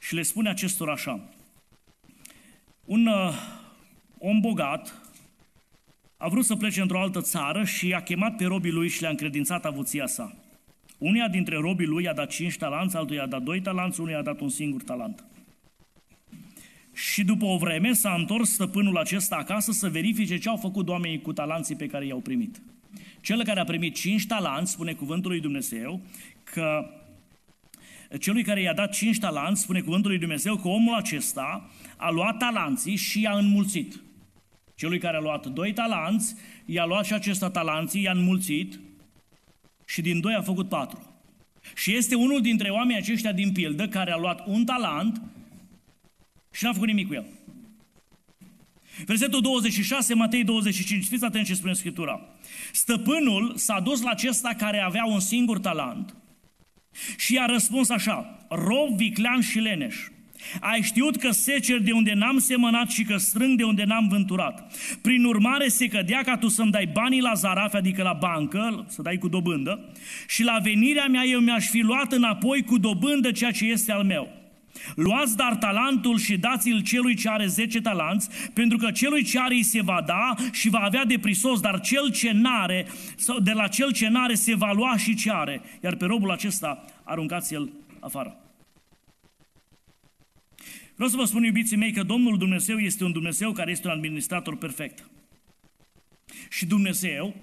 și 0.00 0.14
le 0.14 0.22
spune 0.22 0.48
acestor 0.48 0.88
așa. 0.88 1.28
Un 2.84 3.06
uh, 3.06 3.34
om 4.18 4.40
bogat 4.40 5.07
a 6.20 6.28
vrut 6.28 6.44
să 6.44 6.56
plece 6.56 6.80
într-o 6.80 7.00
altă 7.00 7.20
țară 7.20 7.64
și 7.64 7.92
a 7.92 8.02
chemat 8.02 8.36
pe 8.36 8.44
robii 8.44 8.70
lui 8.70 8.88
și 8.88 9.00
le-a 9.00 9.10
încredințat 9.10 9.64
avuția 9.64 10.06
sa. 10.06 10.36
Unia 10.98 11.28
dintre 11.28 11.56
robii 11.56 11.86
lui 11.86 12.04
i-a 12.04 12.12
dat 12.12 12.30
cinci 12.30 12.56
talanți, 12.56 12.96
altul 12.96 13.16
i-a 13.16 13.26
dat 13.26 13.42
doi 13.42 13.60
talanți, 13.60 14.00
unul 14.00 14.12
i-a 14.12 14.22
dat 14.22 14.40
un 14.40 14.48
singur 14.48 14.82
talent. 14.82 15.24
Și 16.94 17.24
după 17.24 17.44
o 17.44 17.56
vreme 17.56 17.92
s-a 17.92 18.14
întors 18.18 18.50
stăpânul 18.50 18.96
acesta 18.96 19.36
acasă 19.36 19.72
să 19.72 19.88
verifice 19.88 20.38
ce 20.38 20.48
au 20.48 20.56
făcut 20.56 20.88
oamenii 20.88 21.20
cu 21.20 21.32
talanții 21.32 21.76
pe 21.76 21.86
care 21.86 22.06
i-au 22.06 22.20
primit. 22.20 22.62
Cel 23.20 23.44
care 23.44 23.60
a 23.60 23.64
primit 23.64 23.94
cinci 23.94 24.26
talanți, 24.26 24.72
spune 24.72 24.92
cuvântul 24.92 25.30
lui 25.30 25.40
Dumnezeu, 25.40 26.00
că 26.44 26.90
celui 28.20 28.42
care 28.42 28.60
i-a 28.60 28.74
dat 28.74 28.92
cinci 28.92 29.18
talanți, 29.18 29.60
spune 29.60 29.80
cuvântul 29.80 30.10
lui 30.10 30.18
Dumnezeu, 30.18 30.56
că 30.56 30.68
omul 30.68 30.94
acesta 30.94 31.70
a 31.96 32.10
luat 32.10 32.36
talanții 32.36 32.96
și 32.96 33.20
i-a 33.20 33.32
înmulțit. 33.32 34.00
Celui 34.78 34.98
care 34.98 35.16
a 35.16 35.20
luat 35.20 35.46
doi 35.46 35.72
talanți, 35.72 36.34
i-a 36.64 36.84
luat 36.84 37.04
și 37.04 37.12
acesta 37.12 37.50
talanții, 37.50 38.02
i-a 38.02 38.10
înmulțit 38.10 38.80
și 39.86 40.00
din 40.00 40.20
doi 40.20 40.34
a 40.34 40.42
făcut 40.42 40.68
patru. 40.68 41.20
Și 41.74 41.96
este 41.96 42.14
unul 42.14 42.40
dintre 42.40 42.70
oamenii 42.70 43.02
aceștia 43.02 43.32
din 43.32 43.52
pildă 43.52 43.88
care 43.88 44.12
a 44.12 44.16
luat 44.16 44.46
un 44.46 44.64
talent 44.64 45.22
și 46.50 46.64
n-a 46.64 46.72
făcut 46.72 46.86
nimic 46.86 47.06
cu 47.06 47.14
el. 47.14 47.26
Versetul 49.04 49.40
26, 49.40 50.14
Matei 50.14 50.44
25, 50.44 51.04
fiți 51.04 51.24
atenți 51.24 51.48
ce 51.48 51.54
spune 51.54 51.72
Scriptura. 51.72 52.20
Stăpânul 52.72 53.56
s-a 53.56 53.80
dus 53.80 54.02
la 54.02 54.10
acesta 54.10 54.54
care 54.58 54.78
avea 54.78 55.04
un 55.04 55.20
singur 55.20 55.58
talent 55.58 56.14
și 57.16 57.34
i-a 57.34 57.46
răspuns 57.46 57.88
așa, 57.88 58.46
rob, 58.48 58.96
viclean 58.96 59.40
și 59.40 59.58
leneș. 59.58 59.96
Ai 60.60 60.82
știut 60.82 61.16
că 61.16 61.30
secer 61.30 61.78
de 61.78 61.92
unde 61.92 62.12
n-am 62.12 62.38
semănat 62.38 62.90
și 62.90 63.04
că 63.04 63.16
strâng 63.16 63.56
de 63.56 63.64
unde 63.64 63.84
n-am 63.84 64.08
vânturat. 64.08 64.72
Prin 65.02 65.24
urmare 65.24 65.68
se 65.68 65.86
cădea 65.86 66.22
ca 66.22 66.36
tu 66.36 66.48
să-mi 66.48 66.70
dai 66.70 66.90
banii 66.92 67.20
la 67.20 67.34
zaraf, 67.34 67.74
adică 67.74 68.02
la 68.02 68.12
bancă, 68.12 68.84
să 68.88 69.02
dai 69.02 69.16
cu 69.16 69.28
dobândă, 69.28 69.88
și 70.28 70.42
la 70.42 70.58
venirea 70.62 71.06
mea 71.06 71.24
eu 71.24 71.40
mi-aș 71.40 71.68
fi 71.68 71.80
luat 71.80 72.12
înapoi 72.12 72.62
cu 72.62 72.78
dobândă 72.78 73.30
ceea 73.30 73.50
ce 73.50 73.64
este 73.64 73.92
al 73.92 74.04
meu. 74.04 74.36
Luați 74.94 75.36
dar 75.36 75.56
talentul 75.56 76.18
și 76.18 76.36
dați-l 76.36 76.82
celui 76.82 77.14
ce 77.14 77.28
are 77.28 77.46
10 77.46 77.80
talanți, 77.80 78.28
pentru 78.52 78.76
că 78.76 78.90
celui 78.90 79.24
ce 79.24 79.38
are 79.40 79.54
îi 79.54 79.62
se 79.62 79.82
va 79.82 80.02
da 80.06 80.34
și 80.52 80.68
va 80.68 80.78
avea 80.78 81.04
de 81.04 81.18
prisos, 81.18 81.60
dar 81.60 81.80
cel 81.80 82.10
ce 82.10 82.30
n-are, 82.32 82.86
sau 83.16 83.40
de 83.40 83.52
la 83.52 83.66
cel 83.66 83.92
ce 83.92 84.08
n-are 84.08 84.34
se 84.34 84.54
va 84.54 84.72
lua 84.72 84.96
și 84.96 85.14
ce 85.14 85.30
are, 85.32 85.60
iar 85.84 85.94
pe 85.94 86.04
robul 86.04 86.30
acesta 86.30 86.84
aruncați-l 87.04 87.72
afară. 88.00 88.47
Vreau 90.98 91.12
să 91.12 91.16
vă 91.16 91.24
spun, 91.24 91.44
iubiții 91.44 91.76
mei, 91.76 91.92
că 91.92 92.02
Domnul 92.02 92.38
Dumnezeu 92.38 92.78
este 92.78 93.04
un 93.04 93.12
Dumnezeu 93.12 93.52
care 93.52 93.70
este 93.70 93.86
un 93.86 93.92
administrator 93.92 94.56
perfect. 94.56 95.10
Și 96.50 96.66
Dumnezeu 96.66 97.34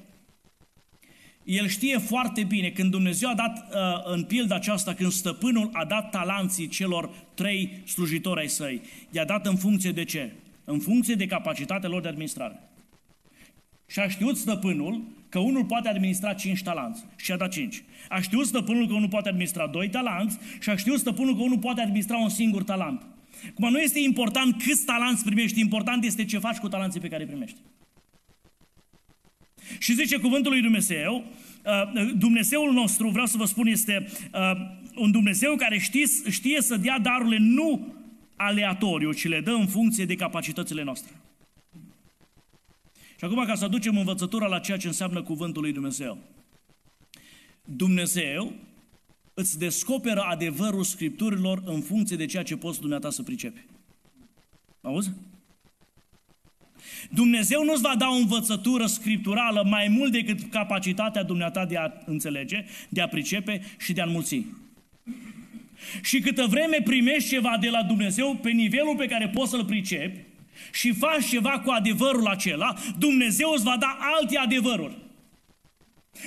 el 1.43 1.67
știe 1.67 1.97
foarte 1.97 2.43
bine 2.43 2.69
când 2.69 2.91
Dumnezeu 2.91 3.29
a 3.29 3.33
dat 3.33 3.57
uh, 3.57 4.13
în 4.13 4.23
pilda 4.23 4.55
aceasta, 4.55 4.93
când 4.93 5.11
stăpânul 5.11 5.69
a 5.73 5.85
dat 5.85 6.09
talanții 6.09 6.67
celor 6.67 7.09
trei 7.33 7.81
slujitori 7.85 8.39
ai 8.39 8.49
săi, 8.49 8.81
i-a 9.11 9.25
dat 9.25 9.45
în 9.45 9.55
funcție 9.55 9.91
de 9.91 10.03
ce? 10.03 10.31
În 10.63 10.79
funcție 10.79 11.15
de 11.15 11.25
capacitatea 11.25 11.89
lor 11.89 12.01
de 12.01 12.07
administrare. 12.07 12.59
Și 13.87 13.99
a 13.99 14.07
știut 14.07 14.37
stăpânul 14.37 15.01
că 15.29 15.39
unul 15.39 15.65
poate 15.65 15.89
administra 15.89 16.33
cinci 16.33 16.63
talanți 16.63 17.05
și 17.15 17.31
a 17.31 17.37
dat 17.37 17.51
cinci. 17.51 17.83
A 18.09 18.21
știut 18.21 18.45
stăpânul 18.45 18.87
că 18.87 18.93
unul 18.93 19.09
poate 19.09 19.29
administra 19.29 19.67
doi 19.67 19.89
talanți 19.89 20.37
și 20.59 20.69
a 20.69 20.75
știut 20.75 20.99
stăpânul 20.99 21.35
că 21.35 21.41
unul 21.41 21.59
poate 21.59 21.81
administra 21.81 22.17
un 22.17 22.29
singur 22.29 22.63
talent. 22.63 23.14
Acum 23.49 23.69
nu 23.69 23.79
este 23.79 23.99
important 23.99 24.63
câți 24.63 24.85
talanți 24.85 25.23
primești, 25.23 25.59
important 25.59 26.03
este 26.03 26.25
ce 26.25 26.37
faci 26.37 26.57
cu 26.57 26.67
talanții 26.67 26.99
pe 26.99 27.07
care 27.07 27.23
îi 27.23 27.29
primești. 27.29 27.57
Și 29.79 29.93
zice 29.93 30.17
cuvântul 30.17 30.51
lui 30.51 30.61
Dumnezeu, 30.61 31.25
uh, 31.65 32.11
Dumnezeul 32.15 32.73
nostru, 32.73 33.09
vreau 33.09 33.25
să 33.25 33.37
vă 33.37 33.45
spun, 33.45 33.67
este 33.67 34.07
uh, 34.33 34.51
un 34.95 35.11
Dumnezeu 35.11 35.55
care 35.55 35.77
știe, 35.77 36.05
știe 36.29 36.61
să 36.61 36.77
dea 36.77 36.99
darurile 36.99 37.37
nu 37.39 37.93
aleatoriu, 38.35 39.11
ci 39.11 39.27
le 39.27 39.41
dă 39.41 39.51
în 39.51 39.67
funcție 39.67 40.05
de 40.05 40.15
capacitățile 40.15 40.83
noastre. 40.83 41.11
Și 43.17 43.25
acum 43.25 43.45
ca 43.45 43.55
să 43.55 43.65
aducem 43.65 43.97
învățătura 43.97 44.47
la 44.47 44.59
ceea 44.59 44.77
ce 44.77 44.87
înseamnă 44.87 45.21
cuvântul 45.21 45.61
lui 45.61 45.71
Dumnezeu. 45.71 46.17
Dumnezeu 47.65 48.53
îți 49.37 49.59
descoperă 49.59 50.21
adevărul 50.21 50.83
Scripturilor 50.83 51.61
în 51.65 51.81
funcție 51.81 52.15
de 52.15 52.25
ceea 52.25 52.43
ce 52.43 52.57
poți 52.57 52.79
dumneata 52.79 53.09
să 53.09 53.23
pricepi. 53.23 53.65
Auzi? 54.81 55.11
Dumnezeu 57.09 57.63
nu-ți 57.63 57.81
va 57.81 57.95
da 57.97 58.07
o 58.07 58.15
învățătură 58.15 58.85
scripturală 58.85 59.63
mai 59.69 59.87
mult 59.87 60.11
decât 60.11 60.51
capacitatea 60.51 61.23
dumneata 61.23 61.65
de 61.65 61.77
a 61.77 61.91
înțelege, 62.05 62.65
de 62.89 63.01
a 63.01 63.07
pricepe 63.07 63.61
și 63.79 63.93
de 63.93 64.01
a 64.01 64.05
înmulți. 64.05 64.45
Și 66.01 66.19
câtă 66.19 66.45
vreme 66.45 66.81
primești 66.83 67.29
ceva 67.29 67.57
de 67.61 67.69
la 67.69 67.83
Dumnezeu 67.83 68.35
pe 68.35 68.49
nivelul 68.49 68.95
pe 68.95 69.07
care 69.07 69.29
poți 69.29 69.49
să-l 69.49 69.65
pricepi 69.65 70.19
și 70.71 70.93
faci 70.93 71.25
ceva 71.25 71.59
cu 71.59 71.69
adevărul 71.69 72.27
acela, 72.27 72.75
Dumnezeu 72.97 73.51
îți 73.51 73.63
va 73.63 73.77
da 73.79 73.97
alte 74.19 74.37
adevăruri. 74.37 75.04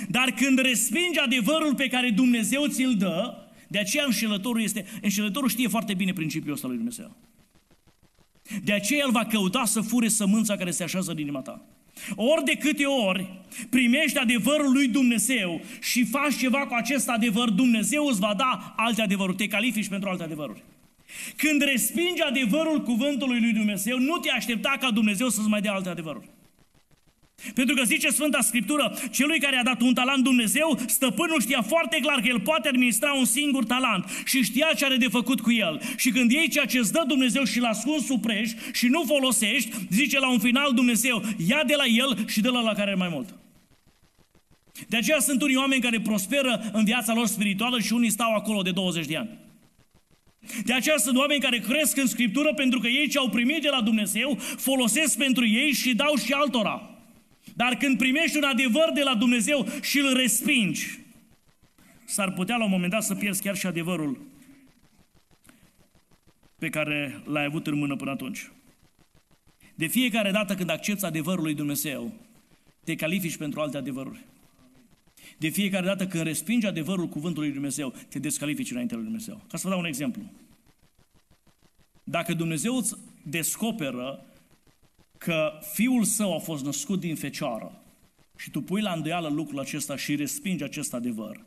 Dar 0.09 0.31
când 0.31 0.59
respingi 0.59 1.19
adevărul 1.19 1.75
pe 1.75 1.87
care 1.87 2.09
Dumnezeu 2.09 2.65
ți-l 2.67 2.95
dă, 2.97 3.37
de 3.67 3.79
aceea 3.79 4.03
înșelătorul 4.05 4.61
este, 4.61 4.85
înșelătorul 5.01 5.49
știe 5.49 5.67
foarte 5.67 5.93
bine 5.93 6.13
principiul 6.13 6.53
ăsta 6.53 6.67
lui 6.67 6.75
Dumnezeu. 6.75 7.15
De 8.63 8.73
aceea 8.73 9.03
el 9.05 9.11
va 9.11 9.25
căuta 9.25 9.65
să 9.65 9.81
fure 9.81 10.07
sămânța 10.07 10.55
care 10.55 10.71
se 10.71 10.83
așează 10.83 11.11
în 11.11 11.17
inima 11.17 11.41
ta. 11.41 11.65
Ori 12.15 12.43
de 12.43 12.53
câte 12.53 12.85
ori 12.85 13.29
primești 13.69 14.17
adevărul 14.17 14.71
lui 14.71 14.87
Dumnezeu 14.87 15.61
și 15.81 16.05
faci 16.05 16.37
ceva 16.37 16.59
cu 16.59 16.73
acest 16.73 17.09
adevăr, 17.09 17.49
Dumnezeu 17.49 18.05
îți 18.05 18.19
va 18.19 18.33
da 18.37 18.73
alte 18.77 19.01
adevăruri, 19.01 19.37
te 19.37 19.47
califici 19.47 19.87
pentru 19.87 20.09
alte 20.09 20.23
adevăruri. 20.23 20.63
Când 21.35 21.61
respingi 21.61 22.21
adevărul 22.21 22.81
cuvântului 22.81 23.39
lui 23.39 23.51
Dumnezeu, 23.51 23.99
nu 23.99 24.17
te 24.17 24.29
aștepta 24.29 24.77
ca 24.79 24.91
Dumnezeu 24.91 25.29
să-ți 25.29 25.47
mai 25.47 25.61
dea 25.61 25.73
alte 25.73 25.89
adevăruri. 25.89 26.29
Pentru 27.53 27.75
că 27.75 27.83
zice 27.83 28.09
Sfânta 28.09 28.41
Scriptură, 28.41 28.97
celui 29.11 29.39
care 29.39 29.57
a 29.57 29.63
dat 29.63 29.81
un 29.81 29.93
talent 29.93 30.23
Dumnezeu, 30.23 30.79
stăpânul 30.85 31.41
știa 31.41 31.61
foarte 31.61 31.97
clar 32.01 32.21
că 32.21 32.27
el 32.27 32.39
poate 32.39 32.67
administra 32.67 33.13
un 33.13 33.25
singur 33.25 33.65
talent 33.65 34.05
și 34.25 34.43
știa 34.43 34.69
ce 34.77 34.85
are 34.85 34.95
de 34.95 35.07
făcut 35.07 35.41
cu 35.41 35.51
el. 35.51 35.81
Și 35.97 36.09
când 36.09 36.31
iei 36.31 36.49
ceea 36.49 36.65
ce 36.65 36.77
îți 36.77 36.91
dă 36.91 37.03
Dumnezeu 37.07 37.43
și 37.43 37.59
l-ascunzi 37.59 38.05
suprești 38.05 38.57
și 38.73 38.87
nu 38.87 39.03
folosești, 39.07 39.69
zice 39.89 40.19
la 40.19 40.31
un 40.31 40.39
final 40.39 40.73
Dumnezeu, 40.73 41.23
ia 41.47 41.63
de 41.67 41.73
la 41.77 41.85
el 41.85 42.27
și 42.27 42.41
de 42.41 42.49
la 42.49 42.61
la 42.61 42.73
care 42.73 42.81
are 42.81 42.95
mai 42.95 43.09
mult. 43.11 43.35
De 44.87 44.97
aceea 44.97 45.19
sunt 45.19 45.41
unii 45.41 45.55
oameni 45.55 45.81
care 45.81 45.99
prosperă 45.99 46.69
în 46.73 46.83
viața 46.83 47.13
lor 47.13 47.27
spirituală 47.27 47.79
și 47.79 47.93
unii 47.93 48.09
stau 48.09 48.33
acolo 48.35 48.61
de 48.61 48.71
20 48.71 49.05
de 49.05 49.17
ani. 49.17 49.29
De 50.65 50.73
aceea 50.73 50.97
sunt 50.97 51.17
oameni 51.17 51.41
care 51.41 51.57
cresc 51.57 51.97
în 51.97 52.07
Scriptură 52.07 52.53
pentru 52.53 52.79
că 52.79 52.87
ei 52.87 53.07
ce 53.07 53.17
au 53.17 53.29
primit 53.29 53.61
de 53.61 53.69
la 53.69 53.81
Dumnezeu 53.81 54.37
folosesc 54.57 55.17
pentru 55.17 55.47
ei 55.47 55.71
și 55.71 55.95
dau 55.95 56.15
și 56.15 56.31
altora. 56.31 56.98
Dar 57.61 57.75
când 57.75 57.97
primești 57.97 58.37
un 58.37 58.43
adevăr 58.43 58.91
de 58.93 59.01
la 59.01 59.15
Dumnezeu 59.15 59.67
și 59.81 59.99
îl 59.99 60.13
respingi, 60.13 60.99
s-ar 62.05 62.31
putea 62.31 62.57
la 62.57 62.63
un 62.63 62.69
moment 62.69 62.91
dat 62.91 63.03
să 63.03 63.15
pierzi 63.15 63.41
chiar 63.41 63.55
și 63.55 63.65
adevărul 63.65 64.21
pe 66.59 66.69
care 66.69 67.21
l-ai 67.25 67.45
avut 67.45 67.67
în 67.67 67.77
mână 67.77 67.95
până 67.95 68.11
atunci. 68.11 68.51
De 69.75 69.87
fiecare 69.87 70.31
dată 70.31 70.55
când 70.55 70.69
accepti 70.69 71.05
adevărul 71.05 71.43
lui 71.43 71.53
Dumnezeu, 71.53 72.13
te 72.83 72.95
califici 72.95 73.37
pentru 73.37 73.61
alte 73.61 73.77
adevăruri. 73.77 74.25
De 75.37 75.49
fiecare 75.49 75.85
dată 75.85 76.07
când 76.07 76.23
respingi 76.23 76.65
adevărul 76.65 77.07
cuvântului 77.07 77.47
lui 77.47 77.55
Dumnezeu, 77.55 77.93
te 78.09 78.19
descalifici 78.19 78.71
înainte 78.71 78.95
lui 78.95 79.03
Dumnezeu. 79.03 79.41
Ca 79.49 79.57
să 79.57 79.63
vă 79.63 79.69
dau 79.69 79.79
un 79.79 79.85
exemplu. 79.85 80.21
Dacă 82.03 82.33
Dumnezeu 82.33 82.75
îți 82.75 82.95
descoperă 83.23 84.23
că 85.19 85.59
fiul 85.73 86.03
său 86.03 86.35
a 86.35 86.39
fost 86.39 86.63
născut 86.63 86.99
din 86.99 87.15
fecioară 87.15 87.81
și 88.37 88.51
tu 88.51 88.61
pui 88.61 88.81
la 88.81 88.91
îndoială 88.91 89.27
lucrul 89.27 89.59
acesta 89.59 89.95
și 89.95 90.15
respingi 90.15 90.63
acest 90.63 90.93
adevăr, 90.93 91.45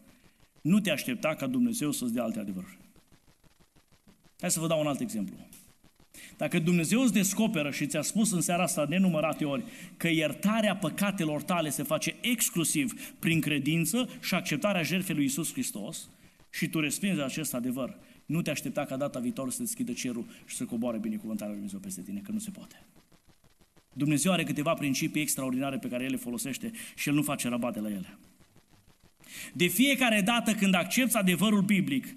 Nu 0.61 0.81
te 0.81 0.91
aștepta 0.91 1.35
ca 1.35 1.47
Dumnezeu 1.47 1.91
să-ți 1.91 2.13
dea 2.13 2.23
alte 2.23 2.39
adevăruri. 2.39 2.79
Hai 4.41 4.51
să 4.51 4.61
vă 4.61 4.67
dau 4.67 4.81
un 4.81 4.87
alt 4.87 5.01
exemplu. 5.01 5.37
Dacă 6.37 6.59
Dumnezeu 6.59 7.01
îți 7.01 7.13
descoperă 7.13 7.71
și 7.71 7.87
ți-a 7.87 8.03
spus 8.03 8.33
în 8.33 8.41
seara 8.41 8.63
asta 8.63 8.87
nenumărate 8.89 9.45
ori 9.45 9.65
că 9.97 10.09
iertarea 10.09 10.77
păcatelor 10.77 11.43
tale 11.43 11.71
se 11.71 11.83
face 11.83 12.17
exclusiv 12.21 13.11
prin 13.19 13.41
credință 13.41 14.09
și 14.23 14.35
acceptarea 14.35 14.83
jertfei 14.83 15.15
lui 15.15 15.25
Isus 15.25 15.53
Hristos 15.53 16.09
și 16.51 16.69
tu 16.69 16.81
respingi 16.81 17.21
acest 17.21 17.55
adevăr, 17.55 17.97
nu 18.27 18.43
te 18.43 18.51
aștepta 18.51 18.85
ca 18.85 18.97
data 18.97 19.19
viitoare 19.19 19.51
să 19.51 19.63
deschidă 19.63 19.93
cerul 19.93 20.27
și 20.47 20.57
să 20.57 20.65
coboare 20.65 20.99
binecuvântarea 20.99 21.53
lui 21.53 21.61
Dumnezeu 21.61 21.81
peste 21.81 22.03
tine, 22.03 22.21
că 22.21 22.33
nu 22.33 22.39
se 22.39 22.51
poate. 22.51 22.87
Dumnezeu 23.93 24.33
are 24.33 24.45
câteva 24.45 24.75
principii 24.75 25.23
extraordinare 25.23 25.79
pe 25.79 25.89
care 25.89 26.05
El 26.05 26.11
le 26.11 26.17
folosește 26.17 26.71
și 26.97 27.09
El 27.09 27.15
nu 27.15 27.23
face 27.23 27.49
rabat 27.49 27.73
de 27.73 27.81
la 27.81 27.89
ele. 27.89 28.19
De 29.53 29.67
fiecare 29.67 30.21
dată 30.21 30.53
când 30.53 30.75
accepti 30.75 31.17
adevărul 31.17 31.63
biblic, 31.63 32.17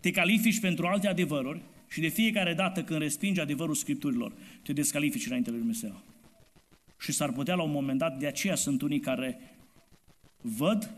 te 0.00 0.10
califici 0.10 0.60
pentru 0.60 0.86
alte 0.86 1.08
adevăruri 1.08 1.62
și 1.88 2.00
de 2.00 2.08
fiecare 2.08 2.54
dată 2.54 2.82
când 2.82 3.00
respingi 3.00 3.40
adevărul 3.40 3.74
Scripturilor, 3.74 4.32
te 4.62 4.72
descalifici 4.72 5.26
înainte 5.26 5.50
lui 5.50 5.58
Dumnezeu. 5.58 6.02
Și 7.00 7.12
s-ar 7.12 7.32
putea 7.32 7.54
la 7.54 7.62
un 7.62 7.70
moment 7.70 7.98
dat, 7.98 8.18
de 8.18 8.26
aceea 8.26 8.54
sunt 8.54 8.82
unii 8.82 9.00
care 9.00 9.40
văd, 10.40 10.90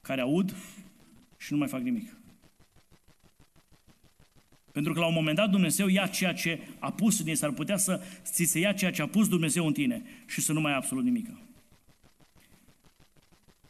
care 0.00 0.20
aud 0.20 0.54
și 1.38 1.52
nu 1.52 1.58
mai 1.58 1.68
fac 1.68 1.80
nimic. 1.80 2.16
Pentru 4.74 4.92
că 4.92 5.00
la 5.00 5.06
un 5.06 5.14
moment 5.14 5.36
dat 5.36 5.50
Dumnezeu 5.50 5.88
ia 5.88 6.06
ceea 6.06 6.32
ce 6.32 6.60
a 6.78 6.92
pus 6.92 7.18
în 7.18 7.24
tine, 7.24 7.36
s-ar 7.36 7.50
putea 7.50 7.76
să 7.76 8.00
ți 8.24 8.44
se 8.44 8.58
ia 8.58 8.72
ceea 8.72 8.90
ce 8.90 9.02
a 9.02 9.06
pus 9.06 9.28
Dumnezeu 9.28 9.66
în 9.66 9.72
tine 9.72 10.02
și 10.26 10.40
să 10.40 10.52
nu 10.52 10.60
mai 10.60 10.70
ai 10.70 10.76
absolut 10.76 11.04
nimic. 11.04 11.28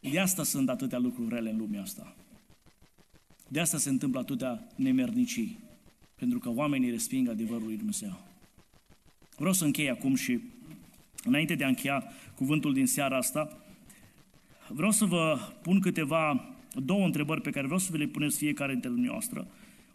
De 0.01 0.19
asta 0.21 0.43
sunt 0.43 0.69
atâtea 0.69 0.99
lucruri 0.99 1.35
rele 1.35 1.51
în 1.51 1.57
lumea 1.57 1.83
asta. 1.83 2.15
De 3.49 3.61
asta 3.61 3.79
se 3.79 3.89
întâmplă 3.89 4.21
atâtea 4.21 4.67
nemernicii. 4.77 5.59
Pentru 6.15 6.39
că 6.39 6.51
oamenii 6.51 6.91
resping 6.91 7.29
adevărul 7.29 7.67
lui 7.67 7.77
Dumnezeu. 7.77 8.21
Vreau 9.37 9.53
să 9.53 9.65
închei 9.65 9.91
acum 9.91 10.15
și 10.15 10.41
înainte 11.25 11.55
de 11.55 11.65
a 11.65 11.69
încheia 11.69 12.05
cuvântul 12.35 12.73
din 12.73 12.87
seara 12.87 13.17
asta, 13.17 13.59
vreau 14.69 14.91
să 14.91 15.05
vă 15.05 15.39
pun 15.63 15.81
câteva, 15.81 16.55
două 16.75 17.05
întrebări 17.05 17.41
pe 17.41 17.51
care 17.51 17.65
vreau 17.65 17.81
să 17.81 17.89
vă 17.91 17.97
le 17.97 18.07
puneți 18.07 18.37
fiecare 18.37 18.73
dintre 18.73 18.91
dumneavoastră. 18.91 19.47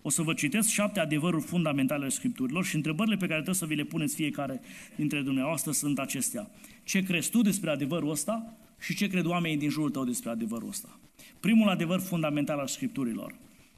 O 0.02 0.10
să 0.10 0.22
vă 0.22 0.34
citesc 0.34 0.70
șapte 0.70 1.00
adevăruri 1.00 1.44
fundamentale 1.44 2.02
ale 2.02 2.10
Scripturilor 2.10 2.66
și 2.66 2.76
întrebările 2.76 3.16
pe 3.16 3.26
care 3.26 3.34
trebuie 3.34 3.56
să 3.56 3.66
vi 3.66 3.76
le 3.76 3.84
puneți 3.84 4.16
fiecare 4.16 4.62
dintre 4.96 5.22
dumneavoastră 5.22 5.72
sunt 5.72 6.00
acestea. 6.00 6.50
Ce 6.84 7.04
crezi 7.04 7.30
tu 7.30 7.42
despre 7.42 7.70
adevărul 7.70 8.10
ăsta 8.10 8.58
și 8.80 8.96
ce 8.96 9.08
cred 9.08 9.26
oamenii 9.26 9.58
din 9.58 9.70
jurul 9.70 9.90
tău 9.90 10.06
despre 10.06 10.30
adevărul 10.30 10.68
ăsta? 10.70 11.00
Primul 11.40 11.70
adevăr 11.70 12.00
fundamental 12.00 12.60
al 12.60 12.68
Scripturilor 12.68 13.36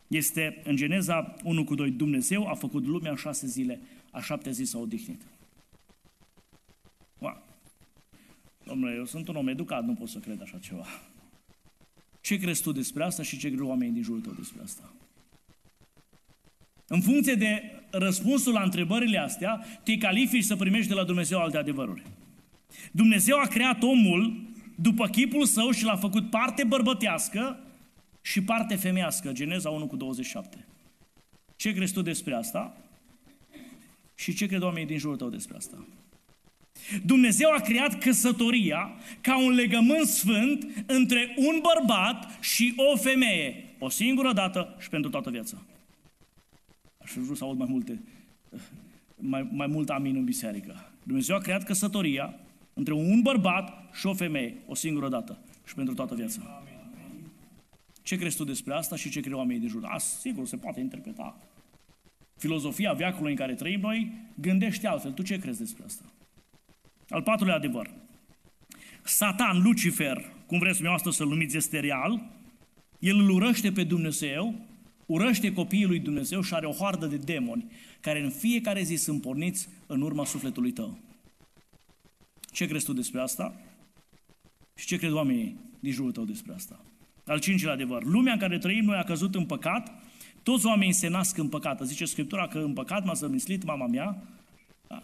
este 0.07 0.61
în 0.63 0.75
Geneza 0.75 1.35
1 1.43 1.63
cu 1.63 1.75
2. 1.75 1.91
Dumnezeu 1.91 2.47
a 2.47 2.53
făcut 2.53 2.85
lumea 2.85 3.11
în 3.11 3.17
șase 3.17 3.47
zile, 3.47 3.79
a 4.11 4.21
șaptea 4.21 4.51
zi 4.51 4.63
s-a 4.63 4.77
odihnit. 4.77 5.21
Wow. 7.17 7.43
Domnule, 8.63 8.95
eu 8.95 9.05
sunt 9.05 9.27
un 9.27 9.35
om 9.35 9.47
educat, 9.47 9.85
nu 9.85 9.93
pot 9.93 10.07
să 10.07 10.19
cred 10.19 10.41
așa 10.41 10.57
ceva. 10.57 10.85
Ce 12.21 12.37
crezi 12.37 12.61
tu 12.61 12.71
despre 12.71 13.03
asta 13.03 13.23
și 13.23 13.37
ce 13.37 13.47
cred 13.47 13.59
oamenii 13.59 13.93
din 13.93 14.03
jurul 14.03 14.21
tău 14.21 14.33
despre 14.33 14.61
asta? 14.63 14.93
În 16.93 17.01
funcție 17.01 17.33
de 17.33 17.63
răspunsul 17.89 18.53
la 18.53 18.61
întrebările 18.61 19.17
astea, 19.17 19.65
te 19.83 19.97
califici 19.97 20.43
să 20.43 20.55
primești 20.55 20.87
de 20.87 20.93
la 20.93 21.03
Dumnezeu 21.03 21.39
alte 21.39 21.57
adevăruri. 21.57 22.01
Dumnezeu 22.91 23.37
a 23.37 23.47
creat 23.47 23.83
omul 23.83 24.41
după 24.75 25.07
chipul 25.07 25.45
său 25.45 25.71
și 25.71 25.83
l-a 25.83 25.95
făcut 25.95 26.29
parte 26.29 26.63
bărbătească 26.63 27.59
și 28.21 28.43
parte 28.43 28.75
femeiască. 28.75 29.31
Geneza 29.31 29.69
1 29.69 29.87
cu 29.87 29.95
27. 29.95 30.65
Ce 31.55 31.73
crezi 31.73 31.93
tu 31.93 32.01
despre 32.01 32.33
asta? 32.33 32.77
Și 34.15 34.33
ce 34.33 34.45
cred 34.45 34.61
oamenii 34.61 34.87
din 34.87 34.97
jurul 34.97 35.17
tău 35.17 35.29
despre 35.29 35.57
asta? 35.57 35.87
Dumnezeu 37.05 37.51
a 37.51 37.59
creat 37.59 37.97
căsătoria 37.97 38.91
ca 39.21 39.37
un 39.37 39.51
legământ 39.51 40.07
sfânt 40.07 40.83
între 40.85 41.33
un 41.37 41.61
bărbat 41.61 42.37
și 42.41 42.73
o 42.75 42.97
femeie. 42.97 43.65
O 43.79 43.89
singură 43.89 44.33
dată 44.33 44.75
și 44.79 44.89
pentru 44.89 45.09
toată 45.09 45.29
viața. 45.29 45.61
Aș 47.11 47.17
fi 47.17 47.23
vrut 47.23 47.37
să 47.37 47.43
aud 47.43 47.57
mai 47.57 47.67
multe, 47.69 48.01
mai, 49.15 49.49
mai 49.51 49.67
mult 49.67 49.89
amin 49.89 50.15
în 50.15 50.23
biserică. 50.23 50.91
Dumnezeu 51.03 51.35
a 51.35 51.39
creat 51.39 51.63
căsătoria 51.63 52.33
între 52.73 52.93
un 52.93 53.21
bărbat 53.21 53.93
și 53.93 54.07
o 54.07 54.13
femeie, 54.13 54.57
o 54.67 54.75
singură 54.75 55.09
dată 55.09 55.37
și 55.65 55.73
pentru 55.73 55.93
toată 55.93 56.15
viața. 56.15 56.63
Ce 58.01 58.17
crezi 58.17 58.35
tu 58.35 58.43
despre 58.43 58.73
asta 58.73 58.95
și 58.95 59.09
ce 59.09 59.19
cred 59.19 59.33
oamenii 59.33 59.59
din 59.59 59.69
jur? 59.69 59.83
A, 59.85 59.97
sigur, 59.97 60.45
se 60.45 60.57
poate 60.57 60.79
interpreta. 60.79 61.37
Filozofia 62.37 62.93
veacului 62.93 63.31
în 63.31 63.37
care 63.37 63.53
trăim 63.53 63.79
noi 63.79 64.11
gândește 64.35 64.87
altfel. 64.87 65.11
Tu 65.11 65.21
ce 65.21 65.39
crezi 65.39 65.59
despre 65.59 65.83
asta? 65.85 66.03
Al 67.09 67.21
patrulea 67.21 67.55
adevăr. 67.55 67.89
Satan, 69.03 69.61
Lucifer, 69.61 70.33
cum 70.45 70.59
vreți 70.59 70.73
dumneavoastră 70.73 71.11
să-l 71.11 71.27
numiți, 71.27 71.57
este 71.57 71.79
real. 71.79 72.29
El 72.99 73.17
îl 73.17 73.29
urăște 73.29 73.71
pe 73.71 73.83
Dumnezeu, 73.83 74.69
urăște 75.11 75.53
copiii 75.53 75.85
lui 75.85 75.99
Dumnezeu 75.99 76.41
și 76.41 76.53
are 76.53 76.65
o 76.65 76.71
hoardă 76.71 77.05
de 77.05 77.17
demoni 77.17 77.71
care 77.99 78.23
în 78.23 78.29
fiecare 78.29 78.83
zi 78.83 78.95
sunt 78.95 79.21
porniți 79.21 79.67
în 79.87 80.01
urma 80.01 80.25
sufletului 80.25 80.71
tău. 80.71 80.97
Ce 82.51 82.67
crezi 82.67 82.85
tu 82.85 82.93
despre 82.93 83.21
asta? 83.21 83.61
Și 84.75 84.85
ce 84.85 84.97
cred 84.97 85.11
oamenii 85.11 85.55
din 85.79 85.91
jurul 85.91 86.11
tău 86.11 86.23
despre 86.23 86.53
asta? 86.53 86.85
Al 87.25 87.39
cincilea 87.39 87.73
adevăr. 87.73 88.03
Lumea 88.03 88.33
în 88.33 88.39
care 88.39 88.57
trăim 88.57 88.83
noi 88.83 88.97
a 88.97 89.03
căzut 89.03 89.35
în 89.35 89.45
păcat, 89.45 89.91
toți 90.43 90.65
oamenii 90.65 90.93
se 90.93 91.07
nasc 91.07 91.37
în 91.37 91.47
păcat. 91.47 91.81
Zice 91.81 92.05
Scriptura 92.05 92.47
că 92.47 92.59
în 92.59 92.73
păcat 92.73 93.05
m-a 93.05 93.13
zămislit 93.13 93.63
mama 93.63 93.87
mea. 93.87 94.23
Da. 94.87 95.03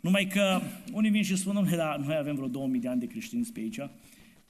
Numai 0.00 0.26
că 0.26 0.60
unii 0.92 1.10
vin 1.10 1.22
și 1.22 1.36
spun, 1.36 1.54
domnule, 1.54 1.76
da, 1.76 1.96
noi 2.04 2.16
avem 2.16 2.34
vreo 2.34 2.48
2000 2.48 2.80
de 2.80 2.88
ani 2.88 3.00
de 3.00 3.06
creștini 3.06 3.50
pe 3.52 3.60
aici 3.60 3.80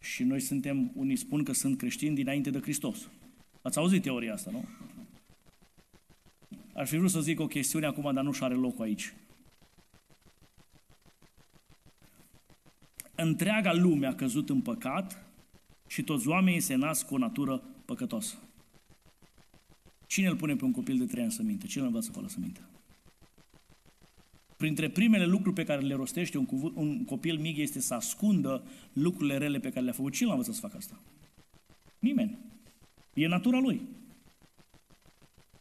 și 0.01 0.22
noi 0.22 0.41
suntem, 0.41 0.91
unii 0.95 1.16
spun 1.16 1.43
că 1.43 1.53
sunt 1.53 1.78
creștini 1.78 2.14
dinainte 2.14 2.51
de 2.51 2.59
Hristos. 2.59 3.09
Ați 3.64 3.78
auzit 3.78 4.02
teoria 4.02 4.32
asta, 4.32 4.50
nu? 4.50 4.64
Ar 6.74 6.86
fi 6.86 6.96
vrut 6.96 7.10
să 7.10 7.20
zic 7.20 7.40
o 7.40 7.46
chestiune 7.46 7.86
acum, 7.86 8.14
dar 8.14 8.24
nu 8.24 8.32
și 8.32 8.42
are 8.42 8.54
locul 8.54 8.84
aici. 8.84 9.14
Întreaga 13.14 13.72
lume 13.72 14.06
a 14.06 14.14
căzut 14.14 14.48
în 14.48 14.60
păcat 14.60 15.26
și 15.86 16.02
toți 16.02 16.28
oamenii 16.28 16.60
se 16.60 16.74
nasc 16.74 17.06
cu 17.06 17.14
o 17.14 17.18
natură 17.18 17.62
păcătoasă. 17.84 18.36
Cine 20.06 20.28
îl 20.28 20.36
pune 20.36 20.56
pe 20.56 20.64
un 20.64 20.72
copil 20.72 20.98
de 20.98 21.04
trei 21.04 21.22
ani 21.22 21.32
să 21.32 21.42
minte? 21.42 21.66
Cine 21.66 21.82
îl 21.82 21.88
învață 21.88 22.10
fără 22.10 22.26
să 22.26 22.36
minte? 22.40 22.60
Printre 24.56 24.90
primele 24.90 25.26
lucruri 25.26 25.54
pe 25.54 25.64
care 25.64 25.80
le 25.80 25.94
rostește 25.94 26.38
un, 26.38 26.46
cuvânt, 26.46 26.76
un 26.76 27.04
copil 27.04 27.38
mic 27.38 27.56
este 27.56 27.80
să 27.80 27.94
ascundă 27.94 28.62
lucrurile 28.92 29.38
rele 29.38 29.58
pe 29.58 29.70
care 29.70 29.84
le-a 29.84 29.92
făcut. 29.92 30.12
Cine 30.12 30.26
l-a 30.26 30.34
învățat 30.34 30.54
să 30.54 30.60
facă 30.60 30.76
asta? 30.76 31.00
Nimeni. 31.98 32.43
E 33.14 33.26
natura 33.26 33.58
lui. 33.58 33.80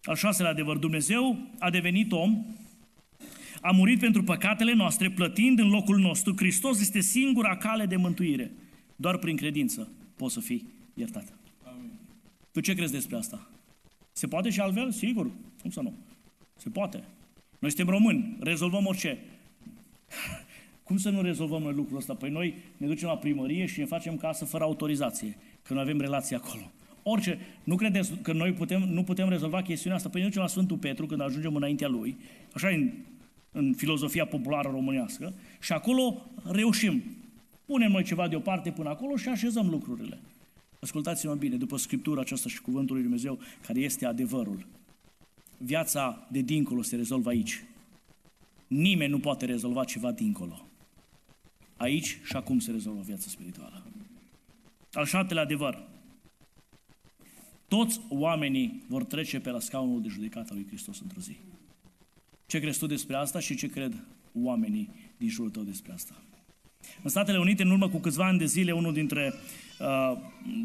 Al 0.04 0.16
șaselea 0.16 0.52
adevăr, 0.52 0.78
Dumnezeu 0.78 1.38
a 1.60 1.70
devenit 1.70 2.12
om, 2.12 2.46
a 3.62 3.72
murit 3.72 4.00
pentru 4.00 4.24
păcatele 4.24 4.74
noastre, 4.74 5.10
plătind 5.10 5.60
în 5.60 5.70
locul 5.70 6.00
nostru. 6.00 6.34
Hristos 6.36 6.80
este 6.80 7.00
singura 7.00 7.58
cale 7.58 7.86
de 7.86 7.96
mântuire. 7.96 8.52
Doar 8.96 9.18
prin 9.18 9.36
credință 9.36 9.92
poți 10.16 10.34
să 10.34 10.40
fii 10.40 10.68
iertat. 10.94 11.34
Amin. 11.64 11.92
Tu 12.52 12.60
ce 12.60 12.76
crezi 12.76 12.92
despre 12.92 13.18
asta? 13.18 13.50
Se 14.12 14.28
poate 14.28 14.50
și 14.50 14.60
altfel? 14.60 14.92
Sigur. 14.92 15.32
Cum 15.62 15.70
să 15.70 15.82
nu? 15.82 15.94
Se 16.58 16.70
poate. 16.70 17.04
Noi 17.60 17.72
suntem 17.72 17.94
români, 17.94 18.38
rezolvăm 18.40 18.86
orice. 18.86 19.18
Cum 20.84 20.98
să 20.98 21.10
nu 21.10 21.22
rezolvăm 21.22 21.62
noi 21.62 21.74
lucrul 21.74 21.98
ăsta? 21.98 22.14
Păi 22.14 22.30
noi 22.30 22.56
ne 22.78 22.88
ducem 22.88 23.08
la 23.08 23.18
primărie 23.18 23.66
și 23.66 23.80
ne 23.80 23.86
facem 23.86 24.18
casă 24.18 24.46
fără 24.46 24.64
autorizație, 24.64 25.38
că 25.62 25.74
noi 25.74 25.82
avem 25.82 26.00
relații 26.00 26.36
acolo. 26.36 26.72
Orice, 27.04 27.40
nu 27.64 27.76
credeți 27.76 28.14
că 28.22 28.34
noi 28.34 28.52
putem, 28.52 28.82
nu 28.82 29.04
putem 29.04 29.30
rezolva 29.30 29.62
chestiunea 29.62 29.98
asta? 29.98 30.10
Păi 30.10 30.22
ne 30.22 30.28
ducem 30.28 30.42
la 30.42 30.48
Sfântul 30.48 30.78
Petru 30.78 31.06
când 31.06 31.22
ajungem 31.22 31.56
înaintea 31.56 31.88
lui, 31.88 32.18
așa 32.54 32.68
în, 32.68 32.92
în 33.52 33.74
filozofia 33.74 34.26
populară 34.26 34.70
românească, 34.70 35.34
și 35.62 35.72
acolo 35.72 36.22
reușim. 36.52 37.04
Punem 37.66 37.92
noi 37.92 38.04
ceva 38.04 38.28
deoparte 38.28 38.72
până 38.72 38.90
acolo 38.90 39.16
și 39.16 39.30
așezăm 39.30 39.70
lucrurile. 39.70 40.20
Ascultați-mă 40.80 41.36
bine, 41.36 41.56
după 41.56 41.78
Scriptura 41.78 42.22
aceasta 42.22 42.50
și 42.50 42.62
Cuvântul 42.62 42.96
lui 42.96 43.04
Dumnezeu, 43.04 43.40
care 43.66 43.80
este 43.80 44.06
adevărul, 44.06 44.66
viața 45.58 46.28
de 46.32 46.42
dincolo 46.42 46.82
se 46.82 46.96
rezolvă 46.96 47.30
aici. 47.30 47.64
Nimeni 48.68 49.12
nu 49.12 49.20
poate 49.20 49.46
rezolva 49.46 49.84
ceva 49.84 50.12
dincolo. 50.12 50.66
Aici 51.78 52.20
și 52.24 52.36
acum 52.36 52.60
se 52.60 52.72
rezolvă 52.72 53.02
viața 53.02 53.26
spirituală. 53.30 53.84
Al 54.92 55.06
șaptelea 55.06 55.44
adevăr. 55.44 55.84
Toți 57.68 58.00
oamenii 58.10 58.84
vor 58.88 59.04
trece 59.04 59.40
pe 59.40 59.50
la 59.50 59.60
scaunul 59.60 60.02
de 60.02 60.08
judecată 60.08 60.48
al 60.50 60.56
lui 60.56 60.68
Hristos 60.68 61.00
într-o 61.00 61.20
zi. 61.22 61.38
Ce 62.46 62.60
crezi 62.60 62.80
tu 62.80 62.86
despre 62.86 63.16
asta 63.16 63.40
și 63.40 63.56
ce 63.56 63.68
cred 63.68 64.04
oamenii 64.34 64.90
din 65.18 65.30
jurul 65.30 65.52
tău 65.52 65.64
despre 65.64 65.92
asta? 65.92 66.14
În 67.02 67.10
Statele 67.10 67.38
Unite, 67.38 67.64
în 67.64 67.72
urmă 67.72 67.90
cu 67.90 67.98
câțiva 67.98 68.26
ani 68.26 68.38
de 68.38 68.46
zile, 68.46 68.72
unul 68.72 68.94
dintre 68.94 69.34
uh, 69.80 70.18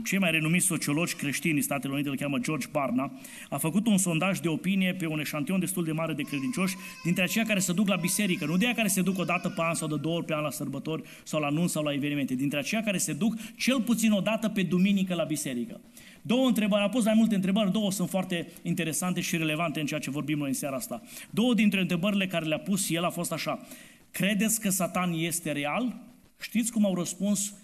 cei 0.04 0.18
mai 0.18 0.30
renumiți 0.30 0.66
sociologi 0.66 1.14
creștini 1.14 1.52
din 1.52 1.62
Statele 1.62 1.92
Unite, 1.92 2.08
îl 2.08 2.16
cheamă 2.16 2.38
George 2.38 2.66
Barna, 2.70 3.12
a 3.48 3.56
făcut 3.56 3.86
un 3.86 3.98
sondaj 3.98 4.38
de 4.38 4.48
opinie 4.48 4.94
pe 4.94 5.06
un 5.06 5.20
eșantion 5.20 5.60
destul 5.60 5.84
de 5.84 5.92
mare 5.92 6.12
de 6.12 6.22
credincioși, 6.22 6.76
dintre 7.04 7.22
aceia 7.22 7.44
care 7.44 7.58
se 7.58 7.72
duc 7.72 7.88
la 7.88 7.96
biserică, 7.96 8.44
nu 8.46 8.56
de 8.56 8.64
aia 8.64 8.74
care 8.74 8.88
se 8.88 9.02
duc 9.02 9.18
o 9.18 9.24
dată 9.24 9.48
pe 9.48 9.62
an 9.62 9.74
sau 9.74 9.88
de 9.88 9.96
două 9.96 10.16
ori 10.16 10.24
pe 10.24 10.34
an 10.34 10.42
la 10.42 10.50
sărbători 10.50 11.02
sau 11.24 11.40
la 11.40 11.48
nunți 11.48 11.72
sau 11.72 11.82
la 11.82 11.92
evenimente, 11.92 12.34
dintre 12.34 12.58
aceia 12.58 12.82
care 12.82 12.98
se 12.98 13.12
duc 13.12 13.34
cel 13.56 13.80
puțin 13.80 14.12
o 14.12 14.20
dată 14.20 14.48
pe 14.48 14.62
duminică 14.62 15.14
la 15.14 15.24
biserică. 15.24 15.80
Două 16.28 16.46
întrebări, 16.46 16.82
a 16.82 16.88
pus 16.88 17.04
mai 17.04 17.14
multe 17.14 17.34
întrebări, 17.34 17.72
două 17.72 17.92
sunt 17.92 18.08
foarte 18.08 18.48
interesante 18.62 19.20
și 19.20 19.36
relevante 19.36 19.80
în 19.80 19.86
ceea 19.86 20.00
ce 20.00 20.10
vorbim 20.10 20.38
noi 20.38 20.48
în 20.48 20.54
seara 20.54 20.76
asta. 20.76 21.02
Două 21.30 21.54
dintre 21.54 21.80
întrebările 21.80 22.26
care 22.26 22.44
le-a 22.44 22.58
pus 22.58 22.90
el 22.90 23.04
a 23.04 23.10
fost 23.10 23.32
așa. 23.32 23.66
Credeți 24.10 24.60
că 24.60 24.70
Satan 24.70 25.12
este 25.12 25.52
real? 25.52 26.00
Știți 26.40 26.72
cum 26.72 26.84
au 26.84 26.94
răspuns 26.94 27.54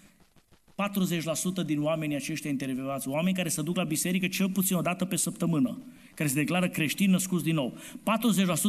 40% 1.62 1.66
din 1.66 1.82
oamenii 1.82 2.16
aceștia 2.16 2.50
intervievați, 2.50 3.08
oameni 3.08 3.36
care 3.36 3.48
se 3.48 3.62
duc 3.62 3.76
la 3.76 3.84
biserică 3.84 4.28
cel 4.28 4.50
puțin 4.50 4.76
o 4.76 4.80
dată 4.80 5.04
pe 5.04 5.16
săptămână, 5.16 5.82
care 6.14 6.28
se 6.28 6.34
declară 6.34 6.68
creștini 6.68 7.10
născuți 7.10 7.44
din 7.44 7.54
nou. 7.54 7.76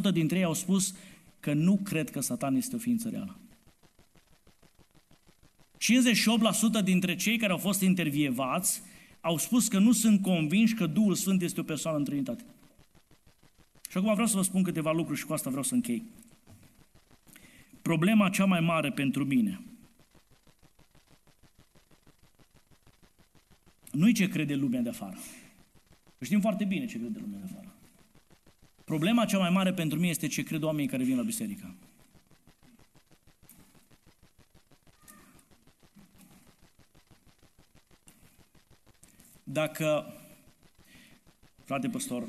40% 0.09 0.13
dintre 0.13 0.37
ei 0.37 0.43
au 0.43 0.53
spus 0.53 0.95
că 1.39 1.53
nu 1.53 1.79
cred 1.83 2.09
că 2.09 2.19
Satan 2.19 2.55
este 2.55 2.75
o 2.75 2.79
ființă 2.79 3.09
reală. 3.09 3.37
58% 6.81 6.83
dintre 6.83 7.15
cei 7.15 7.37
care 7.37 7.51
au 7.51 7.57
fost 7.57 7.81
intervievați 7.81 8.81
au 9.25 9.37
spus 9.37 9.67
că 9.67 9.79
nu 9.79 9.91
sunt 9.91 10.21
convinși 10.21 10.73
că 10.73 10.87
Duhul 10.87 11.15
Sfânt 11.15 11.41
este 11.41 11.59
o 11.59 11.63
persoană 11.63 11.97
în 11.97 12.03
Trinitate. 12.03 12.43
Și 13.89 13.97
acum 13.97 14.11
vreau 14.11 14.27
să 14.27 14.37
vă 14.37 14.43
spun 14.43 14.63
câteva 14.63 14.91
lucruri 14.91 15.19
și 15.19 15.25
cu 15.25 15.33
asta 15.33 15.49
vreau 15.49 15.63
să 15.63 15.73
închei. 15.73 16.03
Problema 17.81 18.29
cea 18.29 18.45
mai 18.45 18.59
mare 18.59 18.91
pentru 18.91 19.25
mine 19.25 19.61
nu-i 23.91 24.13
ce 24.13 24.27
crede 24.27 24.55
lumea 24.55 24.81
de 24.81 24.89
afară. 24.89 25.17
Știm 26.21 26.41
foarte 26.41 26.63
bine 26.65 26.85
ce 26.85 26.97
crede 26.97 27.19
lumea 27.19 27.39
de 27.39 27.45
afară. 27.51 27.75
Problema 28.83 29.25
cea 29.25 29.37
mai 29.37 29.49
mare 29.49 29.73
pentru 29.73 29.97
mine 29.97 30.09
este 30.09 30.27
ce 30.27 30.43
cred 30.43 30.63
oamenii 30.63 30.89
care 30.89 31.03
vin 31.03 31.15
la 31.15 31.23
biserică. 31.23 31.75
Dacă, 39.55 40.13
frate 41.63 41.89
păstor, 41.89 42.23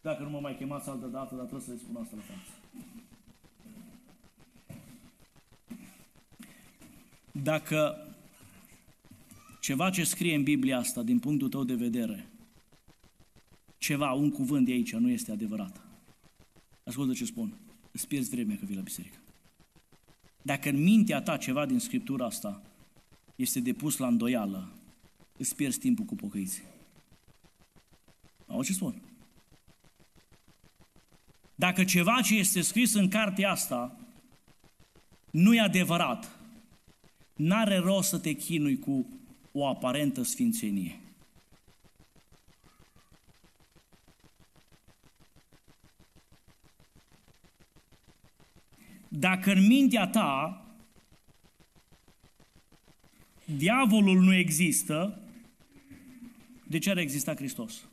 dacă 0.00 0.22
nu 0.22 0.30
mă 0.30 0.38
mai 0.40 0.56
chemați 0.56 0.88
altă 0.88 1.06
dată, 1.06 1.34
dar 1.34 1.44
trebuie 1.44 1.66
să 1.66 1.70
le 1.70 1.78
spun 1.78 1.96
asta 2.02 2.16
la 2.16 2.22
față. 2.22 2.50
Dacă 7.30 8.06
ceva 9.60 9.90
ce 9.90 10.04
scrie 10.04 10.34
în 10.34 10.42
Biblia 10.42 10.78
asta, 10.78 11.02
din 11.02 11.18
punctul 11.18 11.48
tău 11.48 11.64
de 11.64 11.74
vedere, 11.74 12.26
ceva, 13.78 14.12
un 14.12 14.30
cuvânt 14.30 14.66
de 14.66 14.72
aici 14.72 14.94
nu 14.94 15.10
este 15.10 15.32
adevărat, 15.32 15.80
ascultă 16.84 17.12
ce 17.12 17.24
spun, 17.24 17.52
îți 17.92 18.08
pierzi 18.08 18.30
vremea 18.30 18.56
că 18.56 18.64
vii 18.64 18.76
la 18.76 18.82
biserică. 18.82 19.18
Dacă 20.42 20.68
în 20.68 20.82
mintea 20.82 21.22
ta 21.22 21.36
ceva 21.36 21.66
din 21.66 21.78
Scriptura 21.78 22.24
asta 22.24 22.62
este 23.36 23.60
depus 23.60 23.96
la 23.96 24.06
îndoială, 24.06 24.75
îți 25.38 25.54
pierzi 25.54 25.78
timpul 25.78 26.04
cu 26.04 26.14
pocăiții. 26.14 26.62
Au 28.46 28.62
ce 28.62 28.72
spun? 28.72 29.02
Dacă 31.54 31.84
ceva 31.84 32.20
ce 32.20 32.34
este 32.34 32.60
scris 32.60 32.94
în 32.94 33.08
cartea 33.08 33.50
asta 33.50 33.98
nu 35.30 35.54
e 35.54 35.60
adevărat, 35.60 36.38
n-are 37.34 37.76
rost 37.76 38.08
să 38.08 38.18
te 38.18 38.32
chinui 38.32 38.78
cu 38.78 39.06
o 39.52 39.66
aparentă 39.66 40.22
sfințenie. 40.22 41.00
Dacă 49.08 49.52
în 49.52 49.66
mintea 49.66 50.06
ta 50.06 50.60
diavolul 53.44 54.20
nu 54.20 54.34
există, 54.34 55.20
de 56.68 56.78
ce 56.78 56.90
ar 56.90 56.98
exista 56.98 57.34
Hristos? 57.34 57.88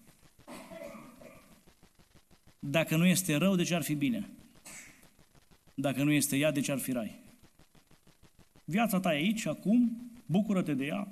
Dacă 2.59 2.95
nu 2.95 3.05
este 3.05 3.35
rău, 3.35 3.55
de 3.55 3.63
ce 3.63 3.75
ar 3.75 3.83
fi 3.83 3.95
bine? 3.95 4.29
Dacă 5.73 6.03
nu 6.03 6.11
este 6.11 6.37
ea, 6.37 6.51
de 6.51 6.59
ce 6.59 6.71
ar 6.71 6.79
fi 6.79 6.91
rai? 6.91 7.19
Viața 8.65 8.99
ta 8.99 9.13
e 9.13 9.15
aici, 9.15 9.45
acum, 9.45 10.11
bucură-te 10.25 10.73
de 10.73 10.85
ea, 10.85 11.07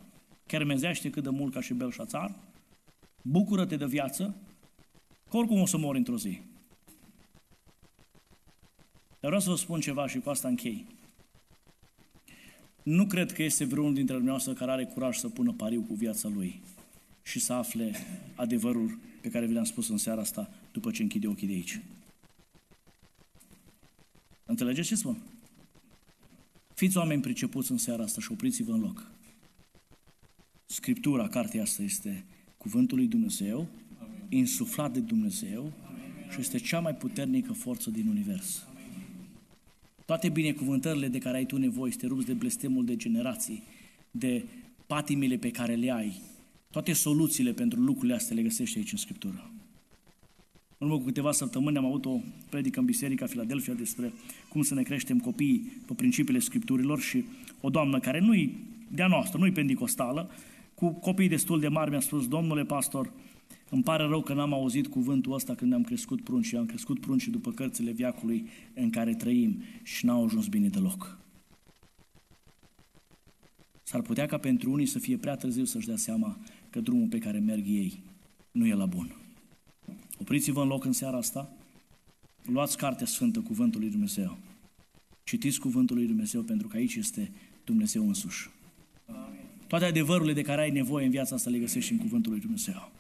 chermezește 0.46 1.10
cât 1.10 1.24
de 1.24 1.30
mult 1.30 1.54
ca 1.54 1.62
și 1.62 1.74
Belșațar, 1.74 2.36
bucură-te 3.22 3.76
de 3.76 3.86
viață, 3.86 4.36
că 5.30 5.38
oricum 5.38 5.62
o 5.62 5.66
să 5.66 5.78
mori 5.78 5.98
într-o 5.98 6.18
zi. 6.18 6.42
Dar 9.20 9.30
vreau 9.30 9.40
să 9.40 9.50
vă 9.50 9.56
spun 9.56 9.80
ceva 9.80 10.08
și 10.08 10.20
cu 10.20 10.30
asta 10.30 10.48
închei. 10.48 10.86
Nu 12.84 13.06
cred 13.06 13.32
că 13.32 13.44
este 13.44 13.66
vreunul 13.66 13.94
dintre 13.94 14.16
dumneavoastră 14.16 14.54
care 14.54 14.72
are 14.72 14.86
curaj 14.86 15.18
să 15.18 15.30
pună 15.30 15.54
pariu 15.54 15.82
cu 15.82 15.94
viața 15.94 16.28
lui 16.28 16.62
și 17.24 17.40
să 17.40 17.54
afle 17.54 17.96
adevărul 18.36 19.00
pe 19.22 19.30
care 19.30 19.46
vi 19.46 19.54
l-am 19.54 19.64
spus 19.64 19.90
în 19.90 19.98
seara 19.98 20.22
asta 20.22 20.50
după 20.72 20.92
ce 20.92 21.02
închide 21.02 21.28
ochii 21.28 21.48
de 21.48 21.54
aici. 21.54 21.82
Înțelegeți 24.46 24.88
ce 24.88 24.96
spun? 24.96 25.18
Fiți 26.74 26.98
oameni 26.98 27.22
pricepuți 27.22 27.72
în 27.72 27.78
seara 27.78 28.04
asta 28.04 28.22
și 28.22 28.32
opriți-vă 28.32 28.72
în 28.72 28.80
loc. 28.80 29.12
Scriptura, 30.66 31.28
cartea 31.28 31.62
asta 31.62 31.84
este 31.84 32.26
cuvântul 32.58 32.98
lui 32.98 33.08
Dumnezeu, 33.08 33.68
Amin. 34.00 34.26
insuflat 34.30 34.94
de 34.94 35.00
Dumnezeu 35.00 35.60
Amin. 35.60 36.30
și 36.32 36.40
este 36.40 36.58
cea 36.58 36.80
mai 36.80 36.96
puternică 36.96 37.54
forță 37.54 37.90
din 37.90 38.08
univers. 38.08 38.66
Toate 40.06 40.30
binecuvântările 40.30 41.08
de 41.08 41.18
care 41.18 41.38
ai 41.38 41.46
tu 41.46 41.58
nevoie, 41.58 41.92
să 41.92 41.98
te 41.98 42.08
rupți 42.08 42.26
de 42.26 42.34
blestemul 42.34 42.86
de 42.86 42.96
generații, 42.96 43.64
de 44.12 44.46
patimile 44.88 45.38
pe 45.38 45.52
care 45.52 45.76
le 45.76 45.92
ai, 45.92 46.22
toate 46.72 46.94
soluțiile 46.94 47.52
pentru 47.52 47.80
lucrurile 47.80 48.14
astea 48.14 48.36
le 48.36 48.42
găsești 48.42 48.78
aici 48.78 48.92
în 48.92 48.98
Scriptură. 48.98 49.52
În 50.78 50.88
urmă 50.88 51.00
cu 51.00 51.06
câteva 51.06 51.32
săptămâni 51.32 51.78
am 51.78 51.86
avut 51.86 52.06
o 52.06 52.20
predică 52.50 52.80
în 52.80 52.86
Biserica 52.86 53.26
Filadelfia 53.26 53.74
despre 53.74 54.14
cum 54.50 54.62
să 54.62 54.74
ne 54.74 54.84
creștem 54.84 55.20
copiii 55.20 55.82
pe 55.88 55.94
principiile 55.94 56.40
Scripturilor 56.40 57.00
și 57.00 57.24
o 57.62 57.70
doamnă 57.70 58.00
care 58.00 58.20
nu-i 58.20 58.58
de-a 58.88 59.08
noastră, 59.08 59.40
nu-i 59.40 59.52
pendicostală, 59.52 60.30
cu 60.74 60.90
copii 60.90 61.28
destul 61.28 61.60
de 61.60 61.68
mari 61.68 61.90
mi-a 61.90 62.00
spus, 62.00 62.28
domnule 62.28 62.64
pastor, 62.64 63.14
îmi 63.70 63.84
pare 63.84 64.04
rău 64.04 64.22
că 64.22 64.34
n-am 64.34 64.54
auzit 64.54 64.88
cuvântul 64.88 65.34
ăsta 65.34 65.56
când 65.56 65.74
am 65.74 65.84
crescut 65.84 66.24
prunci 66.24 66.46
și 66.46 66.56
am 66.56 66.66
crescut 66.66 67.00
prunci 67.00 67.28
după 67.28 67.52
cărțile 67.52 67.92
viacului 67.92 68.50
în 68.74 68.90
care 68.90 69.14
trăim 69.16 69.64
și 69.84 70.06
n-au 70.06 70.24
ajuns 70.24 70.48
bine 70.48 70.68
deloc. 70.68 71.20
S-ar 73.84 74.02
putea 74.02 74.26
ca 74.26 74.38
pentru 74.38 74.72
unii 74.72 74.86
să 74.86 75.00
fie 75.00 75.18
prea 75.18 75.36
târziu 75.36 75.66
să-și 75.66 75.88
dea 75.88 75.96
seama 75.96 76.38
că 76.72 76.80
drumul 76.80 77.08
pe 77.08 77.18
care 77.18 77.40
merg 77.40 77.68
ei 77.68 78.00
nu 78.52 78.66
e 78.66 78.74
la 78.74 78.86
bun. 78.86 79.16
Opriți-vă 80.20 80.62
în 80.62 80.68
loc 80.68 80.86
în 80.86 80.92
seara 80.92 81.18
asta, 81.18 81.54
luați 82.46 82.78
Cartea 82.78 83.06
Sfântă, 83.06 83.40
Cuvântul 83.40 83.80
lui 83.80 83.90
Dumnezeu. 83.90 84.38
Citiți 85.24 85.60
Cuvântul 85.60 85.96
lui 85.96 86.06
Dumnezeu 86.06 86.42
pentru 86.42 86.68
că 86.68 86.78
aici 86.78 86.96
este 86.96 87.32
Dumnezeu 87.64 88.08
însuși. 88.08 88.50
Toate 89.68 89.86
adevărurile 89.86 90.34
de 90.34 90.42
care 90.42 90.62
ai 90.62 90.72
nevoie 90.72 91.06
în 91.06 91.12
viața 91.12 91.36
asta 91.36 91.50
le 91.50 91.58
găsești 91.58 91.92
în 91.92 91.98
Cuvântul 91.98 92.32
lui 92.32 92.42
Dumnezeu. 92.42 92.92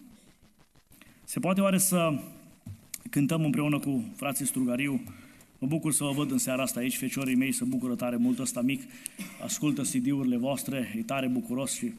Se 1.24 1.39
poate 1.39 1.61
oare 1.61 1.78
să 1.78 2.19
cântăm 3.09 3.43
împreună 3.43 3.80
cu 3.80 4.03
frații 4.15 4.45
Strugariu? 4.45 5.01
Mă 5.59 5.67
bucur 5.67 5.91
să 5.91 6.03
vă 6.03 6.11
văd 6.11 6.32
în 6.32 6.38
seara 6.38 6.61
asta 6.61 6.80
aici, 6.80 6.97
feciorii 6.97 7.36
mei 7.36 7.51
să 7.51 7.65
bucură 7.65 7.95
tare 7.95 8.15
mult 8.15 8.39
ăsta 8.39 8.61
mic, 8.61 8.82
ascultă 9.43 9.82
CD-urile 9.82 10.38
voastre, 10.38 10.93
e 10.97 11.03
tare 11.03 11.28
bucuros 11.28 11.74
și 11.74 11.93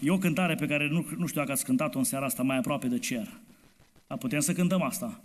e 0.00 0.10
o 0.10 0.18
cântare 0.18 0.54
pe 0.54 0.66
care 0.66 0.88
nu, 0.88 1.06
nu 1.16 1.26
știu 1.26 1.40
dacă 1.40 1.52
ați 1.52 1.64
cântat-o 1.64 1.98
în 1.98 2.04
seara 2.04 2.24
asta 2.24 2.42
mai 2.42 2.56
aproape 2.56 2.86
de 2.86 2.98
cer. 2.98 3.28
Dar 4.06 4.18
putem 4.18 4.40
să 4.40 4.52
cântăm 4.52 4.82
asta. 4.82 5.20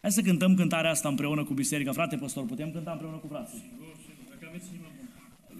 Hai 0.00 0.12
să 0.12 0.20
cântăm 0.20 0.54
cântarea 0.54 0.90
asta 0.90 1.08
împreună 1.08 1.44
cu 1.44 1.54
biserica. 1.54 1.92
Frate 1.92 2.16
păstor, 2.16 2.44
putem 2.44 2.70
cânta 2.70 2.90
împreună 2.90 3.16
cu 3.16 3.26
frații? 3.26 3.62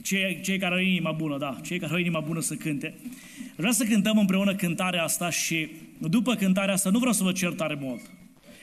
Cei, 0.02 0.40
cei 0.40 0.58
care 0.58 0.74
au 0.74 0.80
inima 0.80 1.12
bună, 1.12 1.38
da, 1.38 1.58
cei 1.62 1.78
care 1.78 1.92
au 1.92 1.98
inima 1.98 2.20
bună 2.20 2.40
să 2.40 2.54
cânte. 2.54 2.94
Vreau 3.56 3.72
să 3.72 3.84
cântăm 3.84 4.18
împreună 4.18 4.54
cântarea 4.54 5.02
asta 5.02 5.30
și 5.30 5.70
după 5.98 6.34
cântarea 6.34 6.74
asta 6.74 6.90
nu 6.90 6.98
vreau 6.98 7.12
să 7.12 7.22
vă 7.22 7.32
cer 7.32 7.52
tare 7.52 7.78
mult. 7.80 8.00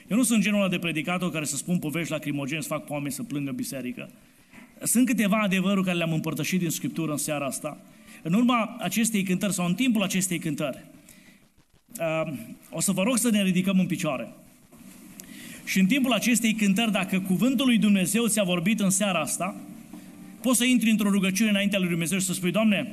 Eu 0.08 0.16
nu 0.16 0.22
sunt 0.22 0.42
genul 0.42 0.60
ăla 0.60 0.68
de 0.68 0.78
predicator 0.78 1.30
care 1.30 1.44
să 1.44 1.56
spun 1.56 1.78
povești 1.78 2.12
lacrimogene, 2.12 2.60
să 2.60 2.68
fac 2.68 2.84
pe 2.84 2.92
oameni 2.92 3.12
să 3.12 3.22
plângă 3.22 3.50
biserică. 3.50 4.10
Sunt 4.82 5.06
câteva 5.06 5.38
adevăruri 5.38 5.84
care 5.84 5.96
le-am 5.96 6.12
împărtășit 6.12 6.58
din 6.58 6.70
Scriptură 6.70 7.10
în 7.10 7.16
seara 7.16 7.46
asta. 7.46 7.80
În 8.22 8.32
urma 8.32 8.76
acestei 8.80 9.22
cântări 9.22 9.52
sau 9.52 9.66
în 9.66 9.74
timpul 9.74 10.02
acestei 10.02 10.38
cântări, 10.38 10.84
uh, 11.98 12.32
o 12.70 12.80
să 12.80 12.92
vă 12.92 13.02
rog 13.02 13.16
să 13.16 13.30
ne 13.30 13.42
ridicăm 13.42 13.78
în 13.78 13.86
picioare. 13.86 14.32
Și 15.64 15.80
în 15.80 15.86
timpul 15.86 16.12
acestei 16.12 16.54
cântări, 16.54 16.92
dacă 16.92 17.20
cuvântul 17.20 17.66
lui 17.66 17.78
Dumnezeu 17.78 18.26
ți-a 18.26 18.42
vorbit 18.42 18.80
în 18.80 18.90
seara 18.90 19.20
asta, 19.20 19.56
Poți 20.42 20.58
să 20.58 20.64
intri 20.64 20.90
într-o 20.90 21.10
rugăciune 21.10 21.50
înaintea 21.50 21.78
lui 21.78 21.88
Dumnezeu 21.88 22.18
și 22.18 22.24
să 22.24 22.32
spui, 22.32 22.50
Doamne, 22.50 22.92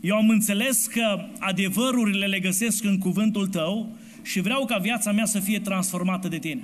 eu 0.00 0.16
am 0.16 0.28
înțeles 0.28 0.86
că 0.86 1.24
adevărurile 1.38 2.26
le 2.26 2.40
găsesc 2.40 2.84
în 2.84 2.98
cuvântul 2.98 3.46
Tău 3.46 3.96
și 4.22 4.40
vreau 4.40 4.64
ca 4.64 4.76
viața 4.76 5.12
mea 5.12 5.24
să 5.24 5.40
fie 5.40 5.60
transformată 5.60 6.28
de 6.28 6.38
Tine. 6.38 6.62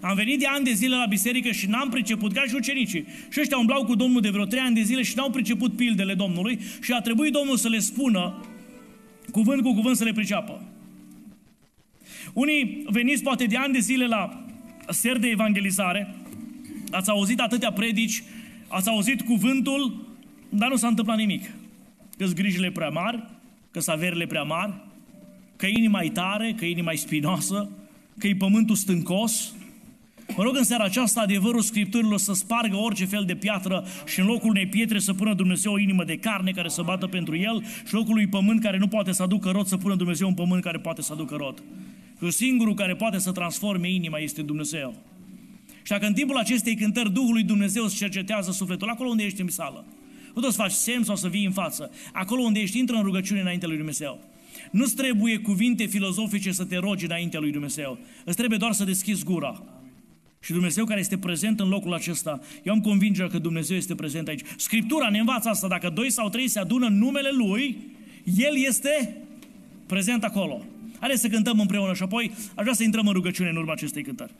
Am 0.00 0.14
venit 0.14 0.38
de 0.38 0.46
ani 0.46 0.64
de 0.64 0.72
zile 0.72 0.96
la 0.96 1.06
biserică 1.08 1.50
și 1.50 1.66
n-am 1.66 1.88
priceput, 1.88 2.32
ca 2.32 2.44
și 2.48 2.54
ucenicii. 2.54 3.06
Și 3.30 3.40
ăștia 3.40 3.58
umblau 3.58 3.84
cu 3.84 3.94
Domnul 3.94 4.20
de 4.20 4.28
vreo 4.30 4.44
trei 4.44 4.60
ani 4.60 4.74
de 4.74 4.82
zile 4.82 5.02
și 5.02 5.16
n-au 5.16 5.30
priceput 5.30 5.76
pildele 5.76 6.14
Domnului 6.14 6.60
și 6.82 6.92
a 6.92 7.00
trebuit 7.00 7.32
Domnul 7.32 7.56
să 7.56 7.68
le 7.68 7.78
spună 7.78 8.44
cuvânt 9.30 9.62
cu 9.62 9.74
cuvânt 9.74 9.96
să 9.96 10.04
le 10.04 10.12
priceapă. 10.12 10.62
Unii 12.32 12.84
veniți 12.86 13.22
poate 13.22 13.44
de 13.44 13.56
ani 13.56 13.72
de 13.72 13.78
zile 13.78 14.06
la 14.06 14.44
ser 14.88 15.18
de 15.18 15.28
evangelizare, 15.28 16.14
ați 16.90 17.10
auzit 17.10 17.40
atâtea 17.40 17.72
predici, 17.72 18.22
ați 18.68 18.88
auzit 18.88 19.20
cuvântul, 19.20 20.06
dar 20.48 20.68
nu 20.68 20.76
s-a 20.76 20.88
întâmplat 20.88 21.16
nimic. 21.16 21.50
că 22.18 22.24
grijile 22.24 22.70
prea 22.70 22.88
mari, 22.88 23.22
că 23.70 23.80
sunt 23.80 23.96
averile 23.96 24.26
prea 24.26 24.42
mari, 24.42 24.72
că 25.56 25.66
inima 25.66 26.02
e 26.02 26.10
tare, 26.10 26.54
că 26.56 26.64
inima 26.64 26.92
e 26.92 26.96
spinoasă, 26.96 27.70
că 28.18 28.26
e 28.26 28.34
pământul 28.34 28.76
stâncos. 28.76 29.54
Mă 30.40 30.46
rog 30.46 30.56
în 30.56 30.64
seara 30.64 30.84
aceasta 30.84 31.20
adevărul 31.20 31.60
Scripturilor 31.60 32.18
să 32.18 32.32
spargă 32.32 32.76
orice 32.76 33.04
fel 33.04 33.24
de 33.24 33.34
piatră 33.34 33.84
și 34.06 34.20
în 34.20 34.26
locul 34.26 34.48
unei 34.50 34.66
pietre 34.66 34.98
să 34.98 35.14
pună 35.14 35.34
Dumnezeu 35.34 35.72
o 35.72 35.78
inimă 35.78 36.04
de 36.04 36.16
carne 36.16 36.50
care 36.50 36.68
să 36.68 36.82
bată 36.82 37.06
pentru 37.06 37.36
el 37.36 37.64
și 37.86 37.94
locul 37.94 38.10
unui 38.10 38.26
pământ 38.26 38.60
care 38.60 38.78
nu 38.78 38.86
poate 38.86 39.12
să 39.12 39.22
aducă 39.22 39.50
rod 39.50 39.66
să 39.66 39.76
pună 39.76 39.94
Dumnezeu 39.94 40.28
un 40.28 40.34
pământ 40.34 40.62
care 40.62 40.78
poate 40.78 41.02
să 41.02 41.12
aducă 41.12 41.36
rod. 41.36 41.62
Că 42.18 42.30
singurul 42.30 42.74
care 42.74 42.94
poate 42.94 43.18
să 43.18 43.32
transforme 43.32 43.90
inima 43.90 44.18
este 44.18 44.42
Dumnezeu. 44.42 44.94
Și 45.82 45.90
dacă 45.90 46.06
în 46.06 46.12
timpul 46.12 46.36
acestei 46.36 46.76
cântări 46.76 47.12
Duhul 47.12 47.32
lui 47.32 47.42
Dumnezeu 47.42 47.84
îți 47.84 47.96
cercetează 47.96 48.50
sufletul, 48.50 48.88
acolo 48.88 49.08
unde 49.08 49.22
ești 49.22 49.40
în 49.40 49.48
sală, 49.48 49.84
nu 50.24 50.30
trebuie 50.30 50.52
să 50.52 50.60
faci 50.60 50.70
semn 50.70 51.04
sau 51.04 51.16
să 51.16 51.28
vii 51.28 51.44
în 51.44 51.52
față. 51.52 51.90
Acolo 52.12 52.42
unde 52.42 52.60
ești, 52.60 52.78
intră 52.78 52.96
în 52.96 53.02
rugăciune 53.02 53.40
înainte 53.40 53.66
lui 53.66 53.76
Dumnezeu. 53.76 54.20
Nu-ți 54.70 54.94
trebuie 54.94 55.38
cuvinte 55.38 55.86
filozofice 55.86 56.52
să 56.52 56.64
te 56.64 56.76
rogi 56.76 57.04
înaintea 57.04 57.40
lui 57.40 57.50
Dumnezeu. 57.50 57.98
Îți 58.24 58.36
trebuie 58.36 58.58
doar 58.58 58.72
să 58.72 58.84
deschizi 58.84 59.24
gura. 59.24 59.62
Și 60.40 60.52
Dumnezeu 60.52 60.84
care 60.84 61.00
este 61.00 61.18
prezent 61.18 61.60
în 61.60 61.68
locul 61.68 61.94
acesta, 61.94 62.40
eu 62.62 62.72
am 62.72 62.80
convingerea 62.80 63.30
că 63.30 63.38
Dumnezeu 63.38 63.76
este 63.76 63.94
prezent 63.94 64.28
aici. 64.28 64.42
Scriptura 64.56 65.08
ne 65.08 65.18
învață 65.18 65.48
asta, 65.48 65.68
dacă 65.68 65.90
doi 65.90 66.10
sau 66.10 66.28
trei 66.28 66.48
se 66.48 66.58
adună 66.58 66.86
în 66.86 66.98
numele 66.98 67.30
Lui, 67.32 67.78
El 68.36 68.56
este 68.66 69.16
prezent 69.86 70.24
acolo. 70.24 70.64
Haideți 70.98 71.20
să 71.20 71.28
cântăm 71.28 71.60
împreună 71.60 71.94
și 71.94 72.02
apoi 72.02 72.30
aș 72.54 72.62
vrea 72.62 72.74
să 72.74 72.82
intrăm 72.82 73.06
în 73.06 73.12
rugăciune 73.12 73.48
în 73.48 73.56
urma 73.56 73.72
acestei 73.72 74.02
cântări. 74.02 74.32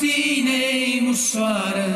Viața 0.00 0.06
cu 0.06 0.06
tine 0.06 0.58
e 0.94 1.08
ușoară, 1.10 1.90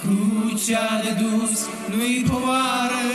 Crucea 0.00 1.00
de 1.02 1.22
dus 1.22 1.68
nu-i 1.90 2.24
povară, 2.30 3.06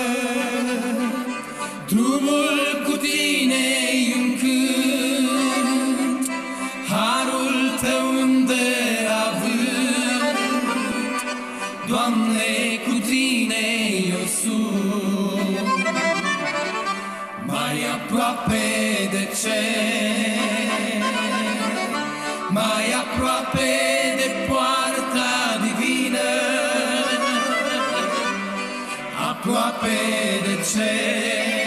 Drumul 1.88 2.84
cu 2.86 2.92
tine 2.92 3.64
e 3.92 4.16
un 4.16 4.38
cânt, 4.40 6.30
Harul 6.88 7.80
tău 7.82 8.22
îmi 8.22 8.46
dă 8.46 8.54
avânt. 9.26 10.38
Doamne, 11.88 12.80
cu 12.88 12.94
tine 13.08 13.64
eu 14.10 14.26
sunt, 14.42 15.68
Mai 17.46 17.78
aproape 17.94 18.66
de 19.12 19.30
cer, 19.42 20.43
aproape 23.54 24.16
de 24.18 24.30
poarta 24.48 25.32
divină, 25.64 26.32
aproape 29.30 29.98
de 30.46 30.56
cer, 30.72 31.62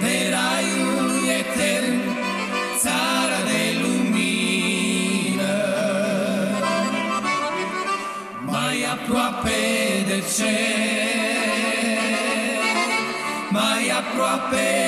de 0.00 0.14
raiul 0.34 1.28
etern, 1.38 2.00
țara 2.78 3.40
de 3.50 3.62
lumină, 3.82 5.56
mai 8.40 8.86
aproape 8.92 9.60
de 10.06 10.22
cer, 10.36 11.22
mai 13.50 13.90
aproape 13.98 14.81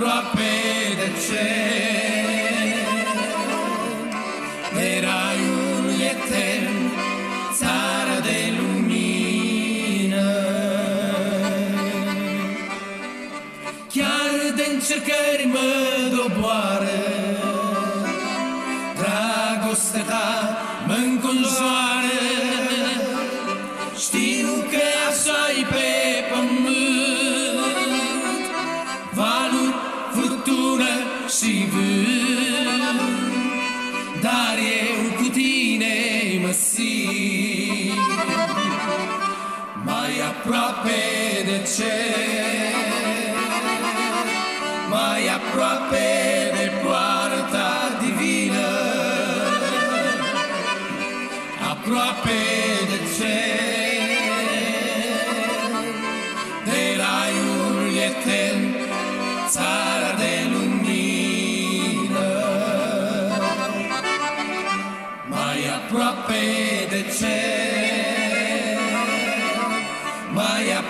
aproape 0.00 0.96
de 0.96 1.20
cer, 1.20 1.89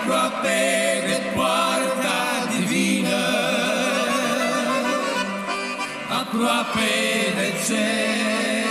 aproape 0.03 1.03
de 1.07 1.21
poarta 1.35 2.19
divină, 2.51 3.25
aproape 6.19 6.93
de 7.35 7.53
cer, 7.65 8.65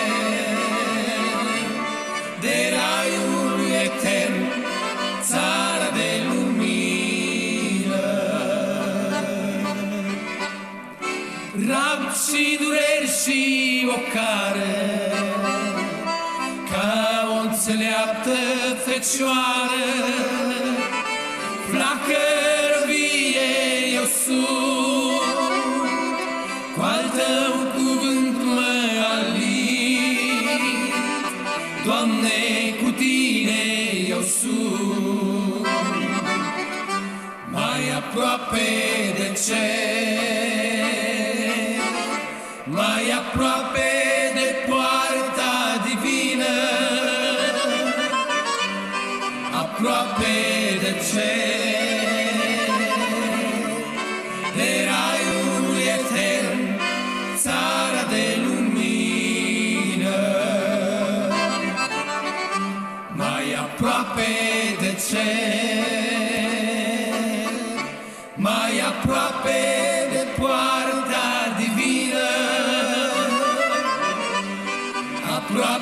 de 2.41 2.73
raiul 2.77 3.61
etern, 3.85 4.39
țara 5.23 5.91
de 5.95 6.11
lumină. 6.29 8.07
Rab 11.69 12.03
și 12.25 12.59
dureri 12.61 13.11
și 13.23 13.43
ocare, 13.89 15.13
ca 16.71 17.29
o 17.29 17.39
înțeleaptă 17.41 18.37
fecioară, 18.85 20.40
aproape 38.53 39.90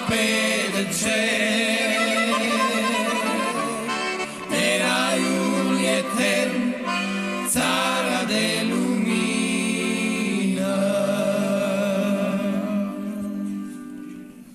divină, 0.08 0.16
aproape 0.16 0.57